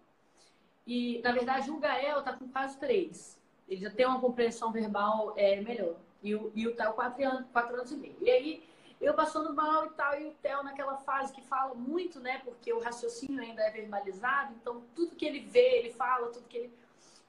E, 0.85 1.21
na 1.23 1.31
verdade, 1.31 1.69
o 1.69 1.77
Gael 1.77 2.21
tá 2.23 2.33
com 2.33 2.47
quase 2.47 2.77
três. 2.77 3.37
Ele 3.67 3.81
já 3.81 3.89
tem 3.89 4.05
uma 4.05 4.19
compreensão 4.19 4.71
verbal 4.71 5.33
é, 5.35 5.59
melhor. 5.61 5.95
E 6.21 6.35
o, 6.35 6.51
e 6.55 6.67
o 6.67 6.75
Theo, 6.75 6.93
quatro 6.93 7.25
anos, 7.25 7.49
quatro 7.51 7.75
anos 7.75 7.91
e 7.91 7.95
meio. 7.95 8.17
E 8.21 8.29
aí, 8.29 8.69
eu 8.99 9.13
passando 9.13 9.53
mal 9.53 9.85
e 9.85 9.89
tal, 9.91 10.19
e 10.19 10.25
o 10.25 10.31
Theo 10.41 10.63
naquela 10.63 10.97
fase 10.97 11.33
que 11.33 11.41
fala 11.41 11.75
muito, 11.75 12.19
né? 12.19 12.41
Porque 12.43 12.73
o 12.73 12.79
raciocínio 12.79 13.41
ainda 13.41 13.61
é 13.61 13.69
verbalizado, 13.69 14.53
então 14.59 14.83
tudo 14.95 15.15
que 15.15 15.25
ele 15.25 15.41
vê, 15.41 15.79
ele 15.79 15.91
fala, 15.91 16.27
tudo 16.29 16.47
que 16.47 16.57
ele. 16.57 16.73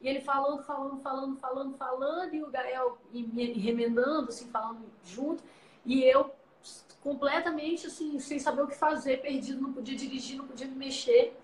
E 0.01 0.09
ele 0.09 0.21
falando, 0.21 0.63
falando, 0.63 1.01
falando, 1.03 1.37
falando, 1.37 1.77
falando, 1.77 2.35
e 2.35 2.43
o 2.43 2.51
Gael 2.51 2.99
remendando, 3.13 4.29
assim, 4.29 4.49
falando 4.49 4.87
junto. 5.05 5.43
E 5.85 6.05
eu 6.05 6.33
completamente, 7.03 7.87
assim, 7.87 8.19
sem 8.19 8.39
saber 8.39 8.63
o 8.63 8.67
que 8.67 8.77
fazer, 8.77 9.21
perdido, 9.21 9.61
não 9.61 9.73
podia 9.73 9.97
dirigir, 9.97 10.37
não 10.37 10.47
podia 10.47 10.67
me 10.67 10.75
mexer. 10.75 11.37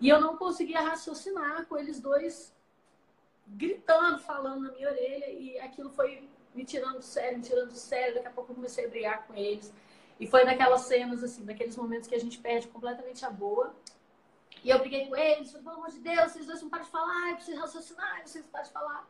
E 0.00 0.08
eu 0.08 0.20
não 0.20 0.36
conseguia 0.36 0.80
raciocinar 0.80 1.66
com 1.66 1.76
eles 1.76 2.00
dois 2.00 2.54
gritando, 3.46 4.18
falando 4.18 4.62
na 4.62 4.72
minha 4.72 4.88
orelha, 4.88 5.30
e 5.30 5.58
aquilo 5.58 5.90
foi 5.90 6.28
me 6.54 6.64
tirando 6.64 6.98
do 6.98 7.04
sério, 7.04 7.38
me 7.38 7.44
tirando 7.44 7.68
do 7.68 7.78
sério. 7.78 8.14
Daqui 8.14 8.28
a 8.28 8.30
pouco 8.30 8.52
eu 8.52 8.56
comecei 8.56 8.86
a 8.86 8.88
brigar 8.88 9.26
com 9.26 9.34
eles. 9.34 9.72
E 10.20 10.26
foi 10.26 10.44
naquelas 10.44 10.82
cenas, 10.82 11.22
assim, 11.22 11.44
naqueles 11.44 11.76
momentos 11.76 12.08
que 12.08 12.14
a 12.14 12.20
gente 12.20 12.38
perde 12.38 12.68
completamente 12.68 13.24
a 13.24 13.30
boa. 13.30 13.74
E 14.64 14.70
eu 14.70 14.78
briguei 14.78 15.06
com 15.06 15.16
eles, 15.16 15.50
falei, 15.50 15.64
pelo 15.64 15.76
amor 15.76 15.90
de 15.90 16.00
Deus, 16.00 16.32
vocês 16.32 16.46
dois 16.46 16.62
não 16.62 16.68
param 16.68 16.84
de 16.84 16.90
falar, 16.90 17.30
eu 17.30 17.36
preciso 17.36 17.60
raciocinar, 17.60 18.22
vocês 18.24 18.44
não 18.44 18.50
param 18.50 18.66
de 18.66 18.72
falar. 18.72 19.08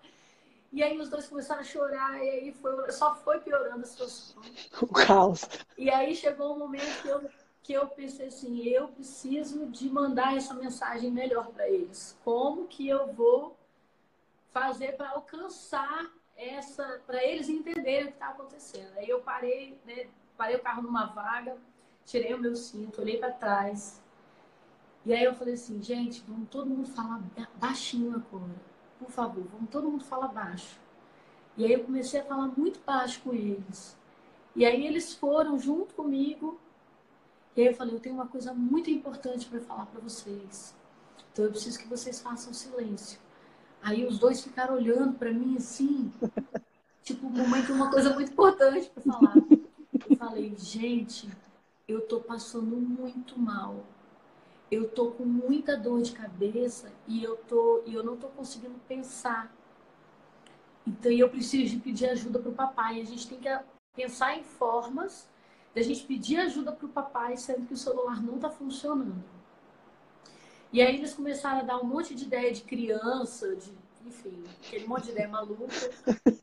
E 0.70 0.82
aí 0.82 0.98
os 0.98 1.08
dois 1.08 1.26
começaram 1.26 1.62
a 1.62 1.64
chorar, 1.64 2.22
e 2.22 2.28
aí 2.28 2.52
foi, 2.52 2.92
só 2.92 3.14
foi 3.14 3.40
piorando 3.40 3.82
a 3.82 3.86
situação. 3.86 4.42
O 4.82 4.86
caos. 4.86 5.48
E 5.78 5.88
aí 5.88 6.14
chegou 6.14 6.54
um 6.54 6.58
momento 6.58 7.02
que 7.02 7.08
eu, 7.08 7.30
que 7.62 7.72
eu 7.72 7.86
pensei 7.88 8.26
assim, 8.26 8.62
eu 8.64 8.88
preciso 8.88 9.66
de 9.66 9.88
mandar 9.88 10.36
essa 10.36 10.52
mensagem 10.52 11.10
melhor 11.10 11.48
para 11.48 11.68
eles. 11.68 12.18
Como 12.22 12.66
que 12.66 12.86
eu 12.86 13.10
vou 13.12 13.56
fazer 14.52 14.96
para 14.96 15.10
alcançar 15.10 16.10
essa 16.38 17.02
para 17.04 17.22
eles 17.24 17.48
entenderem 17.48 18.04
o 18.04 18.08
que 18.08 18.12
está 18.14 18.28
acontecendo. 18.28 18.96
Aí 18.96 19.08
eu 19.08 19.20
parei, 19.20 19.76
né, 19.84 20.06
parei 20.36 20.56
o 20.56 20.62
carro 20.62 20.82
numa 20.82 21.06
vaga, 21.06 21.58
tirei 22.06 22.32
o 22.32 22.38
meu 22.38 22.54
cinto, 22.54 23.00
olhei 23.00 23.18
para 23.18 23.32
trás. 23.32 24.00
E 25.04 25.12
aí 25.12 25.24
eu 25.24 25.34
falei 25.34 25.54
assim, 25.54 25.82
gente, 25.82 26.22
vamos 26.26 26.48
todo 26.48 26.70
mundo 26.70 26.88
falar 26.88 27.20
baixinho 27.56 28.14
agora. 28.14 28.54
Por 28.98 29.10
favor, 29.10 29.44
vamos 29.52 29.68
todo 29.68 29.90
mundo 29.90 30.04
falar 30.04 30.28
baixo. 30.28 30.78
E 31.56 31.64
aí 31.64 31.72
eu 31.72 31.84
comecei 31.84 32.20
a 32.20 32.24
falar 32.24 32.46
muito 32.56 32.80
baixo 32.86 33.20
com 33.22 33.34
eles. 33.34 33.98
E 34.54 34.64
aí 34.64 34.86
eles 34.86 35.14
foram 35.14 35.58
junto 35.58 35.94
comigo. 35.94 36.60
E 37.56 37.62
aí 37.62 37.66
eu 37.66 37.74
falei, 37.74 37.94
eu 37.94 38.00
tenho 38.00 38.14
uma 38.14 38.28
coisa 38.28 38.54
muito 38.54 38.90
importante 38.90 39.46
para 39.46 39.60
falar 39.60 39.86
para 39.86 40.00
vocês. 40.00 40.74
Então 41.32 41.44
eu 41.44 41.50
preciso 41.50 41.78
que 41.78 41.88
vocês 41.88 42.20
façam 42.20 42.52
silêncio. 42.52 43.18
Aí 43.82 44.04
os 44.04 44.18
dois 44.18 44.42
ficaram 44.42 44.74
olhando 44.74 45.14
para 45.14 45.32
mim 45.32 45.56
assim, 45.56 46.12
tipo, 47.02 47.30
mamãe 47.30 47.64
tem 47.64 47.74
uma 47.74 47.90
coisa 47.90 48.12
muito 48.14 48.32
importante 48.32 48.90
para 48.90 49.02
falar. 49.02 49.34
Eu 50.08 50.16
falei, 50.16 50.54
gente, 50.56 51.28
eu 51.86 52.00
tô 52.02 52.20
passando 52.20 52.76
muito 52.76 53.38
mal. 53.38 53.84
Eu 54.70 54.88
tô 54.88 55.12
com 55.12 55.24
muita 55.24 55.76
dor 55.76 56.02
de 56.02 56.12
cabeça 56.12 56.92
e 57.06 57.24
eu 57.24 57.36
tô 57.36 57.82
e 57.86 57.94
eu 57.94 58.02
não 58.02 58.16
tô 58.16 58.28
conseguindo 58.28 58.74
pensar. 58.86 59.50
Então 60.86 61.10
eu 61.10 61.28
preciso 61.30 61.74
de 61.74 61.80
pedir 61.80 62.10
ajuda 62.10 62.38
pro 62.38 62.52
papai. 62.52 63.00
A 63.00 63.04
gente 63.04 63.26
tem 63.26 63.38
que 63.38 63.48
pensar 63.94 64.36
em 64.36 64.42
formas 64.44 65.28
de 65.74 65.80
a 65.80 65.84
gente 65.84 66.04
pedir 66.04 66.38
ajuda 66.38 66.72
pro 66.72 66.88
papai, 66.88 67.36
sendo 67.36 67.66
que 67.66 67.74
o 67.74 67.76
celular 67.76 68.22
não 68.22 68.38
tá 68.38 68.50
funcionando. 68.50 69.37
E 70.72 70.82
aí 70.82 70.96
eles 70.96 71.14
começaram 71.14 71.60
a 71.60 71.62
dar 71.62 71.78
um 71.78 71.84
monte 71.84 72.14
de 72.14 72.24
ideia 72.24 72.52
de 72.52 72.60
criança, 72.62 73.56
de, 73.56 73.72
enfim, 74.04 74.44
aquele 74.66 74.86
monte 74.86 75.04
de 75.04 75.10
ideia 75.12 75.28
maluca. 75.28 75.90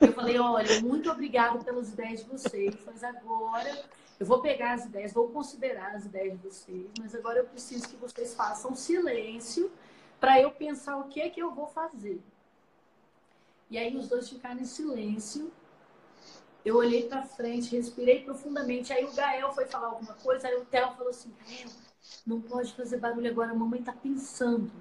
Eu 0.01 0.13
falei, 0.13 0.39
olha, 0.39 0.82
muito 0.82 1.11
obrigada 1.11 1.63
pelas 1.63 1.89
ideias 1.89 2.23
de 2.23 2.30
vocês, 2.30 2.76
mas 2.86 3.03
agora 3.03 3.86
eu 4.19 4.26
vou 4.26 4.41
pegar 4.41 4.73
as 4.73 4.86
ideias, 4.86 5.13
vou 5.13 5.30
considerar 5.30 5.95
as 5.95 6.05
ideias 6.05 6.39
de 6.39 6.47
vocês, 6.47 6.88
mas 6.99 7.13
agora 7.13 7.39
eu 7.39 7.45
preciso 7.45 7.88
que 7.88 7.95
vocês 7.97 8.34
façam 8.34 8.76
silêncio 8.76 9.71
para 10.19 10.41
eu 10.41 10.51
pensar 10.51 10.97
o 10.97 11.07
que 11.09 11.21
é 11.21 11.30
que 11.30 11.41
eu 11.41 11.53
vou 11.53 11.67
fazer. 11.67 12.19
E 13.69 13.78
aí 13.78 13.95
os 13.95 14.07
dois 14.07 14.30
ficaram 14.30 14.59
em 14.59 14.65
silêncio. 14.65 15.51
Eu 16.63 16.78
olhei 16.78 17.07
para 17.07 17.23
frente, 17.23 17.76
respirei 17.76 18.23
profundamente. 18.23 18.91
Aí 18.91 19.05
o 19.05 19.13
Gael 19.13 19.53
foi 19.53 19.65
falar 19.65 19.88
alguma 19.88 20.13
coisa, 20.15 20.47
aí 20.47 20.55
o 20.55 20.65
Theo 20.65 20.91
falou 20.93 21.09
assim: 21.09 21.32
Gael, 21.45 21.69
não 22.26 22.41
pode 22.41 22.74
fazer 22.74 22.97
barulho 22.97 23.30
agora, 23.30 23.51
a 23.51 23.56
mamãe 23.56 23.82
tá 23.82 23.93
pensando. 23.93 24.72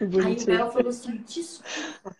Aí 0.00 0.34
o 0.34 0.46
Gael 0.46 0.72
falou 0.72 0.88
assim, 0.88 1.16
desculpa. 1.18 2.16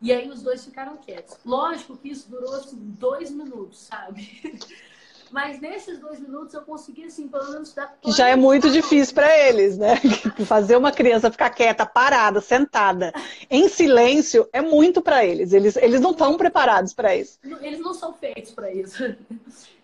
E 0.00 0.12
aí 0.12 0.28
os 0.28 0.42
dois 0.42 0.64
ficaram 0.64 0.96
quietos. 0.96 1.36
Lógico 1.44 1.96
que 1.96 2.08
isso 2.08 2.30
durou 2.30 2.54
assim, 2.54 2.76
dois 2.76 3.30
minutos, 3.30 3.80
sabe? 3.80 4.28
Mas 5.30 5.60
nesses 5.60 5.98
dois 5.98 6.20
minutos 6.20 6.54
eu 6.54 6.62
consegui, 6.62 7.04
assim, 7.04 7.26
pelo 7.26 7.50
menos 7.50 7.72
dar. 7.72 7.98
Já 8.06 8.28
é 8.28 8.36
muito 8.36 8.70
difícil 8.70 9.14
para 9.14 9.36
eles, 9.36 9.76
né? 9.76 9.96
Fazer 10.46 10.76
uma 10.76 10.92
criança 10.92 11.32
ficar 11.32 11.50
quieta, 11.50 11.84
parada, 11.84 12.40
sentada, 12.40 13.12
em 13.50 13.68
silêncio, 13.68 14.48
é 14.52 14.60
muito 14.60 15.02
para 15.02 15.24
eles. 15.24 15.52
eles. 15.52 15.76
Eles 15.76 16.00
não 16.00 16.12
estão 16.12 16.36
preparados 16.36 16.94
para 16.94 17.16
isso. 17.16 17.38
Eles 17.60 17.80
não 17.80 17.92
são 17.92 18.12
feitos 18.14 18.52
para 18.52 18.72
isso. 18.72 19.02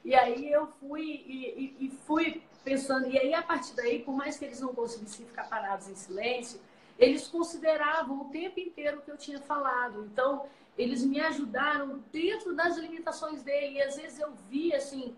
E 0.05 0.17
aí 0.17 0.51
eu 0.51 0.67
fui 0.81 1.01
e, 1.01 1.77
e, 1.81 1.87
e 1.87 1.93
fui 2.05 2.43
pensando, 2.65 3.09
e 3.09 3.19
aí 3.19 3.35
a 3.35 3.43
partir 3.43 3.75
daí, 3.75 4.01
por 4.03 4.15
mais 4.15 4.39
que 4.39 4.45
eles 4.45 4.61
não 4.61 4.75
conseguissem 4.75 5.27
ficar 5.27 5.45
parados 5.45 5.89
em 5.89 5.95
silêncio, 5.95 6.61
eles 6.99 7.27
consideravam 7.29 8.23
o 8.23 8.25
tempo 8.27 8.61
inteiro 8.61 8.99
o 8.99 9.03
que 9.03 9.11
eu 9.11 9.17
tinha 9.17 9.41
falado. 9.41 10.05
Então, 10.05 10.47
eles 10.77 11.05
me 11.05 11.21
ajudaram 11.21 12.03
dentro 12.13 12.55
das 12.55 12.77
limitações 12.77 13.43
dele. 13.43 13.77
E 13.77 13.83
às 13.83 13.97
vezes 13.97 14.19
eu 14.19 14.33
vi, 14.49 14.75
assim, 14.75 15.15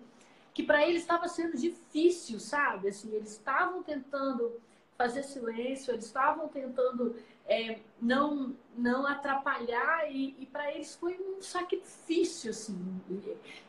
que 0.52 0.62
para 0.62 0.86
eles 0.86 1.02
estava 1.02 1.28
sendo 1.28 1.56
difícil, 1.56 2.40
sabe? 2.40 2.88
Assim, 2.88 3.12
eles 3.12 3.32
estavam 3.32 3.82
tentando 3.82 4.60
fazer 4.96 5.22
silêncio, 5.24 5.92
eles 5.92 6.06
estavam 6.06 6.48
tentando 6.48 7.16
é, 7.46 7.78
não 8.00 8.54
não 8.76 9.06
atrapalhar 9.06 10.10
e, 10.10 10.34
e 10.38 10.46
para 10.46 10.72
eles 10.72 10.94
foi 10.94 11.18
um 11.18 11.42
sacrifício, 11.42 12.50
assim. 12.50 13.00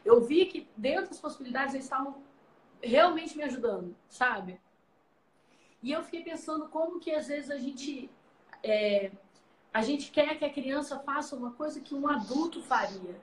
Eu 0.04 0.22
vi 0.22 0.46
que 0.46 0.68
dentro 0.78 1.10
das 1.10 1.20
possibilidades 1.20 1.74
eles 1.74 1.86
estavam 1.86 2.16
realmente 2.82 3.38
me 3.38 3.44
ajudando, 3.44 3.96
sabe? 4.10 4.60
E 5.82 5.92
eu 5.92 6.04
fiquei 6.04 6.24
pensando 6.24 6.68
como 6.68 7.00
que 7.00 7.12
às 7.12 7.28
vezes 7.28 7.52
a 7.52 7.58
gente 7.58 8.10
é, 8.64 9.12
a 9.74 9.82
gente 9.82 10.10
quer 10.10 10.38
que 10.38 10.46
a 10.46 10.50
criança 10.50 10.98
faça 11.00 11.36
uma 11.36 11.52
coisa 11.52 11.80
que 11.82 11.94
um 11.94 12.08
adulto 12.08 12.62
faria. 12.62 13.16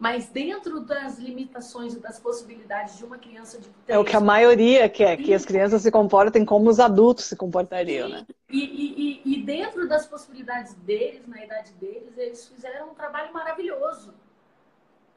Mas 0.00 0.28
dentro 0.28 0.80
das 0.80 1.18
limitações 1.18 1.92
e 1.94 2.00
das 2.00 2.18
possibilidades 2.18 2.96
de 2.96 3.04
uma 3.04 3.18
criança 3.18 3.58
de 3.60 3.68
É 3.86 3.98
o 3.98 4.04
que 4.04 4.16
a 4.16 4.20
maioria 4.20 4.88
quer, 4.88 5.16
que 5.18 5.32
as 5.34 5.44
crianças 5.44 5.82
se 5.82 5.90
comportem 5.90 6.44
como 6.44 6.70
os 6.70 6.80
adultos 6.80 7.26
se 7.26 7.36
comportariam, 7.36 8.08
né? 8.08 8.26
E, 8.48 8.58
e, 8.58 9.22
e, 9.24 9.42
dentro 9.42 9.86
das 9.86 10.06
possibilidades 10.06 10.72
deles, 10.74 11.26
na 11.28 11.44
idade 11.44 11.72
deles, 11.74 12.16
eles 12.16 12.48
fizeram 12.48 12.90
um 12.90 12.94
trabalho 12.94 13.32
maravilhoso. 13.32 14.14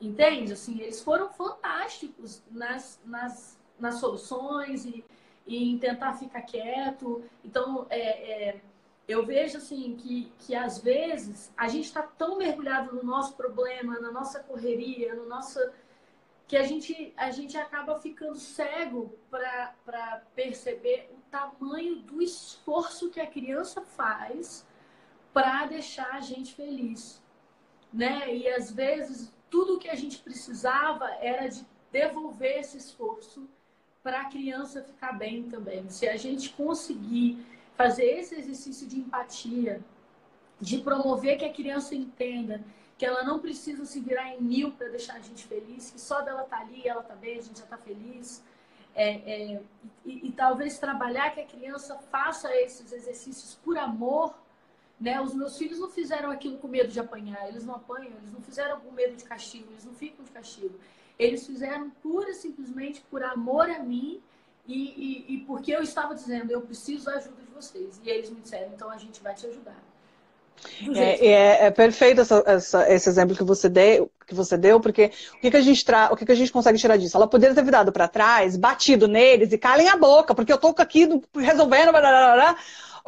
Entende? 0.04 0.54
Assim, 0.54 0.80
eles 0.82 1.02
foram 1.02 1.30
fantásticos 1.30 2.44
nas, 2.52 3.00
nas, 3.06 3.58
nas 3.80 3.96
soluções 3.96 4.86
e, 4.86 5.04
e 5.48 5.72
em 5.72 5.78
tentar 5.78 6.14
ficar 6.14 6.42
quieto. 6.42 7.24
Então, 7.44 7.88
é, 7.90 8.50
é 8.50 8.62
eu 9.08 9.26
vejo 9.26 9.58
assim 9.58 9.96
que, 9.98 10.32
que 10.40 10.56
às 10.56 10.80
vezes 10.80 11.54
a 11.58 11.68
gente 11.68 11.86
está 11.86 12.02
tão 12.02 12.38
mergulhado 12.38 12.96
no 12.96 13.04
nosso 13.04 13.36
problema, 13.36 14.00
na 14.00 14.12
nossa 14.12 14.42
correria, 14.42 15.14
no 15.14 15.26
nosso 15.26 15.60
que 16.48 16.58
a 16.58 16.64
gente, 16.64 17.14
a 17.18 17.32
gente 17.32 17.58
acaba 17.58 18.00
ficando 18.00 18.36
cego 18.38 19.18
para 19.30 20.22
perceber 20.36 21.10
o 21.12 21.22
tamanho 21.32 21.96
do 21.96 22.22
esforço 22.22 23.10
que 23.10 23.20
a 23.20 23.28
criança 23.28 23.82
faz 23.82 24.66
para 25.34 25.66
deixar 25.66 26.14
a 26.14 26.20
gente 26.20 26.54
feliz. 26.54 27.24
Né? 27.92 28.36
E 28.36 28.48
às 28.48 28.72
vezes 28.72 29.33
tudo 29.54 29.78
que 29.78 29.88
a 29.88 29.94
gente 29.94 30.18
precisava 30.18 31.08
era 31.22 31.48
de 31.48 31.64
devolver 31.92 32.62
esse 32.62 32.76
esforço 32.76 33.48
para 34.02 34.22
a 34.22 34.26
criança 34.26 34.82
ficar 34.82 35.12
bem 35.12 35.44
também. 35.44 35.88
Se 35.90 36.10
a 36.10 36.18
gente 36.18 36.50
conseguir 36.50 37.46
fazer 37.76 38.06
esse 38.20 38.34
exercício 38.34 38.88
de 38.88 38.98
empatia, 38.98 39.80
de 40.60 40.80
promover 40.80 41.38
que 41.38 41.46
a 41.46 41.54
criança 41.54 41.94
entenda 41.94 42.64
que 42.98 43.06
ela 43.06 43.24
não 43.24 43.38
precisa 43.38 43.86
se 43.86 44.00
virar 44.00 44.34
em 44.34 44.42
mil 44.42 44.72
para 44.72 44.88
deixar 44.88 45.18
a 45.18 45.20
gente 45.20 45.46
feliz, 45.46 45.92
que 45.92 46.02
só 46.02 46.22
dela 46.22 46.46
tá 46.46 46.58
ali, 46.58 46.88
ela 46.88 47.04
tá 47.04 47.16
bem, 47.16 47.38
a 47.38 47.42
gente 47.44 47.60
já 47.60 47.68
tá 47.68 47.78
feliz. 47.78 48.44
É, 48.96 49.10
é, 49.34 49.62
e, 50.04 50.30
e, 50.30 50.32
talvez 50.32 50.80
trabalhar 50.80 51.30
que 51.30 51.42
a 51.42 51.46
criança 51.46 51.96
faça 52.12 52.52
esses 52.56 52.92
exercícios 52.92 53.54
por 53.64 53.78
amor. 53.78 54.34
Né? 55.04 55.20
Os 55.20 55.34
meus 55.34 55.58
filhos 55.58 55.80
não 55.80 55.90
fizeram 55.90 56.32
aquilo 56.32 56.58
com 56.58 56.68
medo 56.70 56.88
de 56.88 56.98
apanhar, 56.98 57.46
eles 57.50 57.66
não 57.66 57.76
apanham, 57.76 58.14
eles 58.20 58.32
não 58.32 58.40
fizeram 58.40 58.80
com 58.80 58.90
medo 58.90 59.18
de 59.18 59.26
castigo, 59.26 59.68
eles 59.72 59.84
não 59.84 59.94
ficam 59.94 60.24
de 60.24 60.32
castigo. 60.32 60.80
Eles 61.20 61.46
fizeram 61.46 61.90
pura 62.02 62.30
e 62.30 62.34
simplesmente 62.34 63.04
por 63.12 63.22
amor 63.22 63.70
a 63.70 63.80
mim 63.80 64.22
e, 64.66 65.26
e, 65.28 65.34
e, 65.34 65.38
porque 65.40 65.76
eu 65.76 65.82
estava 65.82 66.16
dizendo, 66.16 66.52
eu 66.52 66.62
preciso 66.62 67.04
da 67.04 67.18
ajuda 67.18 67.42
de 67.42 67.54
vocês. 67.54 68.00
E 68.02 68.10
eles 68.10 68.30
me 68.30 68.40
disseram, 68.40 68.72
então 68.74 68.90
a 68.90 68.98
gente 68.98 69.22
vai 69.22 69.36
te 69.36 69.46
ajudar. 69.46 69.76
É, 70.96 71.28
é, 71.28 71.66
é, 71.66 71.72
perfeito 71.72 72.22
essa, 72.22 72.42
essa, 72.46 72.90
esse 72.90 73.10
exemplo 73.10 73.36
que 73.36 73.44
você 73.44 73.68
deu, 73.68 74.10
que 74.26 74.34
você 74.34 74.56
deu, 74.56 74.80
porque 74.80 75.12
o 75.36 75.42
que, 75.42 75.52
que 75.52 75.58
a 75.58 75.62
gente 75.62 75.84
tra... 75.84 76.14
o 76.14 76.16
que, 76.16 76.26
que 76.26 76.32
a 76.32 76.36
gente 76.36 76.52
consegue 76.52 76.80
tirar 76.80 76.96
disso? 76.96 77.18
Ela 77.18 77.28
poderia 77.28 77.54
ter 77.54 77.66
virado 77.66 77.92
para 77.92 78.08
trás, 78.08 78.56
batido 78.56 79.06
neles 79.06 79.52
e 79.52 79.58
calem 79.58 79.90
a 79.90 79.98
boca, 79.98 80.34
porque 80.34 80.54
eu 80.54 80.58
tô 80.58 80.74
aqui 80.78 81.10
resolvendo, 81.36 81.92
blá, 81.92 82.00
blá, 82.00 82.36
blá, 82.36 82.58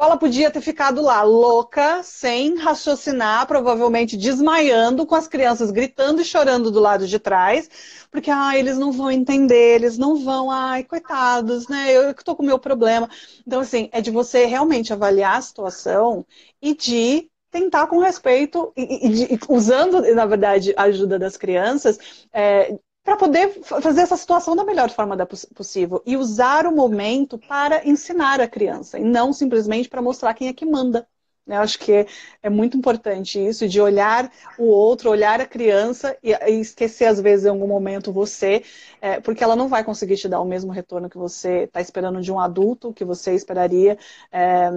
ela 0.04 0.16
podia 0.16 0.50
ter 0.50 0.60
ficado 0.60 1.00
lá 1.00 1.22
louca, 1.22 2.02
sem 2.02 2.56
raciocinar, 2.56 3.46
provavelmente 3.46 4.16
desmaiando, 4.16 5.06
com 5.06 5.14
as 5.14 5.26
crianças 5.26 5.70
gritando 5.70 6.20
e 6.20 6.24
chorando 6.24 6.70
do 6.70 6.80
lado 6.80 7.06
de 7.06 7.18
trás, 7.18 7.68
porque 8.10 8.30
ah, 8.30 8.56
eles 8.58 8.76
não 8.76 8.92
vão 8.92 9.10
entender, 9.10 9.76
eles 9.76 9.96
não 9.96 10.16
vão, 10.16 10.50
ai, 10.50 10.84
coitados, 10.84 11.66
né? 11.68 11.92
Eu 11.92 12.14
que 12.14 12.24
tô 12.24 12.36
com 12.36 12.42
o 12.42 12.46
meu 12.46 12.58
problema. 12.58 13.08
Então, 13.46 13.60
assim, 13.60 13.88
é 13.92 14.00
de 14.00 14.10
você 14.10 14.44
realmente 14.44 14.92
avaliar 14.92 15.38
a 15.38 15.42
situação 15.42 16.26
e 16.60 16.74
de 16.74 17.30
tentar 17.50 17.86
com 17.86 17.98
respeito 17.98 18.72
e, 18.76 18.82
e, 18.82 19.34
e, 19.34 19.38
usando, 19.48 20.02
na 20.14 20.26
verdade, 20.26 20.74
a 20.76 20.82
ajuda 20.84 21.18
das 21.18 21.36
crianças, 21.38 21.98
é, 22.32 22.76
para 23.06 23.16
poder 23.16 23.62
fazer 23.62 24.00
essa 24.00 24.16
situação 24.16 24.56
da 24.56 24.64
melhor 24.64 24.90
forma 24.90 25.16
possível 25.54 26.02
e 26.04 26.16
usar 26.16 26.66
o 26.66 26.74
momento 26.74 27.38
para 27.38 27.86
ensinar 27.86 28.40
a 28.40 28.48
criança 28.48 28.98
e 28.98 29.04
não 29.04 29.32
simplesmente 29.32 29.88
para 29.88 30.02
mostrar 30.02 30.34
quem 30.34 30.48
é 30.48 30.52
que 30.52 30.66
manda. 30.66 31.06
Eu 31.48 31.60
acho 31.60 31.78
que 31.78 31.92
é, 31.92 32.06
é, 32.42 32.50
muito 32.50 32.76
importante 32.76 33.38
isso, 33.38 33.68
de 33.68 33.80
olhar 33.80 34.32
o 34.58 34.64
outro, 34.64 35.10
olhar 35.10 35.40
a 35.40 35.46
criança 35.46 36.16
e, 36.20 36.32
esquecer, 36.60 37.04
às 37.04 37.20
vezes, 37.20 37.46
em 37.46 37.50
algum 37.50 37.68
momento, 37.68 38.12
você, 38.12 38.64
é, 39.00 39.20
porque 39.20 39.44
ela 39.44 39.54
não 39.54 39.68
vai 39.68 39.84
conseguir 39.84 40.16
te 40.16 40.28
dar 40.28 40.40
o 40.40 40.44
mesmo 40.44 40.72
retorno 40.72 41.08
que 41.08 41.16
você 41.16 41.62
está 41.64 41.80
esperando 41.80 42.20
de 42.20 42.32
um 42.32 42.40
adulto, 42.40 42.92
que 42.92 43.04
você 43.04 43.32
esperaria 43.32 43.96
é, 44.32 44.68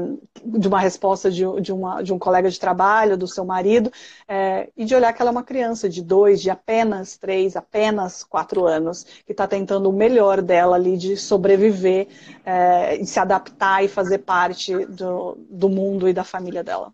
de 0.46 0.68
uma 0.68 0.80
resposta 0.80 1.32
de, 1.32 1.44
de, 1.60 1.74
uma, 1.74 2.04
de 2.04 2.14
um 2.14 2.20
colega 2.20 2.52
de 2.52 2.60
trabalho, 2.60 3.18
do 3.18 3.28
seu 3.28 3.44
marido, 3.44 3.92
é, 4.28 4.70
e 4.78 4.86
de 4.86 4.94
olhar 4.94 5.12
que 5.12 5.24
ela 5.24 5.32
é 5.32 5.34
uma 5.34 5.44
criança 5.44 5.90
de 5.90 6.04
dois, 6.04 6.40
de 6.40 6.52
apenas 6.52 7.18
três, 7.18 7.56
apenas 7.56 8.24
quatro 8.24 8.68
anos, 8.68 9.04
que 9.26 9.32
está 9.32 9.48
tentando 9.48 9.90
o 9.90 9.94
melhor 9.94 10.40
dela 10.40 10.76
ali 10.76 10.98
de 10.98 11.18
sobreviver, 11.18 12.08
é, 12.46 12.96
e 12.96 13.08
se 13.08 13.20
adaptar 13.20 13.84
e 13.84 13.88
fazer 13.88 14.20
parte 14.20 14.86
do, 14.86 15.36
do 15.50 15.68
mundo 15.68 16.08
e 16.08 16.14
da 16.14 16.24
família 16.24 16.59
família 16.60 16.64
dela. 16.64 16.94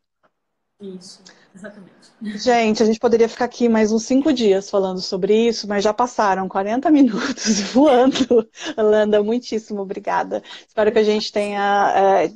Isso, 0.81 1.23
exatamente. 1.55 1.93
Gente, 2.21 2.83
a 2.83 2.85
gente 2.85 2.99
poderia 2.99 3.29
ficar 3.29 3.45
aqui 3.45 3.69
mais 3.69 3.91
uns 3.91 4.03
cinco 4.03 4.33
dias 4.33 4.69
falando 4.69 4.99
sobre 4.99 5.47
isso, 5.47 5.67
mas 5.67 5.83
já 5.83 5.93
passaram 5.93 6.49
40 6.49 6.91
minutos 6.91 7.61
voando. 7.71 8.47
Alanda, 8.75 9.23
muitíssimo 9.23 9.81
obrigada. 9.81 10.43
Espero 10.67 10.91
que 10.91 10.99
a 10.99 11.03
gente 11.03 11.31
tenha. 11.31 11.93
É 12.25 12.31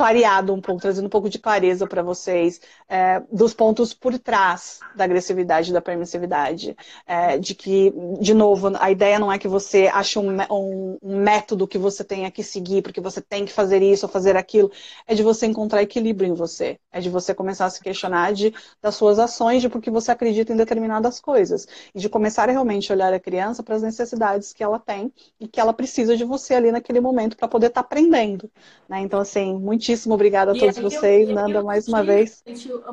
clareado 0.00 0.54
um 0.54 0.62
pouco, 0.62 0.80
trazendo 0.80 1.04
um 1.04 1.10
pouco 1.10 1.28
de 1.28 1.38
clareza 1.38 1.86
para 1.86 2.02
vocês 2.02 2.58
é, 2.88 3.22
dos 3.30 3.52
pontos 3.52 3.92
por 3.92 4.18
trás 4.18 4.80
da 4.96 5.04
agressividade 5.04 5.68
e 5.68 5.74
da 5.74 5.82
permissividade. 5.82 6.74
É, 7.06 7.36
de 7.36 7.54
que, 7.54 7.92
de 8.18 8.32
novo, 8.32 8.72
a 8.80 8.90
ideia 8.90 9.18
não 9.18 9.30
é 9.30 9.38
que 9.38 9.46
você 9.46 9.88
ache 9.92 10.18
um, 10.18 10.38
um, 10.50 10.98
método 11.02 11.68
que 11.68 11.76
você 11.76 12.02
tenha 12.02 12.30
que 12.30 12.42
seguir, 12.42 12.80
porque 12.80 12.98
você 12.98 13.20
tem 13.20 13.44
que 13.44 13.52
fazer 13.52 13.82
isso 13.82 14.06
ou 14.06 14.10
fazer 14.10 14.38
aquilo. 14.38 14.72
É 15.06 15.14
de 15.14 15.22
você 15.22 15.44
encontrar 15.44 15.82
equilíbrio 15.82 16.30
em 16.30 16.34
você. 16.34 16.78
É 16.90 16.98
de 16.98 17.10
você 17.10 17.34
começar 17.34 17.66
a 17.66 17.70
se 17.70 17.82
questionar 17.82 18.32
de, 18.32 18.54
das 18.80 18.94
suas 18.94 19.18
ações, 19.18 19.60
de 19.60 19.68
porque 19.68 19.90
você 19.90 20.10
acredita 20.12 20.50
em 20.50 20.56
determinadas 20.56 21.20
coisas. 21.20 21.68
E 21.94 22.00
de 22.00 22.08
começar 22.08 22.48
a 22.48 22.52
realmente 22.52 22.90
olhar 22.90 23.12
a 23.12 23.20
criança 23.20 23.62
para 23.62 23.76
as 23.76 23.82
necessidades 23.82 24.54
que 24.54 24.64
ela 24.64 24.78
tem 24.78 25.12
e 25.38 25.46
que 25.46 25.60
ela 25.60 25.74
precisa 25.74 26.16
de 26.16 26.24
você 26.24 26.54
ali 26.54 26.72
naquele 26.72 27.00
momento 27.00 27.36
para 27.36 27.46
poder 27.46 27.66
estar 27.66 27.82
tá 27.82 27.86
aprendendo. 27.86 28.50
Né? 28.88 29.00
Então, 29.00 29.20
assim, 29.20 29.58
muito 29.58 29.89
muitíssimo 29.90 30.14
obrigada 30.14 30.52
a 30.52 30.54
todos 30.54 30.78
vocês, 30.78 31.28
eu, 31.28 31.34
Nanda, 31.34 31.58
eu, 31.58 31.64
mais 31.64 31.88
uma 31.88 32.02
vez. 32.02 32.42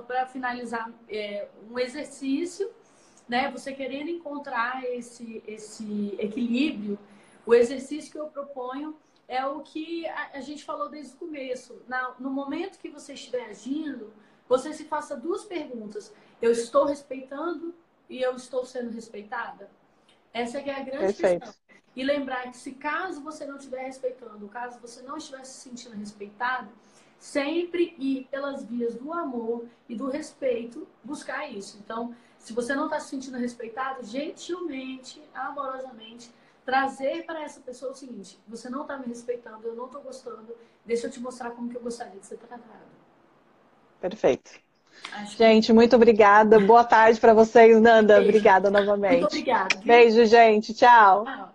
Para 0.08 0.26
finalizar, 0.26 0.92
é, 1.10 1.48
um 1.70 1.78
exercício, 1.78 2.70
né? 3.28 3.52
Você 3.52 3.74
querendo 3.74 4.10
encontrar 4.10 4.84
esse, 4.84 5.44
esse 5.48 6.16
equilíbrio, 6.20 6.98
o 7.46 7.54
exercício 7.54 8.12
que 8.12 8.20
eu 8.20 8.28
proponho 8.28 8.96
é 9.28 9.46
o 9.46 9.60
que 9.62 10.08
a, 10.08 10.32
a 10.34 10.42
gente 10.42 10.64
falou 10.64 10.90
desde 10.90 11.14
o 11.14 11.18
começo. 11.18 11.82
Na, 11.88 12.16
no 12.20 12.30
momento 12.30 12.80
que 12.80 12.90
você 12.90 13.14
estiver 13.14 13.46
agindo, 13.50 14.12
você 14.48 14.74
se 14.74 14.86
faça 14.86 15.16
duas 15.16 15.44
perguntas. 15.44 16.14
Eu 16.42 16.52
estou 16.52 16.86
respeitando 16.86 17.76
e 18.10 18.22
eu 18.22 18.36
estou 18.36 18.66
sendo 18.66 18.90
respeitada? 18.90 19.70
Essa 20.34 20.60
é 20.60 20.72
a 20.72 20.84
grande 20.84 21.14
Perfeito. 21.14 21.46
questão. 21.46 21.68
E 21.96 22.04
lembrar 22.04 22.52
que 22.52 22.58
se 22.58 22.74
caso 22.74 23.22
você 23.22 23.44
não 23.46 23.58
estiver 23.58 23.84
respeitando, 23.84 24.48
caso 24.48 24.80
você 24.80 25.02
não 25.02 25.18
estiver 25.18 25.44
se 25.44 25.62
sentindo 25.62 25.98
respeitado, 25.98 26.70
sempre 27.20 27.96
ir 27.98 28.28
pelas 28.30 28.64
vias 28.64 28.96
do 28.96 29.12
amor 29.12 29.66
e 29.88 29.96
do 29.96 30.10
respeito 30.10 30.88
buscar 31.04 31.52
isso. 31.52 31.78
Então, 31.84 32.16
se 32.38 32.54
você 32.54 32.76
não 32.76 32.86
está 32.86 33.00
se 33.00 33.10
sentindo 33.10 33.38
respeitado, 33.38 34.06
gentilmente, 34.06 35.22
amorosamente, 35.34 36.32
trazer 36.66 37.26
para 37.26 37.44
essa 37.44 37.60
pessoa 37.62 37.92
o 37.92 37.96
seguinte: 37.96 38.40
você 38.48 38.70
não 38.70 38.82
está 38.82 38.98
me 38.98 39.08
respeitando, 39.08 39.68
eu 39.68 39.76
não 39.76 39.86
estou 39.86 40.02
gostando, 40.02 40.56
deixa 40.86 41.08
eu 41.08 41.12
te 41.12 41.20
mostrar 41.20 41.52
como 41.52 41.70
que 41.70 41.78
eu 41.78 41.82
gostaria 41.82 42.20
de 42.20 42.26
ser 42.26 42.38
tratada. 42.38 42.86
Perfeito. 44.00 44.52
Acho 45.14 45.38
gente, 45.38 45.68
que... 45.68 45.74
muito 45.74 45.96
obrigada. 45.96 46.60
Boa 46.60 46.84
tarde 46.84 47.20
para 47.20 47.34
vocês, 47.34 47.80
Nanda. 47.80 48.16
Beijo. 48.16 48.30
Obrigada 48.30 48.70
novamente. 48.70 49.22
Muito 49.22 49.28
obrigada. 49.28 49.76
Beijo, 49.84 50.26
gente. 50.26 50.74
Tchau. 50.74 51.24
Tchau. 51.26 51.47